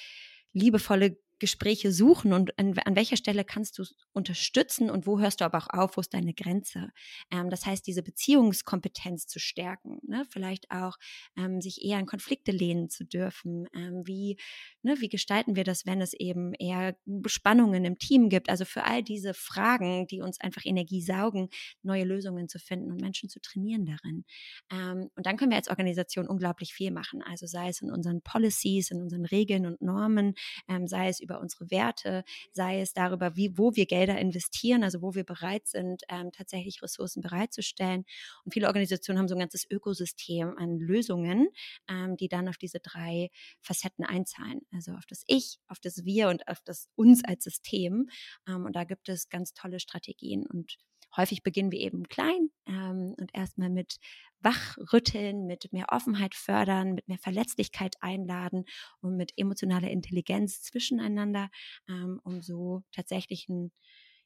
liebevolle 0.53 1.17
Gespräche 1.39 1.91
suchen 1.91 2.33
und 2.33 2.57
an, 2.57 2.77
an 2.85 2.95
welcher 2.95 3.17
Stelle 3.17 3.43
kannst 3.43 3.77
du 3.77 3.83
unterstützen 4.13 4.89
und 4.89 5.05
wo 5.05 5.19
hörst 5.19 5.41
du 5.41 5.45
aber 5.45 5.57
auch 5.57 5.69
auf, 5.69 5.97
wo 5.97 6.01
ist 6.01 6.13
deine 6.13 6.33
Grenze. 6.33 6.89
Ähm, 7.31 7.49
das 7.49 7.65
heißt, 7.65 7.85
diese 7.85 8.03
Beziehungskompetenz 8.03 9.27
zu 9.27 9.39
stärken, 9.39 9.99
ne? 10.07 10.25
vielleicht 10.29 10.71
auch 10.71 10.97
ähm, 11.37 11.61
sich 11.61 11.83
eher 11.83 11.99
in 11.99 12.05
Konflikte 12.05 12.51
lehnen 12.51 12.89
zu 12.89 13.05
dürfen. 13.05 13.67
Ähm, 13.75 14.03
wie, 14.05 14.37
ne, 14.81 14.95
wie 14.99 15.09
gestalten 15.09 15.55
wir 15.55 15.63
das, 15.63 15.85
wenn 15.85 16.01
es 16.01 16.13
eben 16.13 16.53
eher 16.53 16.95
Spannungen 17.25 17.83
im 17.85 17.97
Team 17.97 18.29
gibt? 18.29 18.49
Also 18.49 18.65
für 18.65 18.83
all 18.83 19.03
diese 19.03 19.33
Fragen, 19.33 20.07
die 20.07 20.21
uns 20.21 20.39
einfach 20.39 20.61
Energie 20.65 21.01
saugen, 21.01 21.49
neue 21.83 22.05
Lösungen 22.05 22.47
zu 22.47 22.59
finden 22.59 22.91
und 22.91 23.01
Menschen 23.01 23.29
zu 23.29 23.41
trainieren 23.41 23.85
darin. 23.85 24.23
Ähm, 24.71 25.09
und 25.15 25.25
dann 25.25 25.37
können 25.37 25.51
wir 25.51 25.57
als 25.57 25.69
Organisation 25.69 26.27
unglaublich 26.27 26.73
viel 26.73 26.91
machen. 26.91 27.21
Also 27.21 27.45
sei 27.45 27.69
es 27.69 27.81
in 27.81 27.91
unseren 27.91 28.21
Policies, 28.21 28.91
in 28.91 29.01
unseren 29.01 29.25
Regeln 29.25 29.65
und 29.65 29.81
Normen, 29.81 30.35
ähm, 30.69 30.87
sei 30.87 31.09
es 31.09 31.19
über 31.25 31.41
unsere 31.41 31.69
Werte, 31.71 32.23
sei 32.53 32.79
es 32.79 32.93
darüber, 32.93 33.35
wie, 33.35 33.57
wo 33.57 33.75
wir 33.75 33.85
Gelder 33.85 34.17
investieren, 34.17 34.83
also 34.83 35.01
wo 35.01 35.15
wir 35.15 35.23
bereit 35.23 35.67
sind, 35.67 36.03
ähm, 36.09 36.31
tatsächlich 36.31 36.81
Ressourcen 36.81 37.21
bereitzustellen. 37.21 38.05
Und 38.43 38.53
viele 38.53 38.67
Organisationen 38.67 39.19
haben 39.19 39.27
so 39.27 39.35
ein 39.35 39.39
ganzes 39.39 39.69
Ökosystem 39.69 40.57
an 40.57 40.79
Lösungen, 40.79 41.49
ähm, 41.89 42.15
die 42.17 42.27
dann 42.27 42.47
auf 42.47 42.57
diese 42.57 42.79
drei 42.79 43.29
Facetten 43.61 44.05
einzahlen. 44.05 44.61
Also 44.71 44.93
auf 44.93 45.05
das 45.05 45.23
Ich, 45.27 45.59
auf 45.67 45.79
das 45.79 46.05
Wir 46.05 46.29
und 46.29 46.47
auf 46.47 46.61
das 46.63 46.87
Uns 46.95 47.23
als 47.25 47.43
System. 47.43 48.09
Ähm, 48.47 48.65
und 48.65 48.75
da 48.75 48.83
gibt 48.83 49.09
es 49.09 49.29
ganz 49.29 49.53
tolle 49.53 49.79
Strategien 49.79 50.45
und 50.45 50.77
häufig 51.17 51.43
beginnen 51.43 51.71
wir 51.71 51.79
eben 51.79 52.07
klein 52.07 52.49
ähm, 52.67 53.15
und 53.17 53.31
erstmal 53.33 53.69
mit 53.69 53.97
wachrütteln, 54.41 55.45
mit 55.45 55.71
mehr 55.73 55.87
Offenheit 55.89 56.35
fördern, 56.35 56.93
mit 56.93 57.07
mehr 57.07 57.17
Verletzlichkeit 57.17 57.95
einladen 58.01 58.65
und 59.01 59.17
mit 59.17 59.33
emotionaler 59.37 59.89
Intelligenz 59.89 60.61
zwischeneinander, 60.61 61.49
ähm, 61.89 62.19
um 62.23 62.41
so 62.41 62.83
tatsächlich 62.91 63.49
ein, 63.49 63.71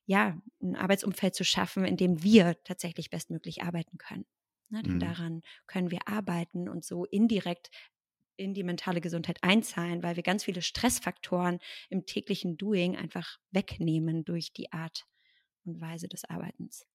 ja, 0.06 0.42
ein 0.62 0.76
Arbeitsumfeld 0.76 1.36
zu 1.36 1.44
schaffen, 1.44 1.86
in 1.86 1.98
dem 1.98 2.24
wir 2.24 2.62
tatsächlich 2.64 3.10
bestmöglich 3.10 3.64
arbeiten 3.64 3.98
können. 3.98 4.26
Ne, 4.70 4.84
mhm. 4.86 5.00
Daran 5.00 5.42
können 5.68 5.92
wir 5.92 6.08
arbeiten 6.08 6.70
und 6.70 6.86
so 6.86 7.06
indirekt 7.06 7.70
in 8.36 8.54
die 8.54 8.64
mentale 8.64 9.02
Gesundheit 9.02 9.44
einzahlen, 9.44 10.02
weil 10.02 10.16
wir 10.16 10.24
ganz 10.24 10.46
viele 10.46 10.62
Stressfaktoren 10.62 11.60
im 11.90 12.06
täglichen 12.06 12.58
Doing 12.58 12.96
einfach 12.96 13.38
wegnehmen 13.52 14.24
durch 14.24 14.54
die 14.54 14.72
Art 14.72 15.06
und 15.70 15.82
Weise 15.82 16.08
des 16.08 16.26
Arbeitens. 16.26 16.86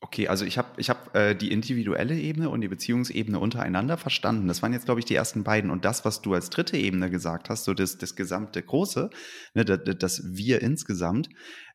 Okay, 0.00 0.28
also 0.28 0.44
ich 0.44 0.58
habe 0.58 0.68
ich 0.76 0.90
hab, 0.90 1.12
äh, 1.16 1.34
die 1.34 1.50
individuelle 1.50 2.16
Ebene 2.16 2.50
und 2.50 2.60
die 2.60 2.68
Beziehungsebene 2.68 3.40
untereinander 3.40 3.96
verstanden. 3.96 4.46
Das 4.46 4.62
waren 4.62 4.72
jetzt, 4.72 4.84
glaube 4.84 5.00
ich, 5.00 5.06
die 5.06 5.16
ersten 5.16 5.42
beiden. 5.42 5.70
Und 5.70 5.84
das, 5.84 6.04
was 6.04 6.22
du 6.22 6.34
als 6.34 6.50
dritte 6.50 6.76
Ebene 6.76 7.10
gesagt 7.10 7.50
hast, 7.50 7.64
so 7.64 7.74
das, 7.74 7.98
das 7.98 8.14
gesamte 8.14 8.62
Große, 8.62 9.10
ne, 9.54 9.64
das, 9.64 9.80
das 9.98 10.22
Wir 10.24 10.62
insgesamt, 10.62 11.28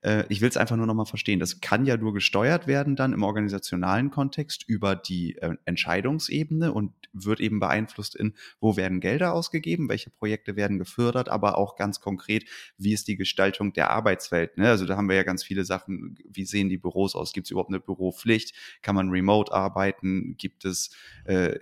äh, 0.03 0.25
ich 0.29 0.41
will 0.41 0.49
es 0.49 0.57
einfach 0.57 0.75
nur 0.75 0.85
nochmal 0.85 1.05
verstehen. 1.05 1.39
Das 1.39 1.61
kann 1.61 1.85
ja 1.85 1.97
nur 1.97 2.13
gesteuert 2.13 2.67
werden 2.67 2.95
dann 2.95 3.13
im 3.13 3.23
organisationalen 3.23 4.11
Kontext 4.11 4.63
über 4.67 4.95
die 4.95 5.35
äh, 5.37 5.55
Entscheidungsebene 5.65 6.71
und 6.71 6.93
wird 7.13 7.39
eben 7.39 7.59
beeinflusst 7.59 8.15
in, 8.15 8.33
wo 8.59 8.75
werden 8.75 8.99
Gelder 8.99 9.33
ausgegeben, 9.33 9.89
welche 9.89 10.09
Projekte 10.09 10.55
werden 10.55 10.79
gefördert, 10.79 11.29
aber 11.29 11.57
auch 11.57 11.75
ganz 11.75 11.99
konkret, 11.99 12.45
wie 12.77 12.93
ist 12.93 13.07
die 13.07 13.17
Gestaltung 13.17 13.73
der 13.73 13.91
Arbeitswelt. 13.91 14.57
Ne? 14.57 14.69
Also 14.69 14.85
da 14.85 14.97
haben 14.97 15.09
wir 15.09 15.15
ja 15.15 15.23
ganz 15.23 15.43
viele 15.43 15.63
Sachen, 15.63 16.17
wie 16.27 16.45
sehen 16.45 16.69
die 16.69 16.77
Büros 16.77 17.15
aus? 17.15 17.33
Gibt 17.33 17.47
es 17.47 17.51
überhaupt 17.51 17.69
eine 17.69 17.79
Büropflicht? 18.13 18.55
Kann 18.81 18.95
man 18.95 19.09
remote 19.09 19.51
arbeiten? 19.51 20.35
Gibt 20.37 20.65
es 20.65 20.95
äh, 21.25 21.59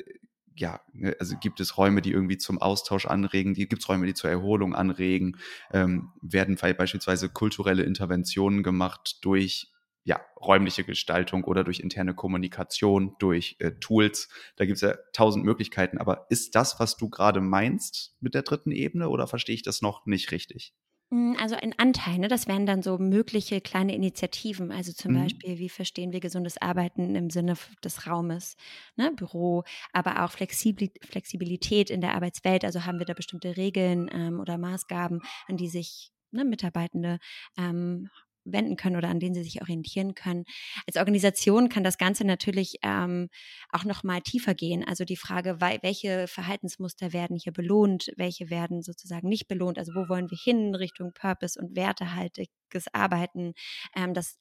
ja, 0.56 0.82
ne, 0.94 1.16
also 1.20 1.38
gibt 1.38 1.60
es 1.62 1.78
Räume, 1.78 2.02
die 2.02 2.12
irgendwie 2.12 2.38
zum 2.38 2.62
Austausch 2.62 3.06
anregen, 3.06 3.54
gibt 3.54 3.82
es 3.82 3.88
Räume, 3.88 4.06
die 4.06 4.14
zur 4.14 4.30
Erholung 4.30 4.76
anregen, 4.76 5.38
ähm, 5.72 6.12
werden 6.22 6.56
beispielsweise 6.56 7.30
kulturelle 7.30 7.84
Interventionen 7.84 8.62
gemacht 8.62 9.20
durch 9.22 9.72
ja, 10.04 10.20
räumliche 10.40 10.84
Gestaltung 10.84 11.44
oder 11.44 11.64
durch 11.64 11.80
interne 11.80 12.14
Kommunikation, 12.16 13.16
durch 13.20 13.56
äh, 13.60 13.72
Tools. 13.80 14.30
Da 14.56 14.66
gibt 14.66 14.76
es 14.76 14.82
ja 14.82 14.96
tausend 15.14 15.46
Möglichkeiten. 15.46 16.00
Aber 16.00 16.26
ist 16.30 16.56
das, 16.56 16.80
was 16.80 16.98
du 16.98 17.08
gerade 17.08 17.40
meinst 17.40 18.16
mit 18.20 18.34
der 18.34 18.42
dritten 18.42 18.72
Ebene 18.72 19.10
oder 19.10 19.28
verstehe 19.28 19.56
ich 19.56 19.62
das 19.62 19.84
noch 19.84 20.08
nicht 20.08 20.32
richtig? 20.32 20.74
Hm, 21.12 21.36
also 21.38 21.56
ein 21.56 21.78
Anteil, 21.78 22.19
ne? 22.19 22.30
das 22.30 22.47
wären 22.47 22.65
dann 22.65 22.82
so 22.82 22.97
mögliche 22.97 23.60
kleine 23.60 23.93
Initiativen. 23.93 24.71
Also 24.71 24.93
zum 24.93 25.13
mhm. 25.13 25.24
Beispiel, 25.24 25.60
wie 25.60 25.67
verstehen 25.67 26.13
wir 26.13 26.21
gesundes 26.21 26.58
Arbeiten 26.58 27.15
im 27.15 27.30
Sinne 27.30 27.56
des 27.84 28.08
Raumes, 28.08 28.56
ne? 28.95 29.12
Büro, 29.15 29.63
aber 29.91 30.24
auch 30.24 30.32
Flexibilität 30.32 31.89
in 31.89 32.00
der 32.00 32.15
Arbeitswelt. 32.15 32.63
Also 32.63 32.86
haben 32.86 33.00
wir 33.00 33.06
da 33.06 33.13
bestimmte 33.13 33.58
Regeln 33.58 34.10
ähm, 34.13 34.39
oder 34.39 34.58
Maßgaben, 34.58 35.21
an 35.47 35.58
die 35.58 35.67
sich 35.67 36.12
ne, 36.32 36.45
Mitarbeitende 36.45 37.19
ähm, 37.58 38.10
wenden 38.44 38.76
können 38.76 38.96
oder 38.96 39.10
an 39.10 39.20
denen 39.20 39.36
sie 39.36 39.44
sich 39.44 39.62
orientieren 39.62 40.16
können. 40.16 40.46
Als 40.88 40.98
Organisation 40.98 41.70
kann 41.70 41.84
das 41.84 41.98
Ganze 41.98 42.26
natürlich 42.26 42.76
ähm, 42.84 43.30
auch 43.72 43.86
noch 43.86 44.04
mal 44.04 44.22
tiefer 44.22 44.54
gehen. 44.54 44.84
Also 44.88 45.06
die 45.06 45.18
Frage, 45.18 45.58
welche 45.60 46.28
Verhaltensmuster 46.28 47.14
werden 47.14 47.38
hier 47.38 47.54
belohnt, 47.54 48.12
welche 48.18 48.50
werden 48.50 48.82
sozusagen 48.82 49.30
nicht 49.30 49.48
belohnt. 49.48 49.78
Also 49.78 49.94
wo 49.94 50.10
wollen 50.10 50.30
wir 50.30 50.38
hin 50.38 50.76
Richtung 50.76 51.14
Purpose 51.14 51.60
und 51.60 51.76
wertehaltiges 51.76 52.94
Arbeiten. 52.94 53.54
Ähm, 53.96 54.14
das 54.14 54.38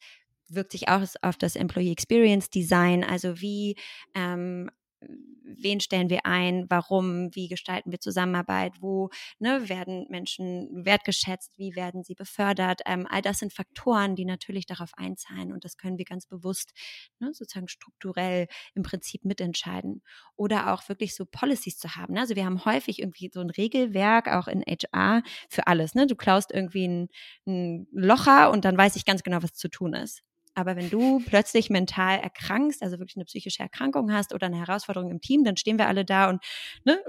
wirkt 0.49 0.73
sich 0.73 0.89
auch 0.89 1.03
auf 1.23 1.37
das 1.37 1.57
Employee 1.57 1.93
Experience 1.93 2.51
Design, 2.51 3.05
also 3.05 3.41
wie 3.41 3.77
ähm, 4.15 4.71
wen 5.03 5.81
stellen 5.81 6.11
wir 6.11 6.27
ein, 6.27 6.67
warum, 6.69 7.35
wie 7.35 7.49
gestalten 7.49 7.91
wir 7.91 8.01
Zusammenarbeit, 8.01 8.75
wo 8.81 9.11
ne, 9.39 9.69
werden 9.69 10.07
Menschen 10.09 10.85
wertgeschätzt, 10.85 11.59
wie 11.59 11.75
werden 11.75 12.05
sie 12.05 12.15
befördert. 12.15 12.81
Ähm, 12.87 13.07
all 13.09 13.23
das 13.23 13.39
sind 13.39 13.53
Faktoren, 13.53 14.17
die 14.17 14.25
natürlich 14.25 14.67
darauf 14.67 14.93
einzahlen 14.97 15.53
und 15.53 15.65
das 15.65 15.77
können 15.77 15.99
wir 15.99 16.05
ganz 16.05 16.27
bewusst 16.27 16.73
ne, 17.19 17.33
sozusagen 17.33 17.69
strukturell 17.69 18.47
im 18.75 18.83
Prinzip 18.83 19.25
mitentscheiden. 19.25 20.03
Oder 20.37 20.73
auch 20.73 20.89
wirklich 20.89 21.15
so 21.15 21.27
Policies 21.27 21.79
zu 21.79 21.97
haben. 21.97 22.15
Ne? 22.15 22.21
Also 22.21 22.37
wir 22.37 22.45
haben 22.45 22.65
häufig 22.65 23.01
irgendwie 23.01 23.31
so 23.33 23.41
ein 23.41 23.51
Regelwerk, 23.51 24.29
auch 24.29 24.49
in 24.49 24.63
HR, 24.63 25.23
für 25.49 25.67
alles. 25.67 25.95
Ne? 25.95 26.07
Du 26.07 26.17
klaust 26.17 26.53
irgendwie 26.53 26.87
ein, 26.87 27.09
ein 27.47 27.87
Locher 27.93 28.51
und 28.51 28.65
dann 28.65 28.77
weiß 28.77 28.97
ich 28.97 29.05
ganz 29.05 29.23
genau, 29.23 29.43
was 29.43 29.53
zu 29.55 29.69
tun 29.69 29.95
ist. 29.95 30.23
Aber 30.61 30.77
wenn 30.77 30.91
du 30.91 31.21
plötzlich 31.25 31.71
mental 31.71 32.19
erkrankst, 32.19 32.83
also 32.83 32.99
wirklich 32.99 33.17
eine 33.17 33.25
psychische 33.25 33.63
Erkrankung 33.63 34.13
hast 34.13 34.35
oder 34.35 34.47
eine 34.47 34.59
Herausforderung 34.59 35.11
im 35.11 35.23
Team, 35.23 35.43
dann 35.43 35.57
stehen 35.57 35.79
wir 35.79 35.89
alle 35.89 36.05
da 36.05 36.29
und 36.29 36.45
ne, 36.85 37.03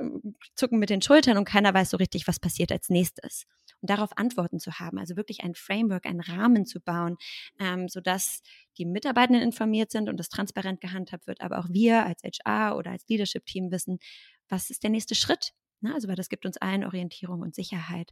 zucken 0.56 0.80
mit 0.80 0.90
den 0.90 1.02
Schultern 1.02 1.38
und 1.38 1.44
keiner 1.44 1.74
weiß 1.74 1.90
so 1.90 1.98
richtig, 1.98 2.28
was 2.28 2.40
passiert 2.40 2.72
als 2.72 2.90
nächstes. 2.90 3.46
Und 3.82 3.90
darauf 3.90 4.18
Antworten 4.18 4.60
zu 4.60 4.80
haben, 4.80 4.98
also 5.00 5.18
wirklich 5.18 5.44
ein 5.44 5.54
Framework, 5.54 6.06
einen 6.06 6.22
Rahmen 6.22 6.66
zu 6.66 6.80
bauen, 6.80 7.18
ähm, 7.60 7.90
sodass 7.90 8.42
die 8.78 8.86
Mitarbeitenden 8.86 9.44
informiert 9.44 9.92
sind 9.92 10.08
und 10.08 10.18
das 10.18 10.30
transparent 10.30 10.80
gehandhabt 10.80 11.28
wird, 11.28 11.42
aber 11.42 11.60
auch 11.60 11.68
wir 11.70 12.06
als 12.06 12.22
HR 12.24 12.78
oder 12.78 12.92
als 12.92 13.06
Leadership-Team 13.10 13.70
wissen, 13.70 14.00
was 14.48 14.70
ist 14.70 14.84
der 14.84 14.92
nächste 14.92 15.16
Schritt? 15.16 15.52
Ne? 15.82 15.94
Also, 15.94 16.08
weil 16.08 16.16
das 16.16 16.30
gibt 16.30 16.46
uns 16.46 16.58
allen 16.58 16.84
Orientierung 16.84 17.42
und 17.42 17.56
Sicherheit. 17.56 18.12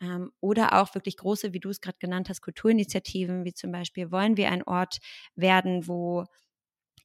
Ähm, 0.00 0.30
oder 0.40 0.80
auch 0.80 0.94
wirklich 0.94 1.16
große, 1.16 1.52
wie 1.52 1.60
du 1.60 1.70
es 1.70 1.80
gerade 1.80 1.98
genannt 1.98 2.28
hast, 2.28 2.42
Kulturinitiativen, 2.42 3.44
wie 3.44 3.54
zum 3.54 3.72
Beispiel, 3.72 4.10
wollen 4.10 4.36
wir 4.36 4.50
ein 4.50 4.62
Ort 4.62 4.98
werden, 5.34 5.88
wo 5.88 6.24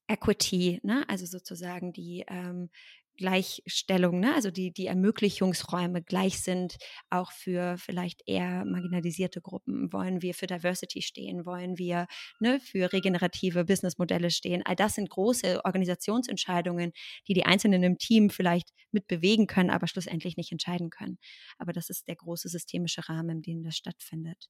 Equity, 0.08 0.80
ne? 0.84 1.06
also 1.08 1.26
sozusagen 1.26 1.94
die 1.94 2.26
ähm, 2.28 2.70
Gleichstellung, 3.18 4.20
ne? 4.20 4.34
also 4.34 4.52
die, 4.52 4.72
die 4.72 4.88
Ermöglichungsräume 4.88 6.02
gleich 6.02 6.42
sind, 6.42 6.78
auch 7.10 7.32
für 7.32 7.78
vielleicht 7.78 8.24
eher 8.26 8.66
marginalisierte 8.66 9.42
Gruppen. 9.42 9.92
Wollen 9.94 10.22
wir 10.22 10.34
für 10.34 10.48
Diversity 10.48 11.02
stehen? 11.02 11.46
Wollen 11.46 11.78
wir 11.78 12.08
ne, 12.40 12.60
für 12.60 12.92
regenerative 12.92 13.66
Businessmodelle 13.66 14.32
stehen? 14.32 14.64
All 14.66 14.76
das 14.76 14.96
sind 14.96 15.10
große 15.10 15.64
Organisationsentscheidungen, 15.66 16.94
die 17.28 17.34
die 17.34 17.46
Einzelnen 17.46 17.84
im 17.84 17.98
Team 17.98 18.30
vielleicht 18.30 18.70
mitbewegen 18.92 19.48
können, 19.48 19.70
aber 19.70 19.88
schlussendlich 19.88 20.38
nicht 20.38 20.52
entscheiden 20.52 20.90
können. 20.90 21.18
Aber 21.58 21.74
das 21.74 21.90
ist 21.90 22.08
der 22.08 22.16
große 22.16 22.50
systemische 22.50 23.08
Rahmen, 23.08 23.38
in 23.38 23.42
dem 23.42 23.64
das 23.64 23.76
stattfindet. 23.76 24.50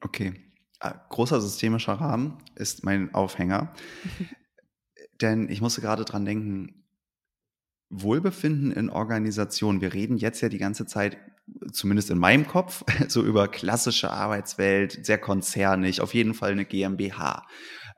Okay. 0.00 0.34
Ah, 0.78 1.06
großer 1.08 1.40
systemischer 1.40 1.94
Rahmen 1.94 2.38
ist 2.54 2.84
mein 2.84 3.14
Aufhänger. 3.14 3.74
Denn 5.20 5.48
ich 5.48 5.60
musste 5.60 5.80
gerade 5.80 6.04
dran 6.04 6.24
denken, 6.24 6.85
Wohlbefinden 7.88 8.72
in 8.72 8.90
Organisationen. 8.90 9.80
Wir 9.80 9.92
reden 9.92 10.16
jetzt 10.16 10.40
ja 10.40 10.48
die 10.48 10.58
ganze 10.58 10.86
Zeit, 10.86 11.18
zumindest 11.72 12.10
in 12.10 12.18
meinem 12.18 12.46
Kopf, 12.46 12.84
so 13.08 13.22
über 13.22 13.48
klassische 13.48 14.10
Arbeitswelt, 14.10 15.04
sehr 15.04 15.18
konzernig, 15.18 16.00
auf 16.00 16.14
jeden 16.14 16.34
Fall 16.34 16.52
eine 16.52 16.64
GmbH 16.64 17.46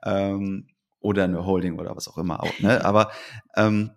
ähm, 0.03 0.67
oder 0.99 1.23
eine 1.23 1.45
Holding 1.45 1.79
oder 1.79 1.95
was 1.95 2.07
auch 2.07 2.17
immer 2.17 2.43
auch. 2.43 2.59
Ne? 2.59 2.83
Aber 2.85 3.11
ähm, 3.55 3.91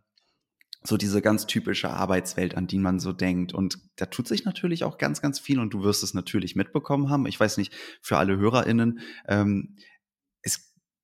so 0.84 0.96
diese 0.96 1.22
ganz 1.22 1.46
typische 1.46 1.90
Arbeitswelt, 1.90 2.56
an 2.56 2.66
die 2.66 2.78
man 2.78 2.98
so 2.98 3.12
denkt. 3.12 3.54
Und 3.54 3.78
da 3.96 4.06
tut 4.06 4.26
sich 4.26 4.44
natürlich 4.44 4.84
auch 4.84 4.98
ganz, 4.98 5.22
ganz 5.22 5.38
viel 5.38 5.60
und 5.60 5.72
du 5.72 5.84
wirst 5.84 6.02
es 6.02 6.14
natürlich 6.14 6.56
mitbekommen 6.56 7.08
haben. 7.08 7.26
Ich 7.26 7.38
weiß 7.38 7.56
nicht, 7.58 7.72
für 8.00 8.18
alle 8.18 8.36
HörerInnen, 8.36 9.00
ähm, 9.28 9.76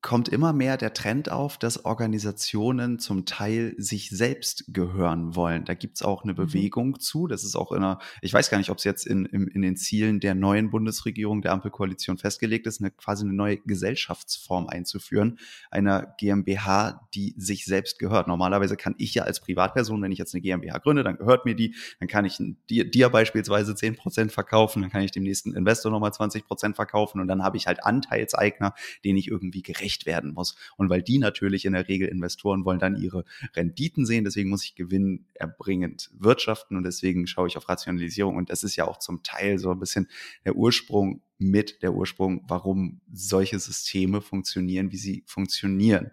kommt 0.01 0.29
immer 0.29 0.53
mehr 0.53 0.77
der 0.77 0.95
Trend 0.95 1.29
auf, 1.29 1.59
dass 1.59 1.85
Organisationen 1.85 3.01
zum 3.01 3.27
Teil 3.27 3.75
sich 3.79 4.11
selbst 4.11 4.65
gehören 4.69 5.35
wollen. 5.35 5.65
Da 5.65 5.75
gibt's 5.75 6.03
auch 6.03 6.23
eine 6.23 6.33
mhm. 6.33 6.37
Bewegung 6.37 7.01
zu. 7.01 7.27
Das 7.27 7.43
ist 7.43 7.57
auch 7.57 7.73
in 7.73 7.79
einer, 7.79 7.99
ich 8.23 8.33
weiß 8.33 8.49
gar 8.49 8.59
nicht, 8.59 8.71
ob 8.71 8.79
es 8.79 8.85
jetzt 8.85 9.07
in, 9.07 9.25
in, 9.27 9.49
in 9.49 9.63
den 9.63 9.77
Zielen 9.77 10.21
der 10.21 10.37
neuen 10.37 10.71
Bundesregierung, 10.71 11.43
der 11.43 11.53
Ampelkoalition 11.53 12.17
festgelegt 12.17 12.69
ist, 12.69 12.81
eine, 12.81 12.93
quasi 12.93 13.25
eine 13.25 13.35
neue 13.35 13.57
Gesellschaftsform 13.57 14.69
einzuführen, 14.69 15.41
einer 15.71 16.15
GmbH, 16.19 17.09
die 17.15 17.35
sich 17.37 17.65
selbst 17.65 17.99
gehört. 17.99 18.29
Normalerweise 18.29 18.77
kann 18.77 18.95
ich 18.99 19.15
ja 19.15 19.25
als 19.25 19.41
Privatperson, 19.41 20.01
wenn 20.01 20.13
ich 20.13 20.19
jetzt 20.19 20.33
eine 20.33 20.43
GmbH 20.43 20.79
gründe, 20.79 21.03
dann 21.03 21.17
gehört 21.17 21.45
mir 21.45 21.57
die, 21.57 21.75
dann 21.99 22.07
kann 22.07 22.25
ich 22.25 22.41
dir, 22.71 22.89
dir 22.89 23.09
beispielsweise 23.09 23.75
zehn 23.75 23.97
Prozent 23.97 24.31
verkaufen, 24.31 24.83
dann 24.83 24.93
kann 24.93 25.03
ich 25.03 25.11
dem 25.11 25.25
nächsten 25.25 25.57
Investor 25.57 25.91
nochmal 25.91 26.13
20 26.13 26.47
Prozent 26.47 26.77
verkaufen 26.77 27.21
und 27.21 27.27
dann 27.27 27.43
habe 27.43 27.57
ich 27.57 27.67
halt 27.67 27.85
Anteilseigner, 27.85 28.75
den 29.05 29.17
ich 29.17 29.27
irgendwie 29.27 29.63
gerecht 29.63 29.88
gerecht 29.89 30.07
werden 30.07 30.33
muss. 30.35 30.55
Und 30.77 30.91
weil 30.91 31.03
die 31.03 31.19
natürlich 31.19 31.65
in 31.65 31.73
der 31.73 31.89
Regel 31.89 32.09
Investoren 32.09 32.65
wollen 32.65 32.79
dann 32.79 32.97
ihre 32.97 33.25
Renditen 33.55 34.05
sehen, 34.05 34.25
deswegen 34.25 34.51
muss 34.51 34.65
ich 34.65 34.75
gewinnerbringend 34.75 36.11
wirtschaften 36.19 36.77
und 36.77 36.85
deswegen 36.85 37.27
schaue 37.27 37.49
ich 37.49 37.57
auf 37.57 37.69
Rationalisierung. 37.69 38.37
Und 38.37 38.51
das 38.51 38.63
ist 38.63 38.77
ja 38.77 38.87
auch 38.87 38.99
zum 38.99 39.23
Teil 39.23 39.59
so 39.59 39.71
ein 39.71 39.81
bisschen 39.81 40.09
der 40.45 40.57
Ursprung 40.57 41.23
mit 41.39 41.83
der 41.83 41.95
Ursprung, 41.95 42.45
warum 42.49 43.01
solche 43.13 43.59
Systeme 43.59 44.21
funktionieren, 44.21 44.93
wie 44.93 44.97
sie 44.97 45.23
funktionieren. 45.27 46.11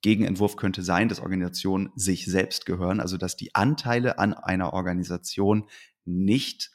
Gegenentwurf 0.00 0.56
könnte 0.56 0.82
sein, 0.82 1.08
dass 1.08 1.20
Organisationen 1.20 1.90
sich 1.94 2.24
selbst 2.24 2.66
gehören, 2.66 3.00
also 3.00 3.16
dass 3.16 3.36
die 3.36 3.54
Anteile 3.54 4.18
an 4.18 4.34
einer 4.34 4.72
Organisation 4.72 5.68
nicht 6.04 6.72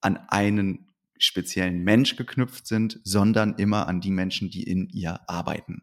an 0.00 0.16
einen 0.28 0.88
speziellen 1.18 1.82
Mensch 1.82 2.16
geknüpft 2.16 2.66
sind, 2.66 3.00
sondern 3.04 3.54
immer 3.54 3.88
an 3.88 4.00
die 4.00 4.10
Menschen, 4.10 4.50
die 4.50 4.62
in 4.62 4.88
ihr 4.88 5.20
arbeiten. 5.28 5.82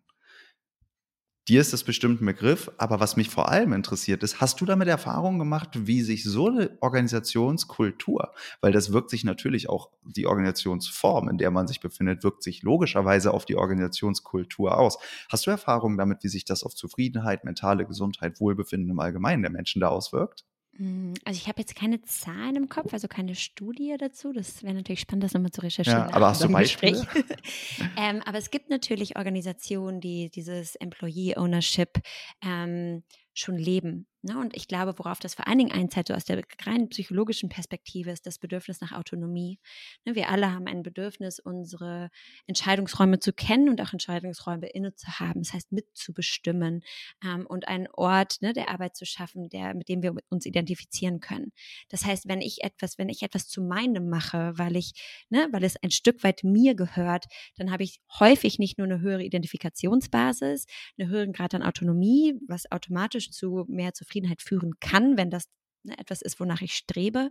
Dir 1.49 1.59
ist 1.59 1.73
das 1.73 1.83
bestimmt 1.83 2.21
ein 2.21 2.25
Begriff, 2.25 2.71
aber 2.77 3.01
was 3.01 3.17
mich 3.17 3.29
vor 3.29 3.49
allem 3.49 3.73
interessiert 3.73 4.23
ist, 4.23 4.39
hast 4.39 4.61
du 4.61 4.65
damit 4.65 4.87
Erfahrungen 4.87 5.39
gemacht, 5.39 5.71
wie 5.73 6.01
sich 6.01 6.23
so 6.23 6.47
eine 6.47 6.77
Organisationskultur, 6.79 8.31
weil 8.61 8.71
das 8.71 8.93
wirkt 8.93 9.09
sich 9.09 9.25
natürlich 9.25 9.67
auch 9.67 9.89
die 10.03 10.25
Organisationsform, 10.25 11.27
in 11.27 11.37
der 11.37 11.51
man 11.51 11.67
sich 11.67 11.81
befindet, 11.81 12.23
wirkt 12.23 12.43
sich 12.43 12.63
logischerweise 12.63 13.33
auf 13.33 13.43
die 13.43 13.57
Organisationskultur 13.57 14.77
aus. 14.77 14.97
Hast 15.29 15.45
du 15.45 15.51
Erfahrungen 15.51 15.97
damit, 15.97 16.23
wie 16.23 16.29
sich 16.29 16.45
das 16.45 16.63
auf 16.63 16.75
Zufriedenheit, 16.75 17.43
mentale 17.43 17.85
Gesundheit, 17.85 18.39
Wohlbefinden 18.39 18.89
im 18.89 18.99
Allgemeinen 19.01 19.41
der 19.41 19.51
Menschen 19.51 19.81
da 19.81 19.89
auswirkt? 19.89 20.45
Hm, 20.77 21.13
also 21.23 21.37
ich 21.37 21.47
habe 21.47 21.59
jetzt 21.61 21.75
keine 21.75 22.01
Zahlen 22.01 22.55
im 22.55 22.69
Kopf, 22.69 22.93
also 22.93 23.07
keine 23.07 23.35
Studie 23.35 23.95
dazu. 23.97 24.33
Das 24.33 24.63
wäre 24.63 24.73
natürlich 24.73 25.01
spannend, 25.01 25.23
das 25.23 25.33
nochmal 25.33 25.51
zu 25.51 25.61
recherchieren. 25.61 26.09
Ja, 26.09 26.13
aber 26.13 26.29
hast 26.29 26.43
du 26.43 26.49
Beispiele? 26.49 27.05
ähm, 27.97 28.21
aber 28.25 28.39
es 28.39 28.49
gibt 28.49 28.69
natürlich 28.69 29.15
Organisationen, 29.15 30.01
die 30.01 30.29
dieses 30.29 30.75
Employee 30.75 31.37
Ownership 31.37 31.99
ähm, 32.43 33.03
schon 33.33 33.57
leben. 33.57 34.07
Ne? 34.23 34.39
Und 34.39 34.55
ich 34.55 34.69
glaube, 34.69 34.97
worauf 34.97 35.19
das 35.19 35.35
vor 35.35 35.47
allen 35.47 35.57
Dingen 35.57 35.71
einzahlt, 35.73 36.07
so 36.07 36.13
aus 36.13 36.23
der 36.23 36.41
rein 36.65 36.87
psychologischen 36.87 37.49
Perspektive, 37.49 38.09
ist 38.09 38.25
das 38.25 38.39
Bedürfnis 38.39 38.79
nach 38.79 38.93
Autonomie. 38.93 39.59
Ne? 40.05 40.15
Wir 40.15 40.29
alle 40.29 40.49
haben 40.49 40.65
ein 40.65 40.81
Bedürfnis, 40.81 41.39
unsere 41.39 42.09
Entscheidungsräume 42.47 43.19
zu 43.19 43.33
kennen 43.33 43.67
und 43.67 43.81
auch 43.81 43.91
Entscheidungsräume 43.91 44.67
inne 44.69 44.95
zu 44.95 45.19
haben. 45.19 45.41
Das 45.41 45.51
heißt, 45.51 45.73
mitzubestimmen 45.73 46.83
ähm, 47.21 47.45
und 47.45 47.67
einen 47.67 47.87
Ort 47.91 48.41
ne, 48.41 48.53
der 48.53 48.69
Arbeit 48.69 48.95
zu 48.95 49.05
schaffen, 49.05 49.49
der, 49.49 49.73
mit 49.73 49.89
dem 49.89 50.01
wir 50.01 50.15
uns 50.29 50.45
identifizieren 50.45 51.19
können. 51.19 51.51
Das 51.89 52.05
heißt, 52.05 52.29
wenn 52.29 52.39
ich 52.39 52.63
etwas, 52.63 52.97
wenn 52.97 53.09
ich 53.09 53.23
etwas 53.23 53.49
zu 53.49 53.61
meinem 53.61 54.09
mache, 54.09 54.53
weil 54.55 54.77
ich, 54.77 54.93
ne, 55.29 55.49
weil 55.51 55.65
es 55.65 55.75
ein 55.83 55.91
Stück 55.91 56.23
weit 56.23 56.45
mir 56.45 56.75
gehört, 56.75 57.25
dann 57.57 57.71
habe 57.71 57.83
ich 57.83 57.99
häufig 58.19 58.57
nicht 58.57 58.77
nur 58.77 58.87
eine 58.87 59.01
höhere 59.01 59.23
Identifikationsbasis, 59.23 60.65
einen 60.97 61.09
höheren 61.09 61.33
Grad 61.33 61.53
an 61.55 61.63
Autonomie, 61.63 62.35
was 62.47 62.71
automatisch 62.71 63.29
zu 63.29 63.65
mehr 63.67 63.93
Zufriedenheit 63.93 64.12
Zufriedenheit 64.13 64.41
führen 64.41 64.73
kann, 64.79 65.17
wenn 65.17 65.29
das 65.29 65.45
ne, 65.83 65.97
etwas 65.97 66.21
ist, 66.21 66.39
wonach 66.39 66.61
ich 66.61 66.73
strebe, 66.73 67.29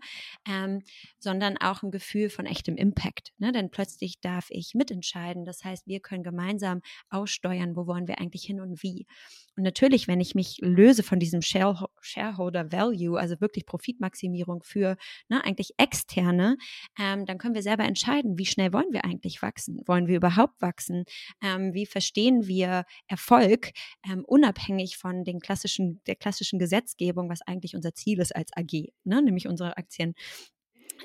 ähm, 0.48 0.82
sondern 1.18 1.56
auch 1.58 1.82
ein 1.82 1.90
Gefühl 1.90 2.30
von 2.30 2.46
echtem 2.46 2.76
Impact. 2.76 3.32
Ne? 3.38 3.52
Denn 3.52 3.70
plötzlich 3.70 4.20
darf 4.20 4.46
ich 4.50 4.74
mitentscheiden. 4.74 5.44
Das 5.44 5.64
heißt, 5.64 5.86
wir 5.86 6.00
können 6.00 6.22
gemeinsam 6.22 6.80
aussteuern, 7.10 7.76
wo 7.76 7.86
wollen 7.86 8.08
wir 8.08 8.20
eigentlich 8.20 8.44
hin 8.44 8.60
und 8.60 8.82
wie. 8.82 9.06
Und 9.56 9.64
natürlich, 9.64 10.08
wenn 10.08 10.20
ich 10.20 10.34
mich 10.34 10.58
löse 10.60 11.02
von 11.02 11.18
diesem 11.18 11.42
Shareholder 11.42 12.72
Value, 12.72 13.18
also 13.18 13.40
wirklich 13.40 13.66
Profitmaximierung 13.66 14.62
für 14.62 14.96
ne, 15.28 15.44
eigentlich 15.44 15.72
externe, 15.76 16.56
ähm, 16.98 17.26
dann 17.26 17.38
können 17.38 17.54
wir 17.54 17.62
selber 17.62 17.84
entscheiden, 17.84 18.38
wie 18.38 18.46
schnell 18.46 18.72
wollen 18.72 18.92
wir 18.92 19.04
eigentlich 19.04 19.42
wachsen? 19.42 19.80
Wollen 19.86 20.06
wir 20.06 20.16
überhaupt 20.16 20.60
wachsen? 20.62 21.04
Ähm, 21.42 21.74
wie 21.74 21.86
verstehen 21.86 22.46
wir 22.46 22.84
Erfolg 23.08 23.72
ähm, 24.10 24.24
unabhängig 24.26 24.96
von 24.96 25.24
den 25.24 25.40
klassischen, 25.40 26.00
der 26.06 26.16
klassischen 26.16 26.58
Gesetzgebung, 26.58 27.28
was 27.28 27.42
eigentlich 27.42 27.74
unser 27.74 27.94
Ziel 27.94 28.20
ist 28.20 28.34
als 28.42 28.52
AG, 28.56 28.92
ne? 29.04 29.22
nämlich 29.22 29.48
unsere 29.48 29.76
Aktien 29.76 30.14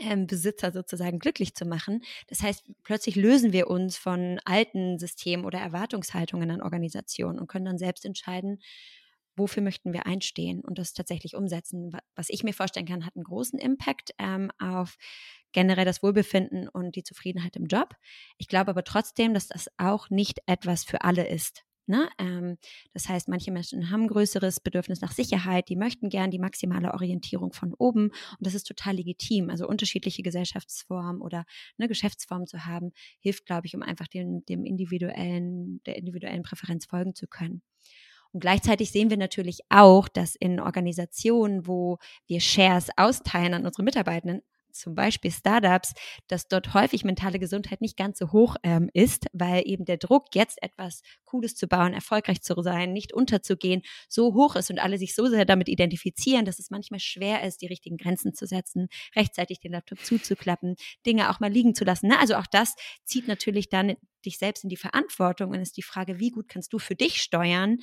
ähm, 0.02 0.28
sozusagen 0.30 1.20
glücklich 1.20 1.56
zu 1.56 1.66
machen. 1.66 2.04
Das 2.28 2.42
heißt, 2.42 2.64
plötzlich 2.84 3.16
lösen 3.16 3.54
wir 3.54 3.68
uns 3.68 3.98
von 3.98 4.40
alten 4.46 5.00
Systemen 5.00 5.46
oder 5.46 5.60
Erwartungshaltungen 5.60 6.52
an 6.52 6.62
Organisationen 6.62 7.40
und 7.40 7.48
können 7.48 7.66
dann 7.66 7.78
selbst 7.78 8.06
entscheiden, 8.06 8.60
wofür 9.36 9.62
möchten 9.62 9.94
wir 9.94 10.06
einstehen 10.06 10.62
und 10.62 10.80
das 10.80 10.94
tatsächlich 10.94 11.36
umsetzen. 11.36 11.92
Was 12.16 12.30
ich 12.30 12.44
mir 12.44 12.54
vorstellen 12.54 12.88
kann, 12.88 13.06
hat 13.06 13.16
einen 13.16 13.24
großen 13.24 13.60
Impact 13.60 14.12
ähm, 14.18 14.52
auf 14.60 14.98
generell 15.52 15.86
das 15.86 16.04
Wohlbefinden 16.04 16.68
und 16.68 16.96
die 16.96 17.04
Zufriedenheit 17.04 17.56
im 17.56 17.68
Job. 17.68 17.96
Ich 18.38 18.48
glaube 18.48 18.72
aber 18.72 18.84
trotzdem, 18.84 19.34
dass 19.34 19.48
das 19.48 19.70
auch 19.78 20.10
nicht 20.10 20.40
etwas 20.48 20.84
für 20.84 21.02
alle 21.02 21.28
ist. 21.28 21.67
Ne? 21.90 22.10
Ähm, 22.18 22.58
das 22.94 23.08
heißt, 23.08 23.30
manche 23.30 23.52
Menschen 23.52 23.90
haben 23.90 24.04
ein 24.04 24.08
größeres 24.10 24.60
Bedürfnis 24.60 25.00
nach 25.00 25.14
Sicherheit, 25.14 25.70
die 25.70 25.78
möchten 25.78 26.10
gern 26.10 26.32
die 26.32 26.40
maximale 26.40 26.94
Orientierung 26.94 27.54
von 27.54 27.74
oben 27.74 28.08
und 28.08 28.46
das 28.46 28.56
ist 28.56 28.68
total 28.68 28.96
legitim. 28.96 29.50
Also 29.50 29.68
unterschiedliche 29.68 30.22
Gesellschaftsformen 30.22 31.22
oder 31.22 31.46
eine 31.78 31.88
Geschäftsform 31.88 32.46
zu 32.46 32.66
haben, 32.66 32.92
hilft, 33.20 33.46
glaube 33.46 33.68
ich, 33.68 33.76
um 33.76 33.84
einfach 33.84 34.08
dem, 34.08 34.44
dem 34.46 34.66
individuellen, 34.66 35.82
der 35.86 35.96
individuellen 35.96 36.44
Präferenz 36.44 36.86
folgen 36.86 37.16
zu 37.16 37.26
können. 37.26 37.62
Und 38.34 38.42
gleichzeitig 38.42 38.92
sehen 38.92 39.10
wir 39.10 39.18
natürlich 39.18 39.62
auch, 39.70 40.10
dass 40.10 40.36
in 40.36 40.60
Organisationen, 40.60 41.68
wo 41.68 42.00
wir 42.28 42.42
Shares 42.42 42.90
austeilen 42.98 43.54
an 43.54 43.66
unsere 43.66 43.84
Mitarbeitenden, 43.84 44.42
zum 44.80 44.96
Beispiel 44.96 45.32
Startups, 45.32 45.94
dass 46.28 46.48
dort 46.48 46.74
häufig 46.74 47.04
mentale 47.04 47.40
Gesundheit 47.40 47.82
nicht 47.82 47.98
ganz 47.98 48.20
so 48.20 48.32
hoch 48.32 48.56
ähm, 48.64 48.90
ist, 48.94 49.28
weil 49.34 49.64
eben 49.66 49.86
der 49.86 49.98
Druck, 49.98 50.28
jetzt 50.34 50.62
etwas 50.62 51.02
Cooles 51.26 51.56
zu 51.56 51.68
bauen, 51.68 51.94
erfolgreich 51.94 52.42
zu 52.42 52.62
sein, 52.62 52.94
nicht 52.94 53.14
unterzugehen, 53.14 53.82
so 54.10 54.34
hoch 54.34 54.56
ist 54.56 54.70
und 54.70 54.80
alle 54.80 54.98
sich 54.98 55.16
so 55.16 55.28
sehr 55.28 55.46
damit 55.46 55.70
identifizieren, 55.70 56.46
dass 56.46 56.60
es 56.60 56.70
manchmal 56.70 57.00
schwer 57.00 57.44
ist, 57.44 57.62
die 57.62 57.68
richtigen 57.68 57.98
Grenzen 57.98 58.34
zu 58.34 58.46
setzen, 58.46 58.88
rechtzeitig 59.16 59.60
den 59.60 59.74
Laptop 59.74 60.00
zuzuklappen, 60.04 60.76
Dinge 61.06 61.30
auch 61.30 61.40
mal 61.40 61.52
liegen 61.52 61.76
zu 61.76 61.84
lassen. 61.84 62.08
Ne? 62.08 62.20
Also 62.20 62.36
auch 62.36 62.48
das 62.48 62.76
zieht 63.04 63.28
natürlich 63.28 63.70
dann 63.70 63.96
dich 64.26 64.38
selbst 64.38 64.64
in 64.64 64.70
die 64.70 64.78
Verantwortung 64.78 65.52
und 65.52 65.60
ist 65.60 65.78
die 65.78 65.84
Frage, 65.84 66.20
wie 66.20 66.32
gut 66.32 66.48
kannst 66.48 66.74
du 66.74 66.80
für 66.80 66.96
dich 66.96 67.22
steuern, 67.22 67.78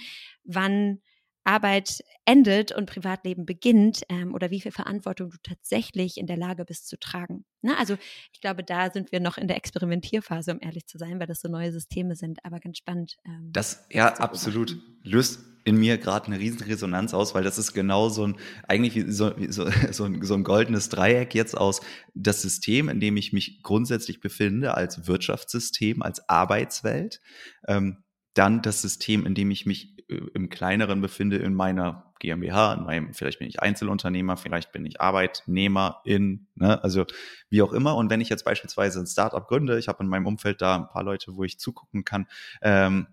wann 0.45 1.01
Arbeit 1.45 2.03
endet 2.25 2.73
und 2.73 2.87
Privatleben 2.87 3.45
beginnt 3.47 4.03
ähm, 4.09 4.35
oder 4.35 4.51
wie 4.51 4.61
viel 4.61 4.73
Verantwortung 4.73 5.31
du 5.31 5.37
tatsächlich 5.43 6.17
in 6.17 6.27
der 6.27 6.37
Lage 6.39 6.65
bist 6.65 6.89
zu 6.89 6.99
tragen. 6.99 7.45
Na, 7.63 7.77
also 7.79 7.97
ich 8.33 8.41
glaube, 8.41 8.65
da 8.65 8.91
sind 8.91 9.13
wir 9.13 9.21
noch 9.21 9.37
in 9.37 9.47
der 9.49 9.57
Experimentierphase, 9.57 10.53
um 10.53 10.59
ehrlich 10.61 10.87
zu 10.87 10.99
sein, 10.99 11.21
weil 11.21 11.27
das 11.27 11.41
so 11.41 11.49
neue 11.49 11.73
Systeme 11.73 12.17
sind, 12.17 12.39
aber 12.45 12.61
ganz 12.61 12.79
spannend. 12.79 13.17
Ähm, 13.27 13.51
das, 13.53 13.87
ja, 13.91 14.15
absolut. 14.15 14.79
Löst 15.03 15.41
in 15.65 15.77
mir 15.77 15.99
gerade 15.99 16.27
eine 16.27 16.39
riesen 16.39 16.61
Resonanz 16.61 17.15
aus, 17.15 17.35
weil 17.35 17.43
das 17.43 17.59
ist 17.59 17.73
genau 17.73 18.11
so 18.11 18.27
ein, 18.27 18.37
eigentlich 18.69 18.95
wie 18.95 19.11
so, 19.11 19.37
wie 19.39 19.51
so, 19.51 19.67
so, 19.93 20.05
ein, 20.05 20.23
so 20.23 20.35
ein 20.35 20.45
goldenes 20.45 20.89
Dreieck 20.89 21.35
jetzt 21.35 21.57
aus 21.57 21.81
das 22.15 22.43
System, 22.43 22.89
in 22.89 23.01
dem 23.01 23.17
ich 23.17 23.33
mich 23.33 23.63
grundsätzlich 23.63 24.21
befinde, 24.21 24.75
als 24.75 25.07
Wirtschaftssystem, 25.07 26.03
als 26.03 26.29
Arbeitswelt. 26.29 27.21
Ähm, 27.67 28.05
dann 28.35 28.63
das 28.63 28.83
System, 28.83 29.27
in 29.27 29.35
dem 29.35 29.51
ich 29.51 29.65
mich 29.65 29.94
im 30.35 30.49
kleineren 30.49 31.01
befinde, 31.01 31.37
in 31.37 31.55
meiner 31.55 32.12
GmbH, 32.21 32.75
in 32.75 32.85
meinem, 32.85 33.15
vielleicht 33.15 33.39
bin 33.39 33.49
ich 33.49 33.61
Einzelunternehmer, 33.61 34.37
vielleicht 34.37 34.73
bin 34.73 34.87
ich 34.87 35.01
Arbeitnehmer 35.01 36.01
in, 36.05 36.47
ne, 36.55 36.83
also 36.83 37.05
wie 37.51 37.62
auch 37.62 37.73
immer. 37.73 37.97
Und 37.97 38.11
wenn 38.11 38.21
ich 38.21 38.29
jetzt 38.29 38.45
beispielsweise 38.45 39.01
ein 39.01 39.07
Startup 39.07 39.47
gründe, 39.47 39.79
ich 39.79 39.89
habe 39.89 40.03
in 40.03 40.09
meinem 40.09 40.27
Umfeld 40.27 40.62
da 40.62 40.77
ein 40.77 40.89
paar 40.89 41.03
Leute, 41.03 41.37
wo 41.37 41.45
ich 41.45 41.59
zugucken 41.59 42.05
kann, 42.05 42.27
ähm, 42.62 43.09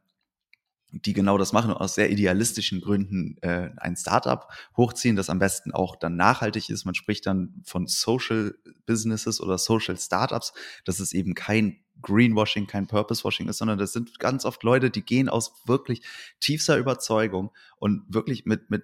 die 0.92 1.14
genau 1.14 1.38
das 1.38 1.54
machen 1.54 1.72
und 1.72 1.78
aus 1.78 1.96
sehr 1.96 2.12
idealistischen 2.12 2.82
Gründen 2.82 3.38
äh, 3.42 3.70
ein 3.78 3.96
Startup 3.96 4.48
hochziehen, 4.76 5.16
das 5.16 5.30
am 5.30 5.40
besten 5.40 5.72
auch 5.72 5.96
dann 5.96 6.16
nachhaltig 6.16 6.70
ist. 6.70 6.86
Man 6.86 6.96
spricht 6.96 7.26
dann 7.26 7.62
von 7.64 7.88
Social 7.88 8.56
Businesses 8.86 9.40
oder 9.40 9.58
Social 9.58 9.98
Startups. 9.98 10.54
Das 10.84 11.00
ist 11.00 11.14
eben 11.14 11.34
kein 11.34 11.81
Greenwashing, 12.02 12.68
kein 12.68 12.88
Purposewashing 12.88 13.48
ist, 13.48 13.58
sondern 13.58 13.78
das 13.78 13.94
sind 13.94 14.20
ganz 14.20 14.46
oft 14.46 14.64
Leute, 14.64 14.90
die 14.90 15.04
gehen 15.04 15.30
aus 15.30 15.54
wirklich 15.66 16.02
tiefster 16.40 16.78
Überzeugung 16.78 17.52
und 17.78 18.04
wirklich 18.08 18.46
mit, 18.46 18.70
mit, 18.70 18.84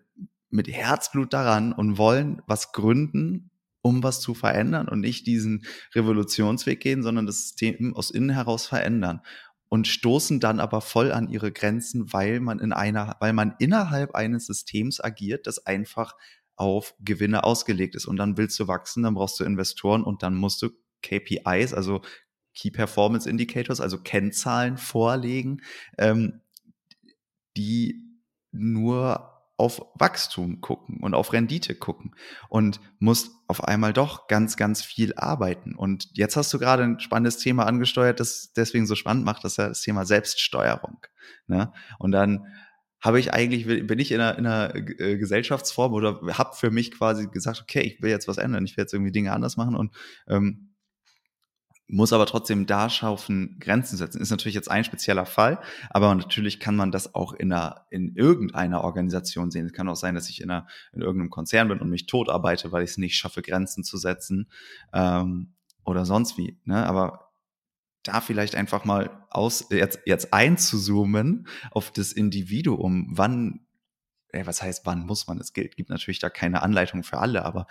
mit 0.50 0.68
Herzblut 0.68 1.34
daran 1.34 1.74
und 1.74 1.98
wollen 1.98 2.42
was 2.48 2.72
gründen, 2.72 3.50
um 3.82 4.04
was 4.04 4.20
zu 4.22 4.34
verändern 4.34 4.88
und 4.90 5.00
nicht 5.00 5.28
diesen 5.28 5.66
Revolutionsweg 5.96 6.80
gehen, 6.80 7.04
sondern 7.04 7.26
das 7.26 7.42
System 7.42 7.96
aus 7.96 8.12
innen 8.12 8.30
heraus 8.32 8.66
verändern. 8.68 9.22
und 9.70 9.88
stoßen 9.88 10.40
dann 10.40 10.62
aber 10.62 10.80
voll 10.80 11.12
an 11.12 11.30
ihre 11.30 11.52
Grenzen, 11.52 12.14
weil 12.14 12.40
man 12.40 12.60
in 12.60 12.72
einer, 12.72 13.18
weil 13.20 13.34
man 13.34 13.56
innerhalb 13.60 14.16
eines 14.16 14.46
Systems 14.46 15.04
agiert, 15.04 15.46
das 15.46 15.66
einfach 15.66 16.16
auf 16.56 16.96
Gewinne 17.00 17.44
ausgelegt 17.44 17.96
ist. 17.96 18.06
Und 18.06 18.18
dann 18.18 18.38
willst 18.38 18.60
du 18.60 18.68
wachsen, 18.68 19.04
dann 19.04 19.14
brauchst 19.14 19.40
du 19.40 19.44
Investoren 19.44 20.04
und 20.04 20.24
dann 20.24 20.36
musst 20.36 20.62
du 20.62 20.70
KPIs, 21.04 21.74
also 21.74 22.02
Key 22.58 22.72
Performance 22.72 23.30
Indicators, 23.30 23.80
also 23.80 24.00
Kennzahlen 24.00 24.78
vorlegen, 24.78 25.62
ähm, 25.98 26.42
die 27.56 28.04
nur 28.52 29.34
auf 29.58 29.82
Wachstum 29.96 30.62
gucken 30.62 31.00
und 31.02 31.14
auf 31.14 31.34
Rendite 31.34 31.76
gucken 31.76 32.16
und 32.50 32.80
musst 33.00 33.32
auf 33.48 33.64
einmal 33.64 33.94
doch 33.94 34.28
ganz, 34.28 34.56
ganz 34.56 34.84
viel 34.84 35.14
arbeiten. 35.16 35.76
Und 35.76 36.10
jetzt 36.14 36.36
hast 36.36 36.54
du 36.54 36.60
gerade 36.60 36.84
ein 36.84 37.00
spannendes 37.00 37.38
Thema 37.38 37.66
angesteuert, 37.66 38.20
das 38.20 38.54
deswegen 38.56 38.86
so 38.86 38.96
spannend 38.96 39.26
macht, 39.26 39.44
das 39.44 39.54
ist 39.54 39.58
ja 39.58 39.68
das 39.70 39.82
Thema 39.82 40.06
Selbststeuerung. 40.06 41.00
Ne? 41.48 41.74
Und 41.98 42.12
dann 42.12 42.48
habe 43.02 43.20
ich 43.20 43.34
eigentlich, 43.34 43.88
bin 43.88 44.00
ich 44.00 44.12
in 44.12 44.20
einer, 44.20 44.38
in 44.38 44.46
einer 44.46 44.76
äh, 44.76 45.18
Gesellschaftsform 45.18 45.94
oder 45.94 46.20
habe 46.38 46.56
für 46.56 46.72
mich 46.72 46.92
quasi 46.92 47.28
gesagt, 47.28 47.62
okay, 47.62 47.82
ich 47.82 48.02
will 48.02 48.10
jetzt 48.10 48.28
was 48.28 48.38
ändern, 48.38 48.66
ich 48.66 48.78
will 48.78 48.84
jetzt 48.84 48.94
irgendwie 48.94 49.12
Dinge 49.12 49.34
anders 49.34 49.58
machen 49.58 49.76
und 49.76 49.96
ähm, 50.28 50.67
muss 51.88 52.12
aber 52.12 52.26
trotzdem 52.26 52.66
da 52.66 52.90
schaffen, 52.90 53.58
Grenzen 53.60 53.98
setzen. 53.98 54.22
Ist 54.22 54.30
natürlich 54.30 54.56
jetzt 54.56 54.70
ein 54.70 54.84
spezieller 54.84 55.26
Fall, 55.26 55.60
aber 55.90 56.14
natürlich 56.14 56.60
kann 56.60 56.76
man 56.76 56.92
das 56.92 57.16
auch 57.16 57.34
in, 57.34 57.52
einer, 57.54 57.88
in 57.90 58.16
irgendeiner 58.16 58.84
Organisation 58.84 59.52
sehen. 59.52 59.68
Es 59.68 59.74
kann 59.74 59.88
auch 59.88 59.96
sein, 59.96 60.14
dass 60.14 60.30
ich 60.30 60.42
in, 60.42 60.52
einer, 60.52 60.68
in 60.92 61.02
irgendeinem 61.02 61.30
Konzern 61.30 61.70
bin 61.70 61.80
und 61.80 61.90
mich 61.90 62.06
tot 62.06 62.30
arbeite, 62.30 62.72
weil 62.72 62.84
ich 62.84 62.92
es 62.92 62.98
nicht 62.98 63.16
schaffe, 63.16 63.42
Grenzen 63.42 63.84
zu 63.84 63.98
setzen 63.98 64.50
ähm, 64.94 65.54
oder 65.86 66.06
sonst 66.06 66.38
wie. 66.38 66.60
Ne? 66.66 66.86
Aber 66.86 67.32
da 68.04 68.20
vielleicht 68.22 68.56
einfach 68.56 68.84
mal 68.84 69.26
aus, 69.30 69.68
jetzt, 69.70 70.00
jetzt 70.06 70.34
einzuzoomen 70.34 71.48
auf 71.72 71.92
das 71.92 72.12
Individuum, 72.12 73.08
wann, 73.12 73.66
ey, 74.30 74.46
was 74.46 74.62
heißt, 74.62 74.86
wann 74.86 75.06
muss 75.06 75.28
man? 75.28 75.40
Es 75.40 75.54
gilt, 75.54 75.78
gibt 75.78 75.90
natürlich 75.90 76.20
da 76.20 76.30
keine 76.30 76.64
Anleitung 76.64 77.04
für 77.04 77.18
alle, 77.18 77.46
aber 77.46 77.68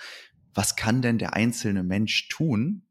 was 0.54 0.74
kann 0.74 1.02
denn 1.02 1.18
der 1.18 1.34
einzelne 1.34 1.82
Mensch 1.82 2.28
tun, 2.28 2.85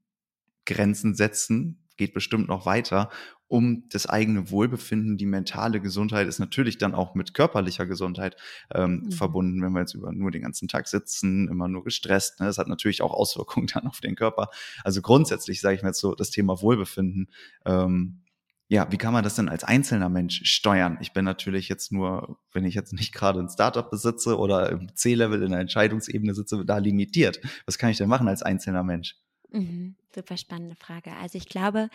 Grenzen 0.66 1.16
setzen, 1.16 1.88
geht 1.98 2.14
bestimmt 2.14 2.48
noch 2.48 2.66
weiter, 2.66 3.10
um 3.48 3.88
das 3.90 4.08
eigene 4.08 4.50
Wohlbefinden, 4.50 5.18
die 5.18 5.26
mentale 5.26 5.80
Gesundheit 5.80 6.28
ist 6.28 6.40
natürlich 6.40 6.78
dann 6.78 6.96
auch 6.96 7.14
mit 7.14 7.34
körperlicher 7.34 7.86
Gesundheit 7.86 8.36
ähm, 8.74 9.04
mhm. 9.06 9.12
verbunden, 9.12 9.62
wenn 9.62 9.74
wir 9.74 9.82
jetzt 9.82 9.94
über 9.94 10.12
nur 10.12 10.32
den 10.32 10.42
ganzen 10.42 10.68
Tag 10.68 10.88
sitzen, 10.88 11.48
immer 11.48 11.68
nur 11.68 11.84
gestresst. 11.84 12.40
Ne? 12.40 12.48
Das 12.48 12.58
hat 12.58 12.68
natürlich 12.68 13.02
auch 13.02 13.14
Auswirkungen 13.14 13.68
dann 13.74 13.88
auf 13.88 14.00
den 14.00 14.16
Körper. 14.16 14.50
Also 14.84 15.02
grundsätzlich 15.02 15.62
sage 15.62 15.76
ich 15.76 15.84
mir 15.84 15.90
jetzt 15.90 16.00
so, 16.00 16.16
das 16.16 16.32
Thema 16.32 16.62
Wohlbefinden. 16.62 17.30
Ähm, 17.66 18.22
ja, 18.68 18.92
wie 18.92 18.98
kann 18.98 19.14
man 19.14 19.24
das 19.24 19.36
denn 19.36 19.48
als 19.48 19.64
einzelner 19.64 20.10
Mensch 20.10 20.42
steuern? 20.44 20.98
Ich 21.00 21.14
bin 21.14 21.24
natürlich 21.24 21.70
jetzt 21.70 21.92
nur, 21.92 22.40
wenn 22.52 22.66
ich 22.66 22.74
jetzt 22.74 22.94
nicht 22.94 23.14
gerade 23.14 23.40
ein 23.40 23.50
Startup 23.50 23.88
besitze 23.88 24.40
oder 24.40 24.72
im 24.72 24.96
C-Level 24.96 25.44
in 25.44 25.52
der 25.52 25.60
Entscheidungsebene 25.60 26.34
sitze, 26.34 26.66
da 26.66 26.80
limitiert. 26.80 27.40
Was 27.68 27.78
kann 27.78 27.92
ich 27.92 27.98
denn 27.98 28.10
machen 28.10 28.28
als 28.28 28.42
einzelner 28.42 28.84
Mensch? 28.84 29.16
Mhm, 29.52 29.96
super 30.14 30.38
spannende 30.38 30.76
Frage. 30.76 31.12
Also 31.14 31.38
ich 31.38 31.48
glaube, 31.48 31.90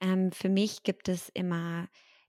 ähm, 0.00 0.32
für 0.32 0.48
mich 0.48 0.82
gibt 0.84 1.08
es 1.08 1.28
immer 1.30 1.88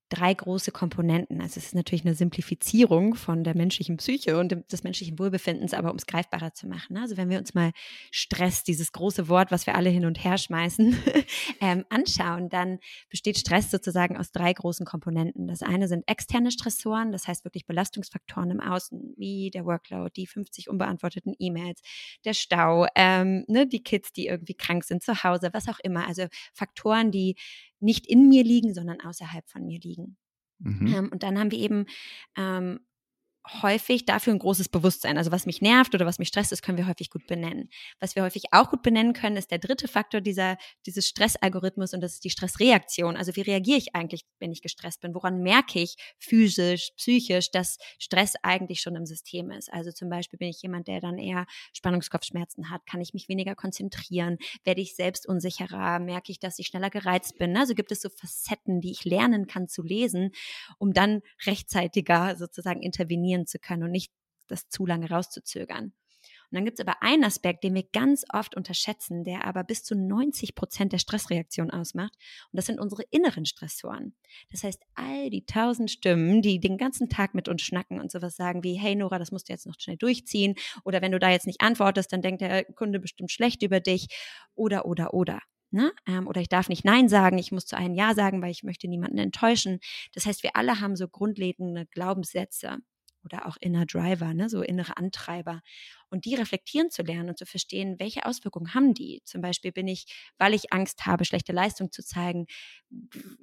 drei 0.09 0.33
große 0.33 0.71
Komponenten. 0.71 1.41
Also 1.41 1.59
es 1.59 1.67
ist 1.67 1.75
natürlich 1.75 2.05
eine 2.05 2.15
Simplifizierung 2.15 3.15
von 3.15 3.43
der 3.43 3.55
menschlichen 3.55 3.97
Psyche 3.97 4.37
und 4.37 4.55
des 4.71 4.83
menschlichen 4.83 5.19
Wohlbefindens, 5.19 5.73
aber 5.73 5.91
um 5.91 5.97
es 5.97 6.05
greifbarer 6.05 6.53
zu 6.53 6.67
machen. 6.67 6.93
Ne? 6.93 7.01
Also 7.01 7.17
wenn 7.17 7.29
wir 7.29 7.37
uns 7.37 7.53
mal 7.53 7.71
Stress, 8.11 8.63
dieses 8.63 8.91
große 8.93 9.27
Wort, 9.27 9.51
was 9.51 9.65
wir 9.65 9.75
alle 9.75 9.89
hin 9.89 10.05
und 10.05 10.23
her 10.23 10.37
schmeißen, 10.37 10.97
ähm, 11.61 11.85
anschauen, 11.89 12.49
dann 12.49 12.79
besteht 13.09 13.37
Stress 13.37 13.69
sozusagen 13.69 14.17
aus 14.17 14.31
drei 14.31 14.53
großen 14.53 14.85
Komponenten. 14.85 15.47
Das 15.47 15.61
eine 15.61 15.87
sind 15.87 16.07
externe 16.07 16.51
Stressoren, 16.51 17.11
das 17.11 17.27
heißt 17.27 17.43
wirklich 17.43 17.65
Belastungsfaktoren 17.65 18.51
im 18.51 18.61
Außen, 18.61 19.13
wie 19.17 19.49
der 19.51 19.65
Workload, 19.65 20.11
die 20.15 20.27
50 20.27 20.69
unbeantworteten 20.69 21.35
E-Mails, 21.37 21.81
der 22.23 22.33
Stau, 22.33 22.87
ähm, 22.95 23.43
ne, 23.47 23.67
die 23.67 23.83
Kids, 23.83 24.13
die 24.13 24.27
irgendwie 24.27 24.53
krank 24.53 24.85
sind 24.85 25.03
zu 25.03 25.23
Hause, 25.23 25.49
was 25.51 25.67
auch 25.67 25.79
immer. 25.79 26.07
Also 26.07 26.27
Faktoren, 26.53 27.11
die 27.11 27.35
nicht 27.79 28.07
in 28.07 28.29
mir 28.29 28.43
liegen, 28.43 28.73
sondern 28.73 29.01
außerhalb 29.01 29.47
von 29.49 29.65
mir 29.65 29.79
liegen. 29.79 30.17
Mhm. 30.59 30.87
Ähm, 30.87 31.09
und 31.11 31.23
dann 31.23 31.37
haben 31.39 31.51
wir 31.51 31.59
eben 31.59 31.85
ähm, 32.35 32.79
häufig 33.61 34.05
dafür 34.05 34.33
ein 34.33 34.39
großes 34.39 34.69
Bewusstsein. 34.69 35.17
Also 35.17 35.31
was 35.31 35.45
mich 35.45 35.61
nervt 35.61 35.93
oder 35.95 36.05
was 36.05 36.19
mich 36.19 36.27
stresst, 36.27 36.51
das 36.51 36.61
können 36.61 36.77
wir 36.77 36.87
häufig 36.87 37.09
gut 37.09 37.27
benennen. 37.27 37.69
Was 37.99 38.15
wir 38.15 38.23
häufig 38.23 38.45
auch 38.51 38.69
gut 38.69 38.81
benennen 38.81 39.13
können, 39.13 39.37
ist 39.37 39.51
der 39.51 39.59
dritte 39.59 39.87
Faktor 39.87 40.21
dieser, 40.21 40.57
dieses 40.85 41.07
Stressalgorithmus 41.07 41.93
und 41.93 42.01
das 42.01 42.13
ist 42.13 42.23
die 42.23 42.29
Stressreaktion. 42.29 43.17
Also 43.17 43.35
wie 43.35 43.41
reagiere 43.41 43.77
ich 43.77 43.95
eigentlich, 43.95 44.21
wenn 44.39 44.51
ich 44.51 44.61
gestresst 44.61 45.01
bin? 45.01 45.13
Woran 45.13 45.41
merke 45.41 45.79
ich 45.79 45.95
physisch, 46.19 46.91
psychisch, 46.97 47.51
dass 47.51 47.77
Stress 47.99 48.35
eigentlich 48.43 48.81
schon 48.81 48.95
im 48.95 49.05
System 49.05 49.51
ist? 49.51 49.71
Also 49.71 49.91
zum 49.91 50.09
Beispiel 50.09 50.37
bin 50.37 50.49
ich 50.49 50.61
jemand, 50.61 50.87
der 50.87 50.99
dann 50.99 51.17
eher 51.17 51.45
Spannungskopfschmerzen 51.73 52.69
hat, 52.69 52.85
kann 52.85 53.01
ich 53.01 53.13
mich 53.13 53.29
weniger 53.29 53.55
konzentrieren, 53.55 54.37
werde 54.63 54.81
ich 54.81 54.95
selbst 54.95 55.27
unsicherer, 55.27 55.99
merke 55.99 56.31
ich, 56.31 56.39
dass 56.39 56.59
ich 56.59 56.67
schneller 56.67 56.89
gereizt 56.89 57.37
bin. 57.37 57.55
Also 57.57 57.73
gibt 57.73 57.91
es 57.91 58.01
so 58.01 58.09
Facetten, 58.09 58.81
die 58.81 58.91
ich 58.91 59.05
lernen 59.05 59.47
kann 59.47 59.67
zu 59.67 59.83
lesen, 59.83 60.31
um 60.77 60.93
dann 60.93 61.21
rechtzeitiger 61.45 62.35
sozusagen 62.35 62.81
intervenieren 62.81 63.36
trainieren 63.37 63.47
zu 63.47 63.59
können 63.59 63.83
und 63.83 63.91
nicht 63.91 64.11
das 64.47 64.69
zu 64.69 64.85
lange 64.85 65.09
rauszuzögern. 65.09 65.93
Und 66.49 66.55
dann 66.55 66.65
gibt 66.65 66.79
es 66.79 66.85
aber 66.85 67.03
einen 67.03 67.25
Aspekt, 67.25 67.65
den 67.65 67.75
wir 67.75 67.83
ganz 67.91 68.23
oft 68.33 68.55
unterschätzen, 68.55 69.25
der 69.25 69.45
aber 69.45 69.65
bis 69.65 69.83
zu 69.83 69.95
90 69.95 70.55
Prozent 70.55 70.93
der 70.93 70.97
Stressreaktion 70.97 71.71
ausmacht. 71.71 72.13
Und 72.51 72.57
das 72.57 72.65
sind 72.65 72.79
unsere 72.79 73.03
inneren 73.11 73.45
Stressoren. 73.45 74.15
Das 74.49 74.63
heißt, 74.63 74.81
all 74.95 75.29
die 75.29 75.45
tausend 75.45 75.91
Stimmen, 75.91 76.41
die 76.41 76.61
den 76.61 76.77
ganzen 76.77 77.09
Tag 77.09 77.33
mit 77.33 77.49
uns 77.49 77.61
schnacken 77.61 77.99
und 77.99 78.11
sowas 78.11 78.37
sagen 78.37 78.63
wie, 78.63 78.75
hey 78.75 78.95
Nora, 78.95 79.19
das 79.19 79.31
musst 79.31 79.49
du 79.49 79.53
jetzt 79.53 79.67
noch 79.67 79.75
schnell 79.77 79.97
durchziehen. 79.97 80.55
Oder 80.85 81.01
wenn 81.01 81.11
du 81.11 81.19
da 81.19 81.29
jetzt 81.29 81.47
nicht 81.47 81.61
antwortest, 81.61 82.13
dann 82.13 82.21
denkt 82.21 82.41
der 82.41 82.63
Kunde 82.63 83.01
bestimmt 83.01 83.31
schlecht 83.31 83.61
über 83.61 83.81
dich. 83.81 84.07
Oder, 84.55 84.85
oder, 84.85 85.13
oder. 85.13 85.41
Ne? 85.69 85.91
Ähm, 86.07 86.27
oder 86.27 86.39
ich 86.39 86.49
darf 86.49 86.69
nicht 86.69 86.85
Nein 86.85 87.09
sagen, 87.09 87.37
ich 87.37 87.51
muss 87.51 87.65
zu 87.65 87.75
einem 87.75 87.93
Ja 87.93 88.15
sagen, 88.15 88.41
weil 88.41 88.51
ich 88.51 88.63
möchte 88.63 88.87
niemanden 88.87 89.17
enttäuschen. 89.17 89.79
Das 90.13 90.25
heißt, 90.25 90.43
wir 90.43 90.55
alle 90.55 90.79
haben 90.79 90.95
so 90.95 91.09
grundlegende 91.09 91.85
Glaubenssätze 91.87 92.77
oder 93.27 93.45
auch 93.47 93.57
Inner 93.59 93.85
Driver, 93.85 94.33
ne, 94.33 94.49
so 94.49 94.61
innere 94.61 94.97
Antreiber. 94.97 95.61
Und 96.09 96.25
die 96.25 96.35
reflektieren 96.35 96.89
zu 96.89 97.01
lernen 97.03 97.29
und 97.29 97.37
zu 97.37 97.45
verstehen, 97.45 97.95
welche 97.99 98.25
Auswirkungen 98.25 98.73
haben 98.73 98.93
die. 98.93 99.21
Zum 99.25 99.41
Beispiel 99.41 99.71
bin 99.71 99.87
ich, 99.87 100.05
weil 100.37 100.53
ich 100.53 100.71
Angst 100.73 101.05
habe, 101.05 101.25
schlechte 101.25 101.51
Leistung 101.51 101.91
zu 101.91 102.03
zeigen, 102.03 102.47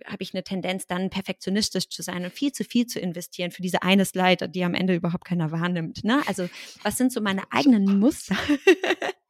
habe 0.06 0.22
ich 0.22 0.34
eine 0.34 0.44
Tendenz, 0.44 0.86
dann 0.86 1.10
perfektionistisch 1.10 1.88
zu 1.88 2.02
sein 2.02 2.24
und 2.24 2.32
viel 2.32 2.52
zu 2.52 2.64
viel 2.64 2.86
zu 2.86 3.00
investieren 3.00 3.50
für 3.50 3.62
diese 3.62 3.82
eine 3.82 4.04
Slide, 4.04 4.48
die 4.48 4.64
am 4.64 4.74
Ende 4.74 4.94
überhaupt 4.94 5.24
keiner 5.24 5.50
wahrnimmt. 5.50 6.04
Ne? 6.04 6.22
Also, 6.26 6.48
was 6.82 6.96
sind 6.96 7.12
so 7.12 7.20
meine 7.20 7.42
eigenen 7.50 7.98
Muster? 7.98 8.36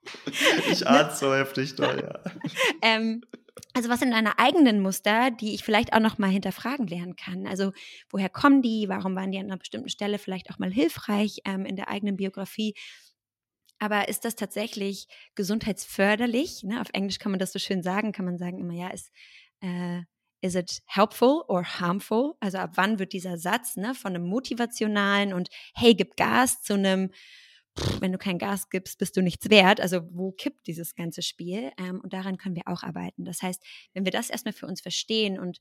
ich 0.71 0.87
ahne 0.87 1.15
so 1.15 1.35
heftig 1.35 1.75
da, 1.77 1.97
ja. 1.97 2.21
ähm, 2.83 3.23
also 3.73 3.89
was 3.89 4.01
sind 4.01 4.13
deine 4.13 4.39
eigenen 4.39 4.81
Muster, 4.81 5.31
die 5.31 5.55
ich 5.55 5.65
vielleicht 5.65 5.93
auch 5.93 6.01
noch 6.01 6.19
mal 6.19 6.31
hinterfragen 6.31 6.87
lernen 6.87 7.17
kann? 7.17 7.47
Also 7.47 7.73
woher 8.11 8.29
kommen 8.29 8.63
die? 8.63 8.89
Warum 8.89 9.15
waren 9.15 9.31
die 9.31 9.39
an 9.39 9.47
einer 9.47 9.57
bestimmten 9.57 9.89
Stelle 9.89 10.19
vielleicht 10.19 10.51
auch 10.51 10.59
mal 10.59 10.73
hilfreich 10.73 11.41
ähm, 11.45 11.65
in 11.65 11.77
der 11.77 11.89
eigenen 11.89 12.17
Biografie? 12.17 12.75
Aber 13.79 14.09
ist 14.09 14.25
das 14.25 14.37
tatsächlich 14.37 15.09
gesundheitsförderlich? 15.35 16.63
Ne? 16.63 16.81
Auf 16.81 16.89
Englisch 16.93 17.19
kann 17.19 17.33
man 17.33 17.39
das 17.39 17.53
so 17.53 17.59
schön 17.59 17.83
sagen, 17.83 18.13
kann 18.13 18.25
man 18.25 18.39
sagen 18.39 18.59
immer, 18.59 18.75
ja, 18.75 18.89
ist, 18.89 19.11
äh, 19.61 20.03
is 20.41 20.55
it 20.55 20.83
helpful 20.87 21.43
or 21.49 21.65
harmful? 21.65 22.35
Also 22.41 22.59
ab 22.59 22.73
wann 22.75 22.99
wird 22.99 23.13
dieser 23.13 23.39
Satz 23.39 23.77
ne, 23.77 23.95
von 23.95 24.15
einem 24.15 24.27
motivationalen 24.27 25.33
und 25.33 25.49
hey, 25.75 25.95
gib 25.95 26.17
Gas 26.17 26.63
zu 26.63 26.75
einem 26.75 27.11
wenn 28.01 28.13
du 28.13 28.19
kein 28.19 28.39
Gas 28.39 28.71
gibst, 28.71 28.99
bist 28.99 29.17
du 29.17 29.23
nichts 29.23 29.51
wert. 29.51 29.81
Also 29.81 30.03
wo 30.13 30.31
kippt 30.31 30.67
dieses 30.67 30.95
ganze 30.95 31.23
Spiel? 31.23 31.73
Ähm, 31.77 32.01
und 32.03 32.13
daran 32.13 32.39
können 32.39 32.55
wir 32.55 32.69
auch 32.69 32.83
arbeiten. 32.83 33.25
Das 33.25 33.43
heißt, 33.43 33.61
wenn 33.95 34.05
wir 34.05 34.13
das 34.13 34.31
erstmal 34.31 34.53
für 34.53 34.67
uns 34.67 34.81
verstehen 34.81 35.39
und 35.41 35.59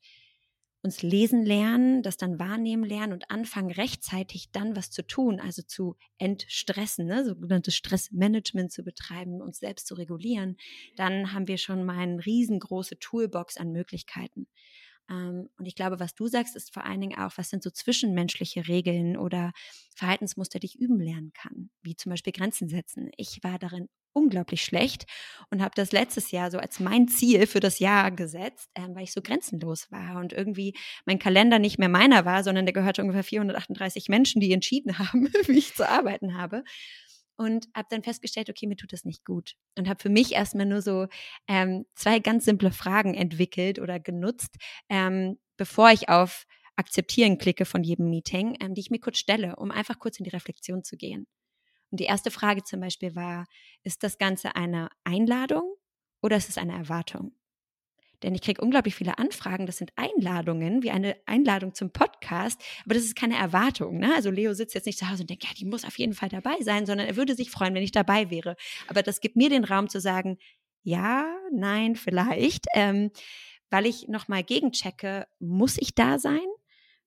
uns 0.83 1.01
lesen 1.01 1.45
lernen, 1.45 2.03
das 2.03 2.17
dann 2.17 2.39
wahrnehmen 2.39 2.83
lernen 2.83 3.13
und 3.13 3.31
anfangen, 3.31 3.71
rechtzeitig 3.71 4.51
dann 4.51 4.75
was 4.75 4.91
zu 4.91 5.05
tun, 5.07 5.39
also 5.39 5.61
zu 5.61 5.95
entstressen, 6.17 7.07
ne, 7.07 7.23
sogenanntes 7.25 7.75
Stressmanagement 7.75 8.71
zu 8.71 8.83
betreiben, 8.83 9.41
uns 9.41 9.59
selbst 9.59 9.87
zu 9.87 9.95
regulieren, 9.95 10.57
dann 10.97 11.33
haben 11.33 11.47
wir 11.47 11.57
schon 11.57 11.85
mal 11.85 11.99
eine 11.99 12.25
riesengroße 12.25 12.99
Toolbox 12.99 13.57
an 13.57 13.71
Möglichkeiten. 13.71 14.47
Ähm, 15.09 15.49
und 15.57 15.65
ich 15.65 15.75
glaube, 15.75 15.99
was 15.99 16.15
du 16.15 16.27
sagst, 16.27 16.55
ist 16.55 16.73
vor 16.73 16.85
allen 16.85 17.01
Dingen 17.01 17.17
auch, 17.17 17.31
was 17.37 17.49
sind 17.49 17.63
so 17.63 17.69
zwischenmenschliche 17.69 18.67
Regeln 18.67 19.17
oder 19.17 19.53
Verhaltensmuster, 19.95 20.59
die 20.59 20.67
ich 20.67 20.79
üben 20.79 20.99
lernen 20.99 21.31
kann, 21.33 21.69
wie 21.81 21.95
zum 21.95 22.09
Beispiel 22.09 22.33
Grenzen 22.33 22.69
setzen. 22.69 23.09
Ich 23.17 23.39
war 23.43 23.59
darin 23.59 23.89
unglaublich 24.13 24.63
schlecht 24.63 25.05
und 25.49 25.61
habe 25.61 25.73
das 25.75 25.91
letztes 25.91 26.31
Jahr 26.31 26.51
so 26.51 26.57
als 26.57 26.79
mein 26.79 27.07
Ziel 27.07 27.47
für 27.47 27.59
das 27.59 27.79
Jahr 27.79 28.11
gesetzt, 28.11 28.69
äh, 28.75 28.87
weil 28.89 29.03
ich 29.03 29.11
so 29.11 29.21
grenzenlos 29.21 29.91
war 29.91 30.19
und 30.19 30.33
irgendwie 30.33 30.75
mein 31.05 31.19
Kalender 31.19 31.59
nicht 31.59 31.79
mehr 31.79 31.89
meiner 31.89 32.25
war, 32.25 32.43
sondern 32.43 32.65
der 32.65 32.73
gehörte 32.73 33.01
ungefähr 33.01 33.23
438 33.23 34.09
Menschen, 34.09 34.39
die 34.39 34.51
entschieden 34.53 34.97
haben, 34.99 35.31
wie 35.47 35.57
ich 35.57 35.75
zu 35.75 35.87
arbeiten 35.87 36.37
habe 36.37 36.63
und 37.35 37.67
habe 37.75 37.87
dann 37.89 38.03
festgestellt, 38.03 38.49
okay, 38.49 38.67
mir 38.67 38.75
tut 38.75 38.93
das 38.93 39.05
nicht 39.05 39.25
gut. 39.25 39.55
Und 39.77 39.89
habe 39.89 40.01
für 40.01 40.09
mich 40.09 40.33
erstmal 40.33 40.65
nur 40.65 40.81
so 40.81 41.07
ähm, 41.47 41.85
zwei 41.95 42.19
ganz 42.19 42.45
simple 42.45 42.71
Fragen 42.71 43.13
entwickelt 43.13 43.79
oder 43.79 43.99
genutzt, 43.99 44.55
ähm, 44.89 45.39
bevor 45.57 45.91
ich 45.91 46.09
auf 46.09 46.45
Akzeptieren 46.75 47.37
klicke 47.37 47.65
von 47.65 47.83
jedem 47.83 48.09
Meeting, 48.09 48.57
ähm, 48.59 48.73
die 48.73 48.81
ich 48.81 48.89
mir 48.89 48.99
kurz 48.99 49.17
stelle, 49.17 49.55
um 49.57 49.71
einfach 49.71 49.99
kurz 49.99 50.19
in 50.19 50.23
die 50.23 50.31
Reflexion 50.31 50.83
zu 50.83 50.97
gehen. 50.97 51.27
Und 51.93 51.99
die 51.99 52.05
erste 52.05 52.31
Frage 52.31 52.63
zum 52.63 52.79
Beispiel 52.79 53.15
war, 53.15 53.45
ist 53.83 54.01
das 54.01 54.17
Ganze 54.17 54.55
eine 54.55 54.89
Einladung 55.03 55.75
oder 56.23 56.35
ist 56.35 56.49
es 56.49 56.57
eine 56.57 56.73
Erwartung? 56.73 57.33
Denn 58.23 58.33
ich 58.33 58.41
kriege 58.41 58.63
unglaublich 58.63 58.95
viele 58.95 59.19
Anfragen, 59.19 59.67
das 59.67 59.77
sind 59.77 59.91
Einladungen, 59.95 60.81
wie 60.81 60.89
eine 60.89 61.15
Einladung 61.27 61.75
zum 61.75 61.91
Podcast, 61.91 62.59
aber 62.83 62.95
das 62.95 63.03
ist 63.03 63.15
keine 63.15 63.37
Erwartung. 63.37 63.99
Ne? 63.99 64.11
Also 64.15 64.31
Leo 64.31 64.55
sitzt 64.55 64.73
jetzt 64.73 64.87
nicht 64.87 64.97
zu 64.97 65.07
Hause 65.07 65.21
und 65.21 65.29
denkt, 65.29 65.43
ja, 65.43 65.51
die 65.55 65.65
muss 65.65 65.85
auf 65.85 65.99
jeden 65.99 66.15
Fall 66.15 66.29
dabei 66.29 66.55
sein, 66.61 66.87
sondern 66.87 67.05
er 67.05 67.15
würde 67.15 67.35
sich 67.35 67.51
freuen, 67.51 67.75
wenn 67.75 67.83
ich 67.83 67.91
dabei 67.91 68.31
wäre. 68.31 68.55
Aber 68.87 69.03
das 69.03 69.21
gibt 69.21 69.35
mir 69.35 69.49
den 69.49 69.63
Raum 69.63 69.87
zu 69.87 70.01
sagen, 70.01 70.39
ja, 70.81 71.31
nein, 71.51 71.95
vielleicht, 71.95 72.65
ähm, 72.73 73.11
weil 73.69 73.85
ich 73.85 74.07
nochmal 74.07 74.43
gegenchecke, 74.43 75.27
muss 75.37 75.77
ich 75.77 75.93
da 75.93 76.17
sein? 76.17 76.41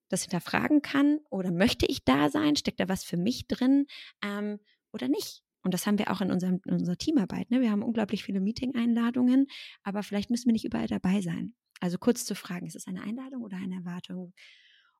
Das 0.07 0.21
hinterfragen 0.21 0.81
kann 0.81 1.19
oder 1.29 1.51
möchte 1.51 1.85
ich 1.87 2.05
da 2.05 2.29
sein? 2.29 2.55
Steckt 2.55 2.79
da 2.79 2.87
was 2.87 3.03
für 3.03 3.17
mich 3.17 3.49
drin 3.49 3.87
ähm, 4.23 4.61
oder 4.97 5.07
nicht? 5.07 5.43
Und 5.63 5.73
das 5.73 5.85
haben 5.85 5.99
wir 5.99 6.11
auch 6.11 6.21
in, 6.21 6.31
unserem, 6.31 6.61
in 6.65 6.73
unserer 6.73 6.97
Teamarbeit. 6.97 7.51
Ne? 7.51 7.61
Wir 7.61 7.71
haben 7.71 7.83
unglaublich 7.83 8.23
viele 8.23 8.39
Meeting-Einladungen, 8.39 9.47
aber 9.83 10.03
vielleicht 10.03 10.29
müssen 10.29 10.47
wir 10.47 10.53
nicht 10.53 10.65
überall 10.65 10.87
dabei 10.87 11.21
sein. 11.21 11.55
Also 11.79 11.97
kurz 11.97 12.25
zu 12.25 12.35
fragen, 12.35 12.67
ist 12.67 12.75
es 12.75 12.87
eine 12.87 13.01
Einladung 13.01 13.43
oder 13.43 13.57
eine 13.57 13.75
Erwartung? 13.75 14.33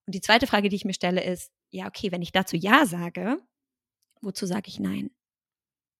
Und 0.06 0.16
die 0.16 0.22
zweite 0.22 0.48
Frage, 0.48 0.70
die 0.70 0.76
ich 0.76 0.86
mir 0.86 0.94
stelle, 0.94 1.24
ist, 1.24 1.52
ja, 1.70 1.88
okay, 1.88 2.12
wenn 2.12 2.22
ich 2.22 2.32
dazu 2.32 2.56
Ja 2.56 2.86
sage, 2.86 3.38
wozu 4.22 4.46
sage 4.46 4.68
ich 4.68 4.80
Nein? 4.80 5.10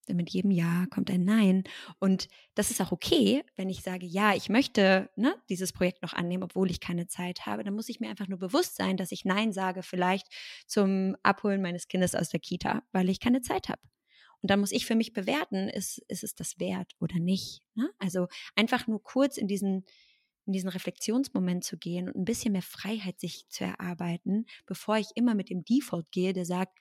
Denn 0.08 0.16
mit 0.16 0.30
jedem 0.30 0.52
Ja 0.52 0.86
kommt 0.90 1.10
ein 1.12 1.26
Nein. 1.26 1.64
Und 2.00 2.28
das 2.56 2.72
ist 2.72 2.82
auch 2.82 2.92
okay, 2.92 3.44
wenn 3.56 3.70
ich 3.70 3.82
sage, 3.82 4.06
ja, 4.06 4.34
ich 4.34 4.50
möchte 4.50 5.10
ne, 5.16 5.36
dieses 5.50 5.74
Projekt 5.74 6.02
noch 6.02 6.14
annehmen, 6.14 6.44
obwohl 6.44 6.72
ich 6.72 6.80
keine 6.80 7.08
Zeit 7.08 7.46
habe. 7.46 7.64
Dann 7.64 7.74
muss 7.74 7.90
ich 7.90 8.00
mir 8.00 8.10
einfach 8.10 8.28
nur 8.28 8.40
bewusst 8.40 8.76
sein, 8.76 8.98
dass 8.98 9.12
ich 9.12 9.26
Nein 9.26 9.52
sage, 9.52 9.84
vielleicht 9.84 10.28
zum 10.68 11.16
Abholen 11.24 11.62
meines 11.62 11.88
Kindes 11.88 12.16
aus 12.16 12.30
der 12.30 12.40
Kita, 12.40 12.84
weil 12.92 13.10
ich 13.10 13.20
keine 13.20 13.42
Zeit 13.42 13.70
habe. 13.70 13.82
Und 14.42 14.52
dann 14.52 14.60
muss 14.60 14.72
ich 14.72 14.86
für 14.86 14.96
mich 14.96 15.14
bewerten, 15.14 15.68
ist, 15.68 16.00
ist 16.08 16.24
es 16.24 16.36
das 16.36 16.60
wert 16.60 16.94
oder 17.00 17.20
nicht. 17.20 17.62
Ne? 17.76 17.90
Also 18.00 18.28
einfach 18.56 18.88
nur 18.88 19.02
kurz 19.02 19.38
in 19.38 19.48
diesen, 19.48 19.84
in 20.46 20.54
diesen 20.54 20.70
Reflexionsmoment 20.70 21.64
zu 21.64 21.78
gehen 21.78 22.08
und 22.08 22.16
ein 22.16 22.26
bisschen 22.26 22.54
mehr 22.54 22.62
Freiheit 22.62 23.20
sich 23.20 23.48
zu 23.50 23.64
erarbeiten, 23.64 24.46
bevor 24.66 24.98
ich 24.98 25.10
immer 25.16 25.36
mit 25.36 25.50
dem 25.50 25.64
Default 25.66 26.12
gehe, 26.12 26.34
der 26.34 26.46
sagt, 26.46 26.78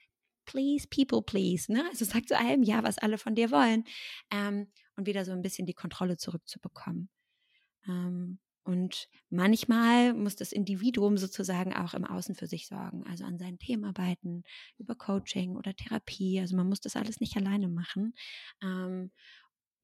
please, 0.47 0.87
people, 0.87 1.21
please. 1.21 1.71
Ne? 1.71 1.83
Also 1.89 2.05
sag 2.05 2.27
zu 2.27 2.35
allem 2.35 2.63
ja, 2.63 2.81
was 2.83 2.97
alle 2.97 3.19
von 3.19 3.35
dir 3.35 3.51
wollen. 3.51 3.83
Ähm, 4.31 4.67
und 4.95 5.05
wieder 5.05 5.23
so 5.25 5.31
ein 5.31 5.43
bisschen 5.43 5.67
die 5.67 5.75
Kontrolle 5.75 6.17
zurückzubekommen. 6.17 7.09
Ähm, 7.87 8.39
und 8.63 9.07
manchmal 9.29 10.13
muss 10.13 10.35
das 10.35 10.51
Individuum 10.51 11.17
sozusagen 11.17 11.73
auch 11.73 11.93
im 11.93 12.03
Außen 12.03 12.35
für 12.35 12.47
sich 12.47 12.67
sorgen, 12.67 13.05
also 13.07 13.23
an 13.23 13.37
seinen 13.37 13.59
Themen 13.59 13.85
arbeiten, 13.85 14.43
über 14.77 14.93
Coaching 14.93 15.55
oder 15.55 15.73
Therapie. 15.73 16.41
Also 16.41 16.57
man 16.57 16.67
muss 16.67 16.81
das 16.81 16.97
alles 16.97 17.21
nicht 17.21 17.37
alleine 17.37 17.69
machen. 17.69 18.13
Ähm, 18.61 19.11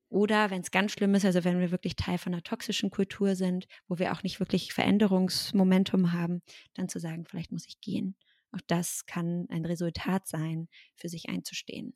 oder 0.10 0.52
wenn 0.52 0.62
es 0.62 0.72
ganz 0.72 0.92
schlimm 0.92 1.16
ist, 1.16 1.26
also 1.26 1.44
wenn 1.44 1.60
wir 1.60 1.72
wirklich 1.72 1.96
Teil 1.96 2.18
von 2.18 2.34
einer 2.34 2.44
toxischen 2.44 2.92
Kultur 2.92 3.36
sind, 3.36 3.68
wo 3.88 4.00
wir 4.00 4.12
auch 4.12 4.22
nicht 4.22 4.40
wirklich 4.40 4.74
Veränderungsmomentum 4.74 6.12
haben, 6.12 6.42
dann 6.74 6.90
zu 6.90 7.00
sagen, 7.00 7.26
vielleicht 7.26 7.52
muss 7.52 7.66
ich 7.68 7.80
gehen. 7.80 8.16
Auch 8.54 8.62
das 8.68 9.06
kann 9.06 9.48
ein 9.50 9.66
Resultat 9.66 10.28
sein, 10.28 10.68
für 10.96 11.10
sich 11.10 11.30
einzustehen. 11.30 11.96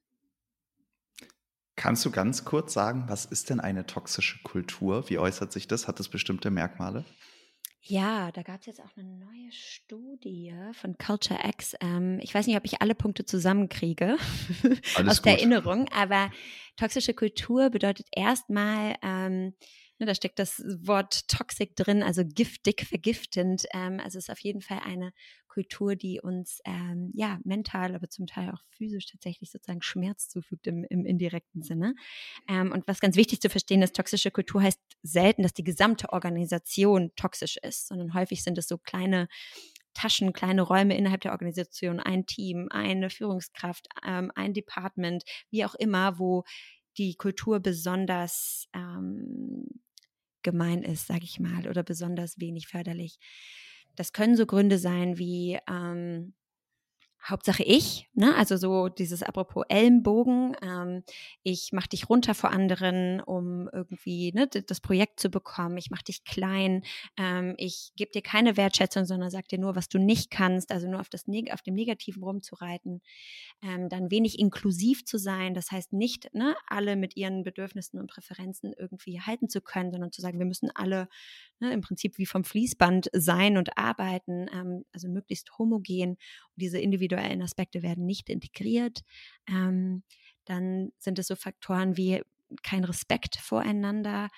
Kannst 1.75 2.03
du 2.05 2.11
ganz 2.11 2.43
kurz 2.43 2.73
sagen, 2.73 3.05
was 3.07 3.25
ist 3.25 3.51
denn 3.51 3.59
eine 3.59 3.85
toxische 3.85 4.39
Kultur? 4.41 5.09
Wie 5.09 5.19
äußert 5.19 5.51
sich 5.51 5.67
das? 5.67 5.87
Hat 5.87 5.99
es 5.99 6.09
bestimmte 6.09 6.49
Merkmale? 6.49 7.05
Ja, 7.81 8.31
da 8.31 8.41
gab 8.41 8.59
es 8.59 8.65
jetzt 8.65 8.81
auch 8.81 8.97
eine 8.97 9.07
neue 9.07 9.51
Studie 9.51 10.53
von 10.73 10.97
Culture 10.97 11.39
X. 11.47 11.75
Ähm, 11.79 12.19
ich 12.21 12.33
weiß 12.33 12.47
nicht, 12.47 12.57
ob 12.57 12.65
ich 12.65 12.81
alle 12.81 12.95
Punkte 12.95 13.23
zusammenkriege 13.23 14.17
aus 15.07 15.21
der 15.21 15.33
Erinnerung, 15.33 15.87
aber 15.93 16.31
toxische 16.75 17.13
Kultur 17.13 17.69
bedeutet 17.69 18.07
erstmal, 18.11 18.95
ähm, 19.03 19.53
ne, 19.99 20.05
da 20.05 20.15
steckt 20.15 20.39
das 20.39 20.61
Wort 20.81 21.29
toxic 21.29 21.75
drin, 21.75 22.03
also 22.03 22.23
giftig, 22.25 22.85
vergiftend. 22.85 23.65
Ähm, 23.73 24.01
also 24.03 24.17
es 24.17 24.25
ist 24.25 24.31
auf 24.31 24.39
jeden 24.39 24.61
Fall 24.61 24.81
eine 24.83 25.13
Kultur, 25.57 25.95
die 25.95 26.21
uns 26.21 26.59
ähm, 26.65 27.09
ja 27.15 27.39
mental, 27.43 27.95
aber 27.95 28.09
zum 28.09 28.27
Teil 28.27 28.51
auch 28.51 28.61
physisch 28.69 29.07
tatsächlich 29.07 29.49
sozusagen 29.49 29.81
Schmerz 29.81 30.29
zufügt 30.29 30.67
im, 30.67 30.85
im 30.87 31.03
indirekten 31.03 31.63
Sinne. 31.63 31.95
Ähm, 32.47 32.71
und 32.71 32.87
was 32.87 32.99
ganz 32.99 33.15
wichtig 33.15 33.41
zu 33.41 33.49
verstehen 33.49 33.81
ist, 33.81 33.95
toxische 33.95 34.29
Kultur 34.29 34.61
heißt 34.61 34.79
selten, 35.01 35.41
dass 35.41 35.55
die 35.55 35.63
gesamte 35.63 36.13
Organisation 36.13 37.11
toxisch 37.15 37.57
ist, 37.57 37.87
sondern 37.87 38.13
häufig 38.13 38.43
sind 38.43 38.59
es 38.59 38.67
so 38.67 38.77
kleine 38.77 39.27
Taschen, 39.95 40.31
kleine 40.31 40.61
Räume 40.61 40.95
innerhalb 40.95 41.21
der 41.21 41.31
Organisation, 41.31 41.99
ein 41.99 42.27
Team, 42.27 42.67
eine 42.69 43.09
Führungskraft, 43.09 43.87
ähm, 44.05 44.31
ein 44.35 44.53
Department, 44.53 45.23
wie 45.49 45.65
auch 45.65 45.73
immer, 45.73 46.19
wo 46.19 46.43
die 46.99 47.15
Kultur 47.15 47.59
besonders 47.59 48.67
ähm, 48.75 49.65
gemein 50.43 50.83
ist, 50.83 51.07
sage 51.07 51.23
ich 51.23 51.39
mal, 51.39 51.67
oder 51.67 51.81
besonders 51.81 52.39
wenig 52.39 52.67
förderlich. 52.67 53.17
Das 53.97 54.13
können 54.13 54.37
so 54.37 54.45
Gründe 54.45 54.77
sein 54.77 55.17
wie 55.17 55.59
ähm, 55.69 56.33
Hauptsache 57.29 57.63
ich, 57.63 58.09
ne? 58.13 58.35
also 58.35 58.55
so 58.55 58.87
dieses 58.87 59.21
apropos 59.21 59.65
Ellenbogen, 59.67 60.55
ähm, 60.61 61.03
ich 61.43 61.71
mache 61.73 61.89
dich 61.89 62.09
runter 62.09 62.33
vor 62.33 62.51
anderen, 62.51 63.19
um 63.19 63.69
irgendwie 63.73 64.31
ne, 64.33 64.47
das 64.47 64.79
Projekt 64.79 65.19
zu 65.19 65.29
bekommen, 65.29 65.77
ich 65.77 65.91
mache 65.91 66.05
dich 66.05 66.23
klein, 66.23 66.83
ähm, 67.17 67.55
ich 67.57 67.91
gebe 67.97 68.11
dir 68.11 68.21
keine 68.21 68.55
Wertschätzung, 68.55 69.05
sondern 69.05 69.29
sag 69.29 69.49
dir 69.49 69.59
nur, 69.59 69.75
was 69.75 69.89
du 69.89 69.99
nicht 69.99 70.31
kannst, 70.31 70.71
also 70.71 70.87
nur 70.87 71.01
auf, 71.01 71.09
das, 71.09 71.25
auf 71.51 71.61
dem 71.61 71.73
Negativen 71.73 72.23
rumzureiten, 72.23 73.01
ähm, 73.61 73.89
dann 73.89 74.09
wenig 74.09 74.39
inklusiv 74.39 75.03
zu 75.03 75.17
sein, 75.17 75.53
das 75.53 75.71
heißt 75.71 75.91
nicht 75.91 76.33
ne, 76.33 76.55
alle 76.67 76.95
mit 76.95 77.17
ihren 77.17 77.43
Bedürfnissen 77.43 77.99
und 77.99 78.09
Präferenzen 78.09 78.73
irgendwie 78.77 79.19
halten 79.19 79.49
zu 79.49 79.59
können, 79.59 79.91
sondern 79.91 80.13
zu 80.13 80.21
sagen, 80.21 80.39
wir 80.39 80.45
müssen 80.45 80.71
alle 80.73 81.09
ne, 81.59 81.73
im 81.73 81.81
Prinzip 81.81 82.17
wie 82.17 82.25
vom 82.25 82.45
Fließband 82.45 83.09
sein 83.13 83.57
und 83.57 83.77
arbeiten, 83.77 84.47
ähm, 84.53 84.85
also 84.93 85.09
möglichst 85.09 85.57
homogen. 85.57 86.17
Diese 86.55 86.79
individuellen 87.17 87.41
Aspekte 87.41 87.81
werden 87.83 88.05
nicht 88.05 88.29
integriert. 88.29 89.03
Ähm, 89.47 90.03
dann 90.45 90.91
sind 90.97 91.19
es 91.19 91.27
so 91.27 91.35
Faktoren 91.35 91.97
wie 91.97 92.21
kein 92.63 92.83
Respekt 92.85 93.35
voreinander. 93.37 94.29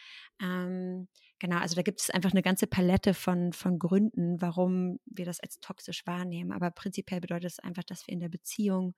Ähm, 0.42 1.08
genau, 1.38 1.58
also 1.58 1.76
da 1.76 1.84
gibt 1.84 2.02
es 2.02 2.10
einfach 2.10 2.32
eine 2.32 2.42
ganze 2.42 2.66
Palette 2.66 3.14
von, 3.14 3.54
von 3.54 3.78
Gründen, 3.78 4.42
warum 4.42 5.00
wir 5.06 5.26
das 5.26 5.40
als 5.40 5.60
toxisch 5.60 6.06
wahrnehmen. 6.08 6.52
Aber 6.52 6.72
prinzipiell 6.72 7.22
bedeutet 7.22 7.52
es 7.52 7.60
einfach, 7.60 7.84
dass 7.84 8.08
wir 8.08 8.14
in 8.14 8.20
der 8.20 8.30
Beziehung 8.30 8.96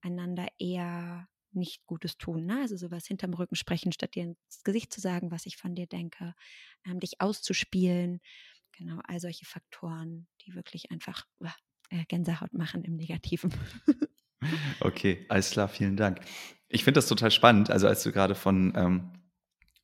einander 0.00 0.48
eher 0.58 1.28
nicht 1.52 1.84
Gutes 1.86 2.16
tun. 2.16 2.46
Ne? 2.46 2.60
Also 2.60 2.76
sowas 2.76 3.06
hinterm 3.06 3.34
Rücken 3.34 3.56
sprechen, 3.56 3.92
statt 3.92 4.14
dir 4.14 4.24
ins 4.24 4.62
Gesicht 4.64 4.92
zu 4.92 5.00
sagen, 5.00 5.30
was 5.30 5.46
ich 5.46 5.56
von 5.56 5.74
dir 5.74 5.86
denke, 5.86 6.34
ähm, 6.86 7.00
dich 7.00 7.20
auszuspielen. 7.20 8.20
Genau, 8.72 9.00
all 9.04 9.20
solche 9.20 9.44
Faktoren, 9.44 10.26
die 10.42 10.54
wirklich 10.54 10.90
einfach 10.90 11.26
Gänsehaut 12.08 12.52
machen 12.52 12.84
im 12.84 12.96
Negativen. 12.96 13.52
okay, 14.80 15.26
alles 15.28 15.50
klar, 15.50 15.68
vielen 15.68 15.96
Dank. 15.96 16.20
Ich 16.68 16.84
finde 16.84 16.98
das 16.98 17.08
total 17.08 17.30
spannend. 17.30 17.70
Also 17.70 17.88
als 17.88 18.02
du 18.02 18.12
gerade 18.12 18.34
von 18.34 18.72
ähm, 18.76 19.10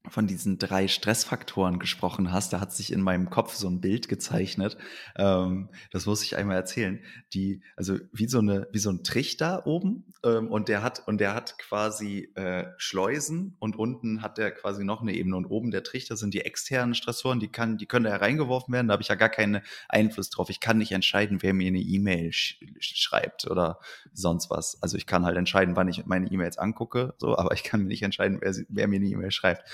von 0.08 0.26
diesen 0.26 0.58
drei 0.58 0.88
Stressfaktoren 0.88 1.78
gesprochen 1.78 2.32
hast, 2.32 2.52
da 2.52 2.60
hat 2.60 2.72
sich 2.72 2.92
in 2.92 3.00
meinem 3.00 3.30
Kopf 3.30 3.54
so 3.54 3.68
ein 3.68 3.80
Bild 3.80 4.08
gezeichnet. 4.08 4.76
Ähm, 5.16 5.70
das 5.90 6.06
muss 6.06 6.22
ich 6.22 6.36
einmal 6.36 6.56
erzählen. 6.56 7.00
Die, 7.34 7.62
also 7.76 7.98
wie 8.12 8.28
so 8.28 8.38
eine, 8.38 8.68
wie 8.72 8.78
so 8.78 8.90
ein 8.90 9.02
Trichter 9.02 9.66
oben 9.66 10.04
ähm, 10.24 10.48
und 10.50 10.68
der 10.68 10.82
hat 10.82 11.02
und 11.06 11.18
der 11.18 11.34
hat 11.34 11.58
quasi 11.58 12.30
äh, 12.34 12.66
Schleusen 12.78 13.56
und 13.58 13.76
unten 13.76 14.22
hat 14.22 14.38
der 14.38 14.52
quasi 14.52 14.84
noch 14.84 15.02
eine 15.02 15.14
Ebene 15.14 15.36
und 15.36 15.46
oben 15.46 15.70
der 15.70 15.82
Trichter 15.82 16.16
sind 16.16 16.34
die 16.34 16.42
externen 16.42 16.94
Stressoren, 16.94 17.40
die 17.40 17.48
kann, 17.48 17.76
die 17.78 17.86
können 17.86 18.04
da 18.04 18.16
reingeworfen 18.16 18.72
werden. 18.72 18.88
Da 18.88 18.92
habe 18.92 19.02
ich 19.02 19.08
ja 19.08 19.14
gar 19.14 19.28
keinen 19.28 19.62
Einfluss 19.88 20.30
drauf. 20.30 20.50
Ich 20.50 20.60
kann 20.60 20.78
nicht 20.78 20.92
entscheiden, 20.92 21.42
wer 21.42 21.54
mir 21.54 21.68
eine 21.68 21.80
E-Mail 21.80 22.32
sch 22.32 22.58
schreibt 22.80 23.50
oder 23.50 23.80
sonst 24.12 24.50
was. 24.50 24.82
Also 24.82 24.96
ich 24.96 25.06
kann 25.06 25.24
halt 25.24 25.36
entscheiden, 25.36 25.76
wann 25.76 25.88
ich 25.88 26.06
meine 26.06 26.30
E-Mails 26.30 26.58
angucke, 26.58 27.14
so, 27.18 27.36
aber 27.36 27.52
ich 27.52 27.64
kann 27.64 27.86
nicht 27.86 28.02
entscheiden, 28.02 28.38
wer, 28.40 28.54
wer 28.68 28.88
mir 28.88 28.96
eine 28.96 29.06
E-Mail 29.06 29.30
schreibt. 29.30 29.68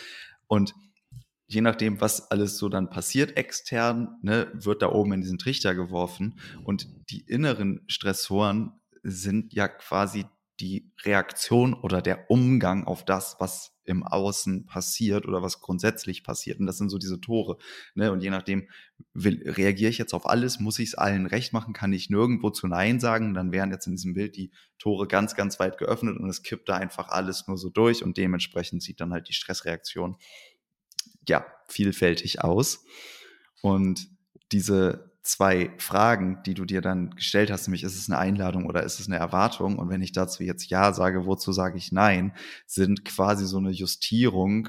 Und 0.52 0.74
je 1.46 1.62
nachdem, 1.62 2.02
was 2.02 2.30
alles 2.30 2.58
so 2.58 2.68
dann 2.68 2.90
passiert 2.90 3.38
extern, 3.38 4.18
ne, 4.20 4.52
wird 4.52 4.82
da 4.82 4.92
oben 4.92 5.14
in 5.14 5.22
diesen 5.22 5.38
Trichter 5.38 5.74
geworfen. 5.74 6.38
Und 6.62 6.88
die 7.08 7.22
inneren 7.22 7.80
Stressoren 7.86 8.78
sind 9.02 9.54
ja 9.54 9.66
quasi 9.66 10.26
die 10.60 10.92
Reaktion 11.04 11.72
oder 11.72 12.02
der 12.02 12.30
Umgang 12.30 12.84
auf 12.84 13.02
das, 13.02 13.36
was 13.38 13.71
im 13.84 14.04
Außen 14.04 14.66
passiert 14.66 15.26
oder 15.26 15.42
was 15.42 15.60
grundsätzlich 15.60 16.24
passiert. 16.24 16.60
Und 16.60 16.66
das 16.66 16.78
sind 16.78 16.88
so 16.88 16.98
diese 16.98 17.20
Tore. 17.20 17.58
Ne? 17.94 18.12
Und 18.12 18.22
je 18.22 18.30
nachdem, 18.30 18.68
will, 19.12 19.42
reagiere 19.44 19.90
ich 19.90 19.98
jetzt 19.98 20.14
auf 20.14 20.26
alles, 20.26 20.60
muss 20.60 20.78
ich 20.78 20.90
es 20.90 20.94
allen 20.94 21.26
recht 21.26 21.52
machen, 21.52 21.74
kann 21.74 21.92
ich 21.92 22.10
nirgendwo 22.10 22.50
zu 22.50 22.66
Nein 22.68 23.00
sagen, 23.00 23.34
dann 23.34 23.52
wären 23.52 23.70
jetzt 23.70 23.86
in 23.86 23.92
diesem 23.92 24.14
Bild 24.14 24.36
die 24.36 24.52
Tore 24.78 25.06
ganz, 25.06 25.34
ganz 25.34 25.58
weit 25.58 25.78
geöffnet 25.78 26.18
und 26.18 26.28
es 26.28 26.42
kippt 26.42 26.68
da 26.68 26.76
einfach 26.76 27.08
alles 27.08 27.46
nur 27.48 27.56
so 27.56 27.70
durch 27.70 28.02
und 28.04 28.16
dementsprechend 28.16 28.82
sieht 28.82 29.00
dann 29.00 29.12
halt 29.12 29.28
die 29.28 29.34
Stressreaktion 29.34 30.16
ja 31.28 31.44
vielfältig 31.68 32.42
aus. 32.42 32.84
Und 33.62 34.08
diese 34.50 35.11
zwei 35.22 35.70
Fragen, 35.78 36.42
die 36.44 36.54
du 36.54 36.64
dir 36.64 36.80
dann 36.80 37.10
gestellt 37.10 37.50
hast, 37.50 37.66
nämlich 37.66 37.84
ist 37.84 37.96
es 37.96 38.08
eine 38.08 38.18
Einladung 38.18 38.66
oder 38.66 38.82
ist 38.82 39.00
es 39.00 39.06
eine 39.06 39.16
Erwartung? 39.16 39.78
Und 39.78 39.88
wenn 39.88 40.02
ich 40.02 40.12
dazu 40.12 40.42
jetzt 40.42 40.68
Ja 40.68 40.92
sage, 40.92 41.26
wozu 41.26 41.52
sage 41.52 41.78
ich 41.78 41.92
Nein, 41.92 42.34
sind 42.66 43.04
quasi 43.04 43.46
so 43.46 43.58
eine 43.58 43.70
Justierung, 43.70 44.68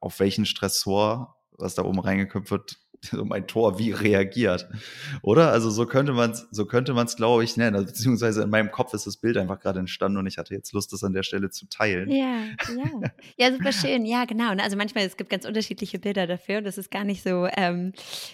auf 0.00 0.20
welchen 0.20 0.46
Stressor, 0.46 1.36
was 1.52 1.74
da 1.74 1.84
oben 1.84 2.00
reingeköpft 2.00 2.50
wird, 2.50 2.81
so 3.10 3.24
mein 3.24 3.46
Tor 3.46 3.78
wie 3.78 3.92
reagiert. 3.92 4.68
Oder? 5.22 5.50
Also 5.50 5.70
so 5.70 5.86
könnte 5.86 6.12
man 6.12 6.32
es, 6.32 6.46
so 6.50 6.66
könnte 6.66 6.94
man 6.94 7.06
es, 7.06 7.16
glaube 7.16 7.44
ich, 7.44 7.56
nennen. 7.56 7.74
Also, 7.74 7.86
beziehungsweise 7.86 8.42
in 8.42 8.50
meinem 8.50 8.70
Kopf 8.70 8.94
ist 8.94 9.06
das 9.06 9.16
Bild 9.16 9.36
einfach 9.36 9.60
gerade 9.60 9.80
entstanden 9.80 10.18
und 10.18 10.26
ich 10.26 10.38
hatte 10.38 10.54
jetzt 10.54 10.72
Lust, 10.72 10.92
das 10.92 11.02
an 11.04 11.12
der 11.12 11.22
Stelle 11.22 11.50
zu 11.50 11.66
teilen. 11.68 12.10
Ja, 12.10 12.44
ja. 12.68 13.10
Ja, 13.36 13.52
super 13.52 13.72
schön. 13.72 14.04
Ja, 14.04 14.24
genau. 14.24 14.50
Also 14.50 14.76
manchmal, 14.76 15.04
es 15.04 15.16
gibt 15.16 15.30
ganz 15.30 15.44
unterschiedliche 15.44 15.98
Bilder 15.98 16.26
dafür 16.26 16.58
und 16.58 16.64
das 16.64 16.78
ist 16.78 16.90
gar 16.90 17.04
nicht 17.04 17.22
so, 17.22 17.48
ähm, 17.56 17.92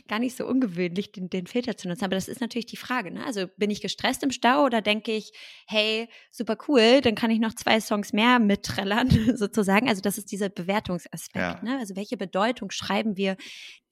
gar 0.08 0.18
nicht 0.18 0.36
so 0.36 0.46
ungewöhnlich, 0.46 1.12
den, 1.12 1.30
den 1.30 1.46
Filter 1.46 1.76
zu 1.76 1.88
nutzen. 1.88 2.04
Aber 2.04 2.14
das 2.14 2.28
ist 2.28 2.40
natürlich 2.40 2.66
die 2.66 2.76
Frage. 2.76 3.10
Ne? 3.10 3.24
Also 3.24 3.46
bin 3.56 3.70
ich 3.70 3.80
gestresst 3.80 4.22
im 4.22 4.30
Stau 4.30 4.64
oder 4.64 4.82
denke 4.82 5.12
ich, 5.12 5.32
hey, 5.66 6.08
super 6.30 6.56
cool, 6.68 7.00
dann 7.00 7.14
kann 7.14 7.30
ich 7.30 7.38
noch 7.38 7.54
zwei 7.54 7.80
Songs 7.80 8.12
mehr 8.12 8.38
mitträllern, 8.38 9.08
sozusagen. 9.36 9.88
Also 9.88 10.02
das 10.02 10.18
ist 10.18 10.30
dieser 10.32 10.48
Bewertungsaspekt. 10.48 11.36
Ja. 11.36 11.60
Ne? 11.62 11.78
Also 11.78 11.96
welche 11.96 12.16
Bedeutung 12.16 12.70
schreiben 12.70 13.16
wir 13.16 13.36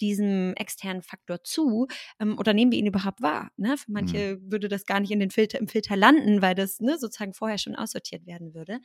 diesem 0.01 0.53
externen 0.67 1.03
Faktor 1.03 1.45
zu 1.45 1.87
ähm, 2.19 2.37
oder 2.39 2.53
nehmen 2.53 2.73
wir 2.73 2.79
ihn 2.79 2.87
überhaupt 2.87 3.23
wahr? 3.23 3.53
Ne? 3.57 3.77
Für 3.77 3.93
manche 3.93 4.37
mhm. 4.37 4.51
würde 4.51 4.69
das 4.69 4.85
gar 4.85 4.99
nicht 4.99 5.13
in 5.13 5.21
den 5.21 5.31
Filter, 5.31 5.61
im 5.61 5.69
Filter 5.69 5.97
landen, 5.97 6.43
weil 6.43 6.57
das 6.57 6.81
ne, 6.81 6.99
sozusagen 6.99 7.35
vorher 7.35 7.59
schon 7.59 7.77
aussortiert 7.77 8.27
werden 8.27 8.53
würde. 8.53 8.81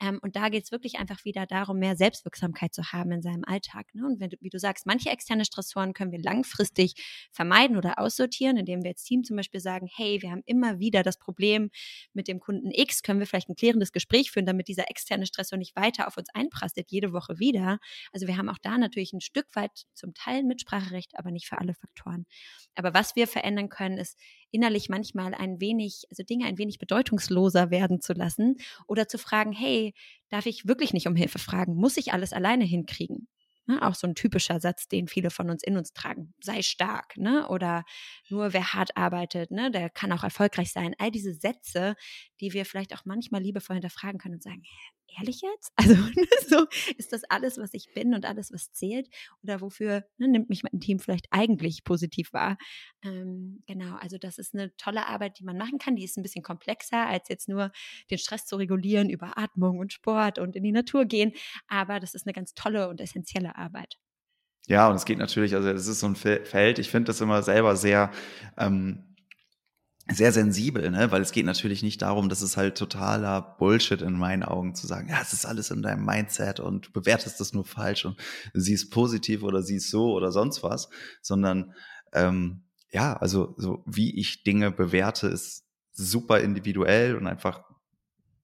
Ähm, 0.00 0.18
und 0.22 0.34
da 0.34 0.48
geht 0.48 0.64
es 0.64 0.72
wirklich 0.72 0.98
einfach 0.98 1.24
wieder 1.26 1.44
darum, 1.46 1.78
mehr 1.78 1.96
Selbstwirksamkeit 1.96 2.72
zu 2.72 2.92
haben 2.92 3.12
in 3.12 3.20
seinem 3.20 3.44
Alltag. 3.44 3.86
Ne? 3.94 4.06
Und 4.06 4.18
wenn, 4.18 4.30
wie 4.40 4.48
du 4.48 4.58
sagst, 4.58 4.86
manche 4.86 5.10
externe 5.10 5.44
Stressoren 5.44 5.92
können 5.92 6.12
wir 6.12 6.22
langfristig 6.22 6.94
vermeiden 7.32 7.76
oder 7.76 7.98
aussortieren, 7.98 8.56
indem 8.56 8.82
wir 8.82 8.90
als 8.90 9.04
Team 9.04 9.24
zum 9.24 9.36
Beispiel 9.36 9.60
sagen, 9.60 9.88
hey, 9.94 10.22
wir 10.22 10.30
haben 10.30 10.42
immer 10.46 10.78
wieder 10.78 11.02
das 11.02 11.18
Problem 11.18 11.70
mit 12.14 12.28
dem 12.28 12.40
Kunden 12.40 12.70
X, 12.70 13.02
können 13.02 13.20
wir 13.20 13.26
vielleicht 13.26 13.50
ein 13.50 13.56
klärendes 13.56 13.92
Gespräch 13.92 14.30
führen, 14.30 14.46
damit 14.46 14.68
dieser 14.68 14.90
externe 14.90 15.26
Stressor 15.26 15.58
nicht 15.58 15.76
weiter 15.76 16.08
auf 16.08 16.16
uns 16.16 16.28
einprasselt, 16.32 16.90
jede 16.90 17.12
Woche 17.12 17.38
wieder. 17.38 17.78
Also 18.12 18.26
wir 18.26 18.36
haben 18.38 18.48
auch 18.48 18.58
da 18.62 18.78
natürlich 18.78 19.12
ein 19.12 19.20
Stück 19.20 19.46
weit 19.54 19.86
zum 19.94 20.14
Teil 20.14 20.42
Mitspracherecht, 20.42 21.18
aber 21.18 21.25
nicht 21.30 21.48
für 21.48 21.58
alle 21.58 21.74
Faktoren. 21.74 22.26
Aber 22.74 22.94
was 22.94 23.16
wir 23.16 23.26
verändern 23.26 23.68
können, 23.68 23.98
ist 23.98 24.18
innerlich 24.50 24.88
manchmal 24.88 25.34
ein 25.34 25.60
wenig, 25.60 26.04
also 26.10 26.22
Dinge 26.22 26.46
ein 26.46 26.58
wenig 26.58 26.78
bedeutungsloser 26.78 27.70
werden 27.70 28.00
zu 28.00 28.12
lassen 28.12 28.56
oder 28.86 29.08
zu 29.08 29.18
fragen, 29.18 29.52
hey, 29.52 29.94
darf 30.28 30.46
ich 30.46 30.66
wirklich 30.66 30.92
nicht 30.92 31.06
um 31.06 31.16
Hilfe 31.16 31.38
fragen? 31.38 31.74
Muss 31.76 31.96
ich 31.96 32.12
alles 32.12 32.32
alleine 32.32 32.64
hinkriegen? 32.64 33.28
Ne, 33.68 33.82
auch 33.82 33.96
so 33.96 34.06
ein 34.06 34.14
typischer 34.14 34.60
Satz, 34.60 34.86
den 34.86 35.08
viele 35.08 35.30
von 35.30 35.50
uns 35.50 35.64
in 35.64 35.76
uns 35.76 35.92
tragen. 35.92 36.32
Sei 36.40 36.62
stark, 36.62 37.16
ne? 37.16 37.48
Oder 37.48 37.84
nur 38.28 38.52
wer 38.52 38.74
hart 38.74 38.96
arbeitet, 38.96 39.50
ne, 39.50 39.72
der 39.72 39.90
kann 39.90 40.12
auch 40.12 40.22
erfolgreich 40.22 40.70
sein. 40.70 40.94
All 40.98 41.10
diese 41.10 41.34
Sätze, 41.34 41.96
die 42.40 42.52
wir 42.52 42.64
vielleicht 42.64 42.94
auch 42.94 43.04
manchmal 43.04 43.42
liebevoll 43.42 43.74
hinterfragen 43.74 44.20
können 44.20 44.34
und 44.34 44.42
sagen, 44.44 44.62
ehrlich 45.18 45.42
jetzt? 45.42 45.72
Also 45.76 45.94
ne, 45.94 46.26
so 46.48 46.66
ist 46.96 47.12
das 47.12 47.24
alles, 47.24 47.58
was 47.58 47.72
ich 47.74 47.92
bin 47.94 48.14
und 48.14 48.24
alles, 48.24 48.52
was 48.52 48.72
zählt? 48.72 49.08
Oder 49.42 49.60
wofür 49.60 50.04
ne, 50.18 50.28
nimmt 50.28 50.48
mich 50.48 50.62
mein 50.62 50.80
Team 50.80 50.98
vielleicht 50.98 51.26
eigentlich 51.30 51.84
positiv 51.84 52.32
wahr? 52.32 52.56
Ähm, 53.02 53.62
genau, 53.66 53.96
also 53.96 54.18
das 54.18 54.38
ist 54.38 54.54
eine 54.54 54.74
tolle 54.76 55.06
Arbeit, 55.06 55.38
die 55.38 55.44
man 55.44 55.56
machen 55.56 55.78
kann. 55.78 55.96
Die 55.96 56.04
ist 56.04 56.16
ein 56.16 56.22
bisschen 56.22 56.42
komplexer, 56.42 57.06
als 57.06 57.28
jetzt 57.28 57.48
nur 57.48 57.70
den 58.10 58.18
Stress 58.18 58.46
zu 58.46 58.56
regulieren 58.56 59.10
über 59.10 59.38
Atmung 59.38 59.78
und 59.78 59.92
Sport 59.92 60.38
und 60.38 60.56
in 60.56 60.64
die 60.64 60.72
Natur 60.72 61.04
gehen. 61.04 61.32
Aber 61.68 62.00
das 62.00 62.14
ist 62.14 62.26
eine 62.26 62.34
ganz 62.34 62.54
tolle 62.54 62.88
und 62.88 63.00
essentielle 63.00 63.56
Arbeit. 63.56 63.98
Ja, 64.68 64.88
und 64.88 64.96
es 64.96 65.04
geht 65.04 65.18
natürlich, 65.18 65.54
also 65.54 65.68
es 65.68 65.86
ist 65.86 66.00
so 66.00 66.06
ein 66.08 66.16
Feld, 66.16 66.78
ich 66.78 66.90
finde 66.90 67.06
das 67.06 67.20
immer 67.20 67.42
selber 67.42 67.76
sehr 67.76 68.10
ähm, 68.58 69.15
sehr 70.12 70.32
sensibel, 70.32 70.90
ne? 70.90 71.10
weil 71.10 71.22
es 71.22 71.32
geht 71.32 71.46
natürlich 71.46 71.82
nicht 71.82 72.00
darum, 72.02 72.28
dass 72.28 72.40
es 72.40 72.56
halt 72.56 72.78
totaler 72.78 73.56
Bullshit 73.58 74.02
in 74.02 74.16
meinen 74.16 74.44
Augen 74.44 74.74
zu 74.74 74.86
sagen, 74.86 75.08
ja, 75.08 75.20
es 75.20 75.32
ist 75.32 75.46
alles 75.46 75.70
in 75.70 75.82
deinem 75.82 76.04
Mindset 76.04 76.60
und 76.60 76.86
du 76.86 76.92
bewertest 76.92 77.40
das 77.40 77.52
nur 77.52 77.64
falsch 77.64 78.04
und 78.04 78.16
sie 78.54 78.74
ist 78.74 78.90
positiv 78.90 79.42
oder 79.42 79.62
sie 79.62 79.76
ist 79.76 79.90
so 79.90 80.12
oder 80.12 80.30
sonst 80.30 80.62
was, 80.62 80.88
sondern 81.22 81.74
ähm, 82.12 82.62
ja, 82.92 83.16
also 83.16 83.54
so 83.56 83.82
wie 83.86 84.18
ich 84.18 84.44
Dinge 84.44 84.70
bewerte, 84.70 85.26
ist 85.26 85.64
super 85.92 86.40
individuell 86.40 87.16
und 87.16 87.26
einfach 87.26 87.64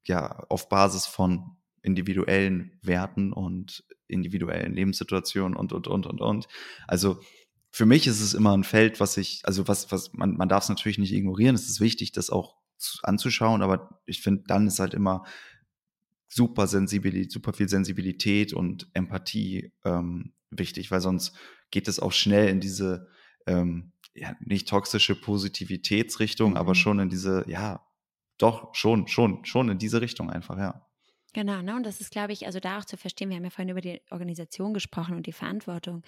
ja 0.05 0.41
auf 0.49 0.69
Basis 0.69 1.07
von 1.07 1.57
individuellen 1.83 2.79
Werten 2.83 3.33
und 3.33 3.85
individuellen 4.09 4.75
Lebenssituationen 4.75 5.57
und 5.57 5.73
und 5.73 5.87
und 5.87 6.07
und 6.07 6.21
und. 6.21 6.49
Also 6.87 7.21
für 7.73 7.87
mich 7.87 8.07
ist 8.07 8.21
es 8.21 8.35
immer 8.35 8.55
ein 8.57 8.65
Feld, 8.65 9.01
was 9.01 9.17
ich, 9.17 9.41
also 9.45 9.67
was, 9.67 9.91
was, 9.91 10.13
man, 10.13 10.37
man 10.37 10.49
darf 10.49 10.65
es 10.65 10.69
natürlich 10.69 10.99
nicht 10.99 11.13
ignorieren. 11.13 11.55
Es 11.55 11.69
ist 11.71 11.81
wichtig, 11.81 12.13
das 12.13 12.29
auch 12.29 12.57
zu, 12.77 12.99
anzuschauen, 13.03 13.63
aber 13.63 13.99
ich 14.05 14.21
finde, 14.21 14.45
dann 14.47 14.67
ist 14.67 14.79
halt 14.79 14.93
immer 14.93 15.25
super 16.29 16.67
Sensibilität, 16.67 17.33
super 17.33 17.55
viel 17.55 17.71
Sensibilität 17.71 18.53
und 18.53 18.89
Empathie 18.93 19.73
ähm, 19.85 20.35
wichtig, 20.51 20.91
weil 20.91 21.01
sonst 21.01 21.35
geht 21.71 21.89
es 21.89 21.99
auch 21.99 22.13
schnell 22.13 22.49
in 22.49 22.61
diese 22.61 23.09
ähm, 23.47 23.93
ja, 24.15 24.37
nicht 24.41 24.69
toxische 24.69 25.15
Positivitätsrichtung, 25.15 26.51
mhm. 26.51 26.57
aber 26.59 26.75
schon 26.75 26.99
in 26.99 27.09
diese, 27.09 27.45
ja, 27.49 27.87
doch, 28.37 28.75
schon, 28.75 29.09
schon, 29.09 29.47
schon 29.47 29.71
in 29.71 29.79
diese 29.79 30.03
Richtung 30.03 30.29
einfach, 30.31 30.59
ja. 30.59 30.87
Genau, 31.35 31.63
ne? 31.63 31.75
Und 31.77 31.85
das 31.85 32.03
ist, 32.03 32.11
glaube 32.11 32.35
ich, 32.35 32.45
also 32.45 32.61
da 32.61 32.79
auch 32.79 32.85
zu 32.85 32.99
verstehen, 32.99 33.31
wir 33.31 33.37
haben 33.37 33.45
ja 33.45 33.51
vorhin 33.51 33.71
über 33.71 33.81
die 33.81 34.03
Organisation 34.11 34.75
gesprochen 34.75 35.17
und 35.17 35.27
die 35.27 35.33
Verantwortung 35.33 36.03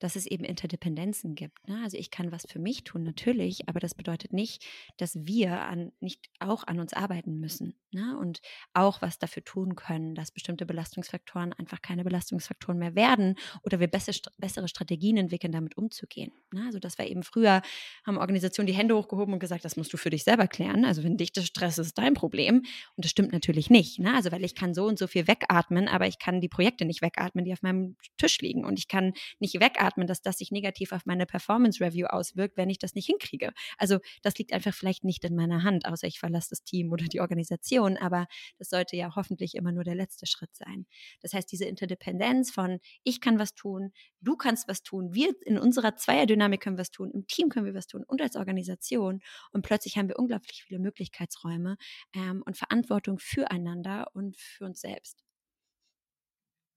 dass 0.00 0.16
es 0.16 0.26
eben 0.26 0.44
Interdependenzen 0.44 1.34
gibt. 1.34 1.68
Ne? 1.68 1.80
Also 1.84 1.96
ich 1.96 2.10
kann 2.10 2.32
was 2.32 2.46
für 2.48 2.58
mich 2.58 2.82
tun, 2.84 3.04
natürlich, 3.04 3.68
aber 3.68 3.78
das 3.78 3.94
bedeutet 3.94 4.32
nicht, 4.32 4.64
dass 4.96 5.14
wir 5.26 5.60
an, 5.60 5.92
nicht 6.00 6.28
auch 6.40 6.66
an 6.66 6.80
uns 6.80 6.92
arbeiten 6.92 7.38
müssen 7.38 7.74
ne? 7.92 8.18
und 8.18 8.40
auch 8.74 9.02
was 9.02 9.18
dafür 9.18 9.44
tun 9.44 9.76
können, 9.76 10.14
dass 10.14 10.32
bestimmte 10.32 10.66
Belastungsfaktoren 10.66 11.52
einfach 11.52 11.82
keine 11.82 12.02
Belastungsfaktoren 12.04 12.78
mehr 12.78 12.94
werden 12.94 13.36
oder 13.62 13.78
wir 13.78 13.88
bessere, 13.88 14.16
bessere 14.38 14.68
Strategien 14.68 15.16
entwickeln, 15.16 15.52
damit 15.52 15.76
umzugehen. 15.76 16.32
Ne? 16.52 16.64
Also 16.66 16.78
das 16.78 16.98
war 16.98 17.06
eben 17.06 17.22
früher, 17.22 17.62
haben 18.04 18.18
Organisationen 18.18 18.66
die 18.66 18.74
Hände 18.74 18.96
hochgehoben 18.96 19.34
und 19.34 19.40
gesagt, 19.40 19.64
das 19.64 19.76
musst 19.76 19.92
du 19.92 19.96
für 19.96 20.10
dich 20.10 20.24
selber 20.24 20.48
klären. 20.48 20.84
Also 20.84 21.04
wenn 21.04 21.16
dich 21.16 21.32
das 21.32 21.46
Stress 21.46 21.78
ist, 21.78 21.98
dein 21.98 22.14
Problem. 22.14 22.56
Und 22.96 23.04
das 23.04 23.10
stimmt 23.10 23.32
natürlich 23.32 23.70
nicht. 23.70 23.98
Ne? 23.98 24.14
Also 24.14 24.32
weil 24.32 24.44
ich 24.44 24.54
kann 24.54 24.74
so 24.74 24.86
und 24.86 24.98
so 24.98 25.06
viel 25.06 25.28
wegatmen, 25.28 25.88
aber 25.88 26.06
ich 26.06 26.18
kann 26.18 26.40
die 26.40 26.48
Projekte 26.48 26.84
nicht 26.84 27.02
wegatmen, 27.02 27.44
die 27.44 27.52
auf 27.52 27.62
meinem 27.62 27.96
Tisch 28.16 28.38
liegen. 28.40 28.64
Und 28.64 28.78
ich 28.78 28.88
kann 28.88 29.12
nicht 29.38 29.60
wegatmen, 29.60 29.89
einatmen, 29.90 30.06
dass 30.06 30.22
das 30.22 30.38
sich 30.38 30.50
negativ 30.50 30.92
auf 30.92 31.06
meine 31.06 31.26
Performance 31.26 31.82
Review 31.84 32.06
auswirkt, 32.06 32.56
wenn 32.56 32.70
ich 32.70 32.78
das 32.78 32.94
nicht 32.94 33.06
hinkriege. 33.06 33.52
Also 33.78 33.98
das 34.22 34.36
liegt 34.38 34.52
einfach 34.52 34.74
vielleicht 34.74 35.04
nicht 35.04 35.24
in 35.24 35.34
meiner 35.34 35.62
Hand, 35.62 35.86
außer 35.86 36.06
ich 36.06 36.18
verlasse 36.18 36.50
das 36.50 36.62
Team 36.62 36.92
oder 36.92 37.06
die 37.06 37.20
Organisation, 37.20 37.96
aber 37.96 38.26
das 38.58 38.70
sollte 38.70 38.96
ja 38.96 39.14
hoffentlich 39.14 39.54
immer 39.54 39.72
nur 39.72 39.84
der 39.84 39.94
letzte 39.94 40.26
Schritt 40.26 40.54
sein. 40.54 40.86
Das 41.20 41.32
heißt, 41.32 41.50
diese 41.50 41.64
Interdependenz 41.64 42.50
von 42.50 42.78
ich 43.02 43.20
kann 43.20 43.38
was 43.38 43.54
tun, 43.54 43.92
du 44.20 44.36
kannst 44.36 44.68
was 44.68 44.82
tun, 44.82 45.14
wir 45.14 45.34
in 45.44 45.58
unserer 45.58 45.96
Zweierdynamik 45.96 46.60
können 46.60 46.78
was 46.78 46.90
tun, 46.90 47.10
im 47.12 47.26
Team 47.26 47.48
können 47.48 47.66
wir 47.66 47.74
was 47.74 47.86
tun 47.86 48.04
und 48.06 48.22
als 48.22 48.36
Organisation 48.36 49.20
und 49.52 49.62
plötzlich 49.62 49.96
haben 49.96 50.08
wir 50.08 50.18
unglaublich 50.18 50.64
viele 50.64 50.80
Möglichkeitsräume 50.80 51.76
ähm, 52.14 52.42
und 52.44 52.56
Verantwortung 52.56 53.18
füreinander 53.18 54.08
und 54.14 54.36
für 54.36 54.64
uns 54.64 54.80
selbst. 54.80 55.24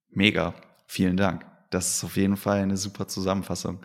Mega, 0.10 0.54
vielen 0.88 1.18
Dank. 1.18 1.53
Das 1.74 1.96
ist 1.96 2.04
auf 2.04 2.18
jeden 2.18 2.38
Fall 2.38 2.60
eine 2.60 2.78
super 2.78 3.08
Zusammenfassung. 3.08 3.80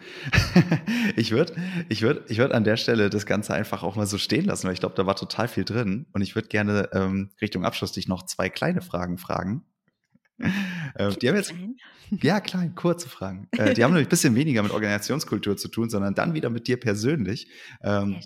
ich 1.17 1.31
würde 1.31 1.55
ich 1.89 2.03
würd, 2.03 2.31
ich 2.31 2.37
würd 2.37 2.53
an 2.53 2.65
der 2.65 2.77
Stelle 2.77 3.09
das 3.09 3.25
Ganze 3.25 3.55
einfach 3.55 3.83
auch 3.83 3.97
mal 3.97 4.07
so 4.07 4.19
stehen 4.19 4.45
lassen, 4.45 4.67
weil 4.67 4.75
ich 4.75 4.81
glaube, 4.81 4.95
da 4.95 5.07
war 5.07 5.17
total 5.17 5.49
viel 5.49 5.65
drin. 5.65 6.07
Und 6.13 6.21
ich 6.21 6.35
würde 6.35 6.49
gerne 6.49 6.91
ähm, 6.93 7.31
Richtung 7.41 7.65
Abschluss 7.65 7.93
dich 7.93 8.07
noch 8.07 8.27
zwei 8.27 8.51
kleine 8.51 8.83
Fragen 8.83 9.17
fragen. 9.17 9.65
Äh, 10.95 11.17
die 11.17 11.29
haben 11.29 11.37
jetzt, 11.37 11.55
ja, 12.11 12.41
klein, 12.41 12.75
kurze 12.75 13.09
Fragen. 13.09 13.49
Äh, 13.53 13.73
die 13.73 13.83
haben 13.83 13.93
nämlich 13.93 14.09
ein 14.09 14.11
bisschen 14.11 14.35
weniger 14.35 14.63
mit 14.63 14.73
Organisationskultur 14.73 15.57
zu 15.57 15.69
tun, 15.69 15.89
sondern 15.89 16.15
dann 16.15 16.35
wieder 16.35 16.51
mit 16.51 16.69
dir 16.69 16.79
persönlich. 16.79 17.51
Ähm, 17.83 18.21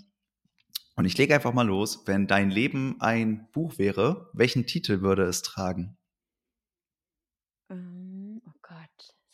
und 0.97 1.05
ich 1.05 1.17
lege 1.17 1.35
einfach 1.35 1.55
mal 1.55 1.67
los. 1.67 2.03
Wenn 2.07 2.27
dein 2.27 2.51
Leben 2.51 2.97
ein 3.01 3.49
Buch 3.53 3.79
wäre, 3.79 4.29
welchen 4.33 4.67
Titel 4.67 5.03
würde 5.03 5.23
es 5.23 5.43
tragen? 5.43 5.97
Ähm 7.71 8.03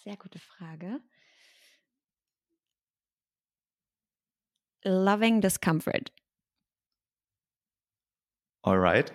sehr 0.08 0.16
gute 0.16 0.38
Frage. 0.38 1.02
Loving 4.82 5.42
Discomfort. 5.42 6.10
Alright. 8.62 9.12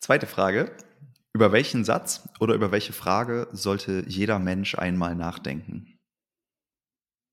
Zweite 0.00 0.26
Frage. 0.26 0.76
Über 1.32 1.52
welchen 1.52 1.84
Satz 1.84 2.28
oder 2.40 2.54
über 2.54 2.72
welche 2.72 2.92
Frage 2.92 3.46
sollte 3.52 4.04
jeder 4.08 4.40
Mensch 4.40 4.74
einmal 4.76 5.14
nachdenken? 5.14 5.96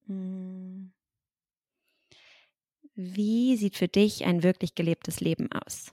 Hm. 0.05 0.93
Wie 2.93 3.57
sieht 3.57 3.77
für 3.77 3.87
dich 3.87 4.25
ein 4.25 4.43
wirklich 4.43 4.75
gelebtes 4.75 5.21
Leben 5.21 5.51
aus? 5.51 5.91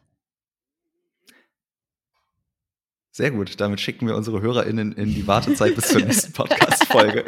Sehr 3.13 3.31
gut. 3.31 3.61
Damit 3.61 3.81
schicken 3.81 4.07
wir 4.07 4.17
unsere 4.17 4.41
HörerInnen 4.41 4.93
in 4.93 5.15
die 5.15 5.27
Wartezeit 5.27 5.75
bis 5.75 5.89
zur 5.89 6.01
nächsten 6.01 6.33
Podcast-Folge. 6.33 7.25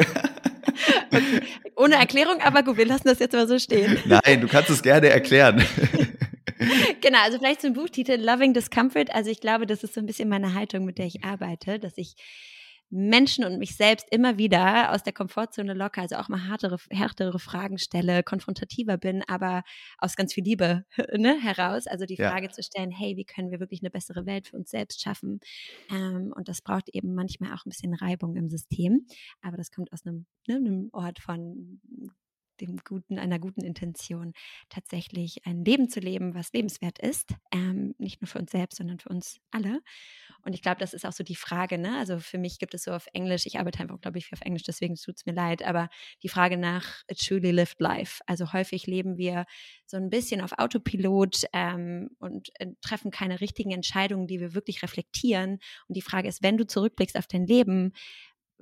Okay. 1.10 1.40
Ohne 1.76 1.96
Erklärung, 1.96 2.40
aber 2.40 2.62
gut, 2.62 2.78
wir 2.78 2.86
lassen 2.86 3.06
das 3.06 3.18
jetzt 3.18 3.34
mal 3.34 3.46
so 3.46 3.58
stehen. 3.58 3.98
Nein, 4.06 4.40
du 4.40 4.48
kannst 4.48 4.70
es 4.70 4.82
gerne 4.82 5.10
erklären. 5.10 5.62
genau, 7.02 7.18
also 7.22 7.38
vielleicht 7.38 7.60
zum 7.60 7.74
Buchtitel 7.74 8.14
Loving 8.14 8.54
Discomfort. 8.54 9.14
Also 9.14 9.30
ich 9.30 9.40
glaube, 9.40 9.66
das 9.66 9.84
ist 9.84 9.92
so 9.92 10.00
ein 10.00 10.06
bisschen 10.06 10.28
meine 10.30 10.54
Haltung, 10.54 10.86
mit 10.86 10.96
der 10.96 11.06
ich 11.06 11.22
arbeite, 11.22 11.78
dass 11.78 11.98
ich 11.98 12.16
Menschen 12.96 13.44
und 13.44 13.58
mich 13.58 13.76
selbst 13.76 14.06
immer 14.12 14.38
wieder 14.38 14.92
aus 14.92 15.02
der 15.02 15.12
Komfortzone 15.12 15.74
locker, 15.74 16.02
also 16.02 16.14
auch 16.14 16.28
mal 16.28 16.48
härtere, 16.48 16.78
härtere 16.90 17.40
Fragen 17.40 17.76
stelle, 17.76 18.22
konfrontativer 18.22 18.96
bin, 18.98 19.24
aber 19.26 19.64
aus 19.98 20.14
ganz 20.14 20.32
viel 20.32 20.44
Liebe 20.44 20.84
ne, 21.16 21.36
heraus. 21.42 21.88
Also 21.88 22.06
die 22.06 22.16
Frage 22.16 22.46
ja. 22.46 22.52
zu 22.52 22.62
stellen, 22.62 22.92
hey, 22.92 23.16
wie 23.16 23.24
können 23.24 23.50
wir 23.50 23.58
wirklich 23.58 23.82
eine 23.82 23.90
bessere 23.90 24.26
Welt 24.26 24.46
für 24.46 24.56
uns 24.56 24.70
selbst 24.70 25.02
schaffen? 25.02 25.40
Ähm, 25.90 26.32
und 26.36 26.48
das 26.48 26.62
braucht 26.62 26.88
eben 26.90 27.14
manchmal 27.14 27.52
auch 27.52 27.66
ein 27.66 27.70
bisschen 27.70 27.94
Reibung 27.94 28.36
im 28.36 28.48
System, 28.48 29.06
aber 29.42 29.56
das 29.56 29.72
kommt 29.72 29.92
aus 29.92 30.06
einem, 30.06 30.26
ne, 30.46 30.54
einem 30.54 30.88
Ort 30.92 31.18
von 31.18 31.80
dem 32.60 32.78
guten, 32.78 33.18
einer 33.18 33.38
guten 33.38 33.62
Intention, 33.62 34.32
tatsächlich 34.68 35.46
ein 35.46 35.64
Leben 35.64 35.88
zu 35.88 36.00
leben, 36.00 36.34
was 36.34 36.52
lebenswert 36.52 36.98
ist. 36.98 37.34
Ähm, 37.52 37.94
nicht 37.98 38.20
nur 38.20 38.28
für 38.28 38.38
uns 38.38 38.50
selbst, 38.50 38.78
sondern 38.78 38.98
für 38.98 39.08
uns 39.08 39.40
alle. 39.50 39.80
Und 40.44 40.54
ich 40.54 40.62
glaube, 40.62 40.78
das 40.78 40.94
ist 40.94 41.06
auch 41.06 41.12
so 41.12 41.24
die 41.24 41.36
Frage, 41.36 41.78
ne? 41.78 41.96
Also 41.98 42.18
für 42.18 42.38
mich 42.38 42.58
gibt 42.58 42.74
es 42.74 42.84
so 42.84 42.92
auf 42.92 43.06
Englisch, 43.12 43.46
ich 43.46 43.58
arbeite 43.58 43.80
einfach, 43.80 44.00
glaube 44.00 44.18
ich, 44.18 44.26
viel 44.26 44.36
auf 44.36 44.44
Englisch, 44.44 44.64
deswegen 44.64 44.94
tut 44.94 45.16
es 45.16 45.26
mir 45.26 45.32
leid, 45.32 45.62
aber 45.62 45.88
die 46.22 46.28
Frage 46.28 46.56
nach 46.56 47.02
a 47.10 47.14
truly 47.14 47.50
lived 47.50 47.80
life. 47.80 48.20
Also 48.26 48.52
häufig 48.52 48.86
leben 48.86 49.16
wir 49.16 49.46
so 49.86 49.96
ein 49.96 50.10
bisschen 50.10 50.40
auf 50.40 50.52
Autopilot 50.58 51.44
ähm, 51.52 52.10
und 52.18 52.50
äh, 52.60 52.68
treffen 52.80 53.10
keine 53.10 53.40
richtigen 53.40 53.70
Entscheidungen, 53.70 54.26
die 54.26 54.40
wir 54.40 54.54
wirklich 54.54 54.82
reflektieren. 54.82 55.58
Und 55.88 55.96
die 55.96 56.02
Frage 56.02 56.28
ist, 56.28 56.42
wenn 56.42 56.56
du 56.56 56.66
zurückblickst 56.66 57.16
auf 57.16 57.26
dein 57.26 57.46
Leben, 57.46 57.92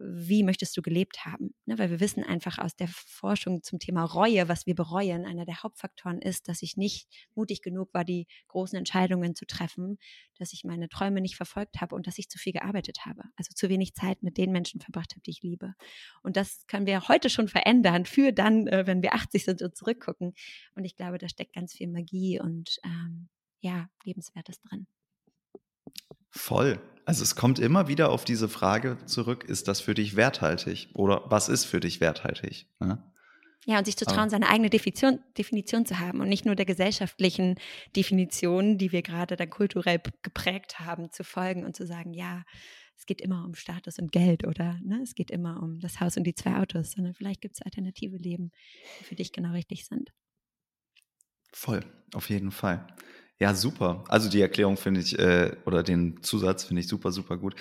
wie 0.05 0.43
möchtest 0.43 0.77
du 0.77 0.83
gelebt 0.83 1.25
haben? 1.25 1.55
Ne, 1.67 1.79
weil 1.79 1.91
wir 1.91 2.01
wissen 2.01 2.25
einfach 2.25 2.59
aus 2.59 2.75
der 2.75 2.89
Forschung 2.89 3.63
zum 3.63 3.79
Thema 3.79 4.05
Reue, 4.05 4.49
was 4.49 4.67
wir 4.67 4.75
bereuen, 4.75 5.25
einer 5.25 5.45
der 5.45 5.63
Hauptfaktoren 5.63 6.21
ist, 6.21 6.49
dass 6.49 6.63
ich 6.63 6.77
nicht 6.77 7.09
mutig 7.35 7.63
genug 7.63 7.95
war, 7.95 8.05
die 8.05 8.27
großen 8.49 8.77
Entscheidungen 8.77 9.35
zu 9.35 9.47
treffen, 9.47 9.99
dass 10.39 10.53
ich 10.53 10.65
meine 10.65 10.89
Träume 10.89 11.21
nicht 11.21 11.37
verfolgt 11.37 11.81
habe 11.81 11.95
und 11.95 12.07
dass 12.07 12.19
ich 12.19 12.29
zu 12.29 12.39
viel 12.39 12.53
gearbeitet 12.53 13.07
habe. 13.07 13.23
Also 13.37 13.53
zu 13.55 13.69
wenig 13.69 13.95
Zeit 13.95 14.23
mit 14.23 14.39
den 14.39 14.53
Menschen 14.53 14.81
verbracht 14.81 15.13
habe, 15.13 15.23
die 15.23 15.31
ich 15.31 15.43
liebe. 15.43 15.75
Und 16.23 16.37
das 16.37 16.67
können 16.67 16.87
wir 16.87 17.09
heute 17.09 17.31
schon 17.31 17.49
verändern 17.49 18.07
für 18.07 18.33
dann, 18.33 18.67
äh, 18.67 18.87
wenn 18.87 19.03
wir 19.03 19.15
80 19.15 19.45
sind 19.45 19.63
und 19.63 19.77
zurückgucken. 19.77 20.35
Und 20.75 20.85
ich 20.85 20.97
glaube, 20.97 21.19
da 21.19 21.29
steckt 21.29 21.55
ganz 21.55 21.75
viel 21.75 21.89
Magie 21.89 22.41
und 22.41 22.79
ähm, 22.85 23.29
ja, 23.61 23.89
Lebenswertes 24.05 24.61
drin. 24.61 24.87
Voll. 26.33 26.81
Also 27.05 27.23
es 27.23 27.37
kommt 27.37 27.59
immer 27.59 27.89
wieder 27.89 28.11
auf 28.11 28.25
diese 28.25 28.49
Frage 28.49 28.97
zurück, 29.05 29.45
ist 29.45 29.69
das 29.69 29.81
für 29.81 29.95
dich 29.95 30.17
werthaltig? 30.17 30.89
Oder 30.95 31.23
was 31.27 31.49
ist 31.49 31.65
für 31.65 31.79
dich 31.79 32.01
werthaltig? 32.01 32.69
Ja, 32.81 33.13
ja 33.67 33.79
und 33.79 33.85
sich 33.85 33.97
zu 33.97 34.07
trauen, 34.07 34.31
seine 34.31 34.49
eigene 34.49 34.71
Definition, 34.71 35.21
Definition 35.37 35.85
zu 35.85 35.99
haben 35.99 36.21
und 36.21 36.29
nicht 36.29 36.47
nur 36.47 36.55
der 36.55 36.65
gesellschaftlichen 36.65 37.57
Definition, 37.95 38.79
die 38.79 38.93
wir 38.93 39.03
gerade 39.03 39.37
dann 39.37 39.51
kulturell 39.51 40.01
geprägt 40.23 40.81
haben, 40.81 41.11
zu 41.11 41.23
folgen 41.23 41.65
und 41.65 41.77
zu 41.77 41.87
sagen, 41.87 42.15
ja, 42.15 42.45
es 42.97 43.05
geht 43.05 43.21
immer 43.21 43.45
um 43.45 43.55
Status 43.55 43.99
und 43.99 44.11
Geld 44.13 44.47
oder 44.47 44.79
ne, 44.83 45.01
es 45.03 45.15
geht 45.15 45.31
immer 45.31 45.63
um 45.63 45.81
das 45.81 46.01
Haus 46.01 46.17
und 46.17 46.25
die 46.25 46.35
zwei 46.35 46.57
Autos, 46.57 46.93
sondern 46.93 47.15
vielleicht 47.15 47.43
gibt 47.43 47.57
es 47.57 47.63
alternative 47.63 48.17
Leben, 48.17 48.53
die 49.01 49.05
für 49.05 49.17
dich 49.17 49.33
genau 49.33 49.53
richtig 49.53 49.87
sind. 49.87 50.13
Voll, 51.53 51.85
auf 52.15 52.31
jeden 52.31 52.53
Fall. 52.53 52.87
Ja, 53.43 53.57
super. 53.57 54.05
Also 54.07 54.31
die 54.31 54.41
Erklärung 54.41 54.77
finde 54.77 55.01
ich, 55.01 55.19
äh, 55.19 55.57
oder 55.65 55.83
den 55.83 56.23
Zusatz 56.23 56.63
finde 56.63 56.79
ich 56.79 56.87
super, 56.87 57.11
super 57.11 57.37
gut. 57.37 57.57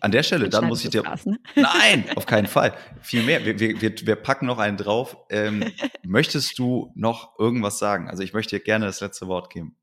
An 0.00 0.10
der 0.10 0.22
Stelle, 0.22 0.48
dann 0.48 0.64
muss 0.66 0.82
ich 0.82 0.88
dir. 0.88 1.02
Krass, 1.02 1.26
ne? 1.26 1.38
Nein, 1.54 2.06
auf 2.16 2.24
keinen 2.24 2.46
Fall. 2.46 2.74
Viel 3.02 3.22
mehr. 3.22 3.44
Wir, 3.44 3.60
wir, 3.60 3.82
wir 3.82 4.16
packen 4.16 4.46
noch 4.46 4.56
einen 4.56 4.78
drauf. 4.78 5.18
Ähm, 5.28 5.62
möchtest 6.02 6.58
du 6.58 6.90
noch 6.94 7.38
irgendwas 7.38 7.78
sagen? 7.78 8.08
Also 8.08 8.22
ich 8.22 8.32
möchte 8.32 8.56
dir 8.56 8.64
gerne 8.64 8.86
das 8.86 9.02
letzte 9.02 9.26
Wort 9.26 9.50
geben. 9.50 9.76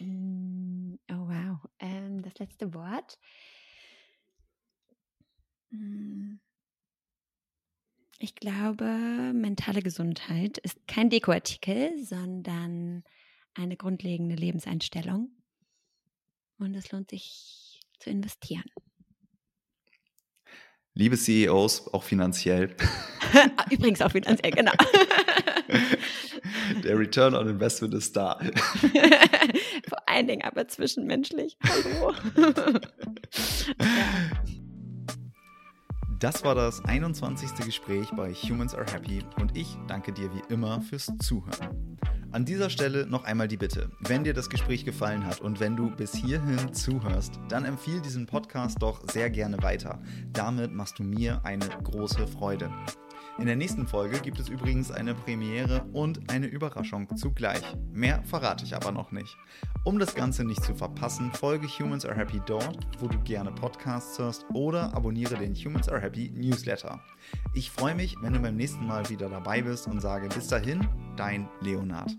Mm, 0.00 0.96
oh 1.10 1.28
wow. 1.28 1.60
Ähm, 1.78 2.20
das 2.20 2.38
letzte 2.38 2.74
Wort. 2.74 3.18
Mm. 5.70 6.34
Ich 8.18 8.34
glaube, 8.34 8.84
mentale 9.32 9.80
Gesundheit 9.80 10.58
ist 10.58 10.86
kein 10.86 11.08
Dekoartikel, 11.08 12.04
sondern 12.04 13.02
eine 13.54 13.76
grundlegende 13.76 14.34
Lebenseinstellung. 14.34 15.30
Und 16.58 16.74
es 16.74 16.90
lohnt 16.92 17.10
sich 17.10 17.80
zu 17.98 18.10
investieren. 18.10 18.64
Liebe 20.94 21.16
CEOs, 21.16 21.92
auch 21.92 22.04
finanziell. 22.04 22.76
Übrigens 23.70 24.00
auch 24.00 24.12
finanziell, 24.12 24.52
genau. 24.52 24.72
Der 26.84 26.98
Return 26.98 27.34
on 27.34 27.48
Investment 27.48 27.94
ist 27.94 28.16
da. 28.16 28.38
Vor 29.88 30.08
allen 30.08 30.28
Dingen 30.28 30.42
aber 30.42 30.68
zwischenmenschlich. 30.68 31.56
Hallo. 31.64 32.14
ja. 33.78 34.54
Das 36.24 36.42
war 36.42 36.54
das 36.54 36.82
21. 36.86 37.66
Gespräch 37.66 38.08
bei 38.16 38.32
Humans 38.32 38.74
Are 38.74 38.90
Happy 38.90 39.22
und 39.42 39.54
ich 39.54 39.76
danke 39.88 40.10
dir 40.10 40.30
wie 40.32 40.40
immer 40.50 40.80
fürs 40.80 41.12
Zuhören. 41.18 41.98
An 42.32 42.46
dieser 42.46 42.70
Stelle 42.70 43.06
noch 43.06 43.24
einmal 43.24 43.46
die 43.46 43.58
Bitte, 43.58 43.90
wenn 44.00 44.24
dir 44.24 44.32
das 44.32 44.48
Gespräch 44.48 44.86
gefallen 44.86 45.26
hat 45.26 45.42
und 45.42 45.60
wenn 45.60 45.76
du 45.76 45.90
bis 45.90 46.14
hierhin 46.14 46.72
zuhörst, 46.72 47.38
dann 47.50 47.66
empfiehl 47.66 48.00
diesen 48.00 48.24
Podcast 48.24 48.80
doch 48.80 49.02
sehr 49.10 49.28
gerne 49.28 49.62
weiter. 49.62 50.00
Damit 50.32 50.72
machst 50.72 50.98
du 50.98 51.02
mir 51.02 51.44
eine 51.44 51.68
große 51.68 52.26
Freude. 52.26 52.70
In 53.36 53.46
der 53.46 53.56
nächsten 53.56 53.86
Folge 53.86 54.20
gibt 54.20 54.38
es 54.38 54.48
übrigens 54.48 54.92
eine 54.92 55.12
Premiere 55.12 55.84
und 55.92 56.30
eine 56.30 56.46
Überraschung 56.46 57.16
zugleich. 57.16 57.62
Mehr 57.92 58.22
verrate 58.22 58.64
ich 58.64 58.76
aber 58.76 58.92
noch 58.92 59.10
nicht. 59.10 59.36
Um 59.82 59.98
das 59.98 60.14
Ganze 60.14 60.44
nicht 60.44 60.62
zu 60.62 60.74
verpassen, 60.74 61.32
folge 61.32 61.66
Humans 61.66 62.06
Are 62.06 62.14
Happy 62.14 62.40
dort, 62.46 62.78
wo 63.00 63.08
du 63.08 63.18
gerne 63.24 63.50
Podcasts 63.50 64.18
hörst 64.20 64.46
oder 64.54 64.94
abonniere 64.94 65.36
den 65.36 65.52
Humans 65.54 65.88
Are 65.88 66.00
Happy 66.00 66.30
Newsletter. 66.30 67.00
Ich 67.54 67.72
freue 67.72 67.96
mich, 67.96 68.14
wenn 68.22 68.34
du 68.34 68.38
beim 68.38 68.56
nächsten 68.56 68.86
Mal 68.86 69.08
wieder 69.10 69.28
dabei 69.28 69.62
bist 69.62 69.88
und 69.88 70.00
sage 70.00 70.28
bis 70.28 70.46
dahin, 70.46 70.86
dein 71.16 71.48
Leonard. 71.60 72.16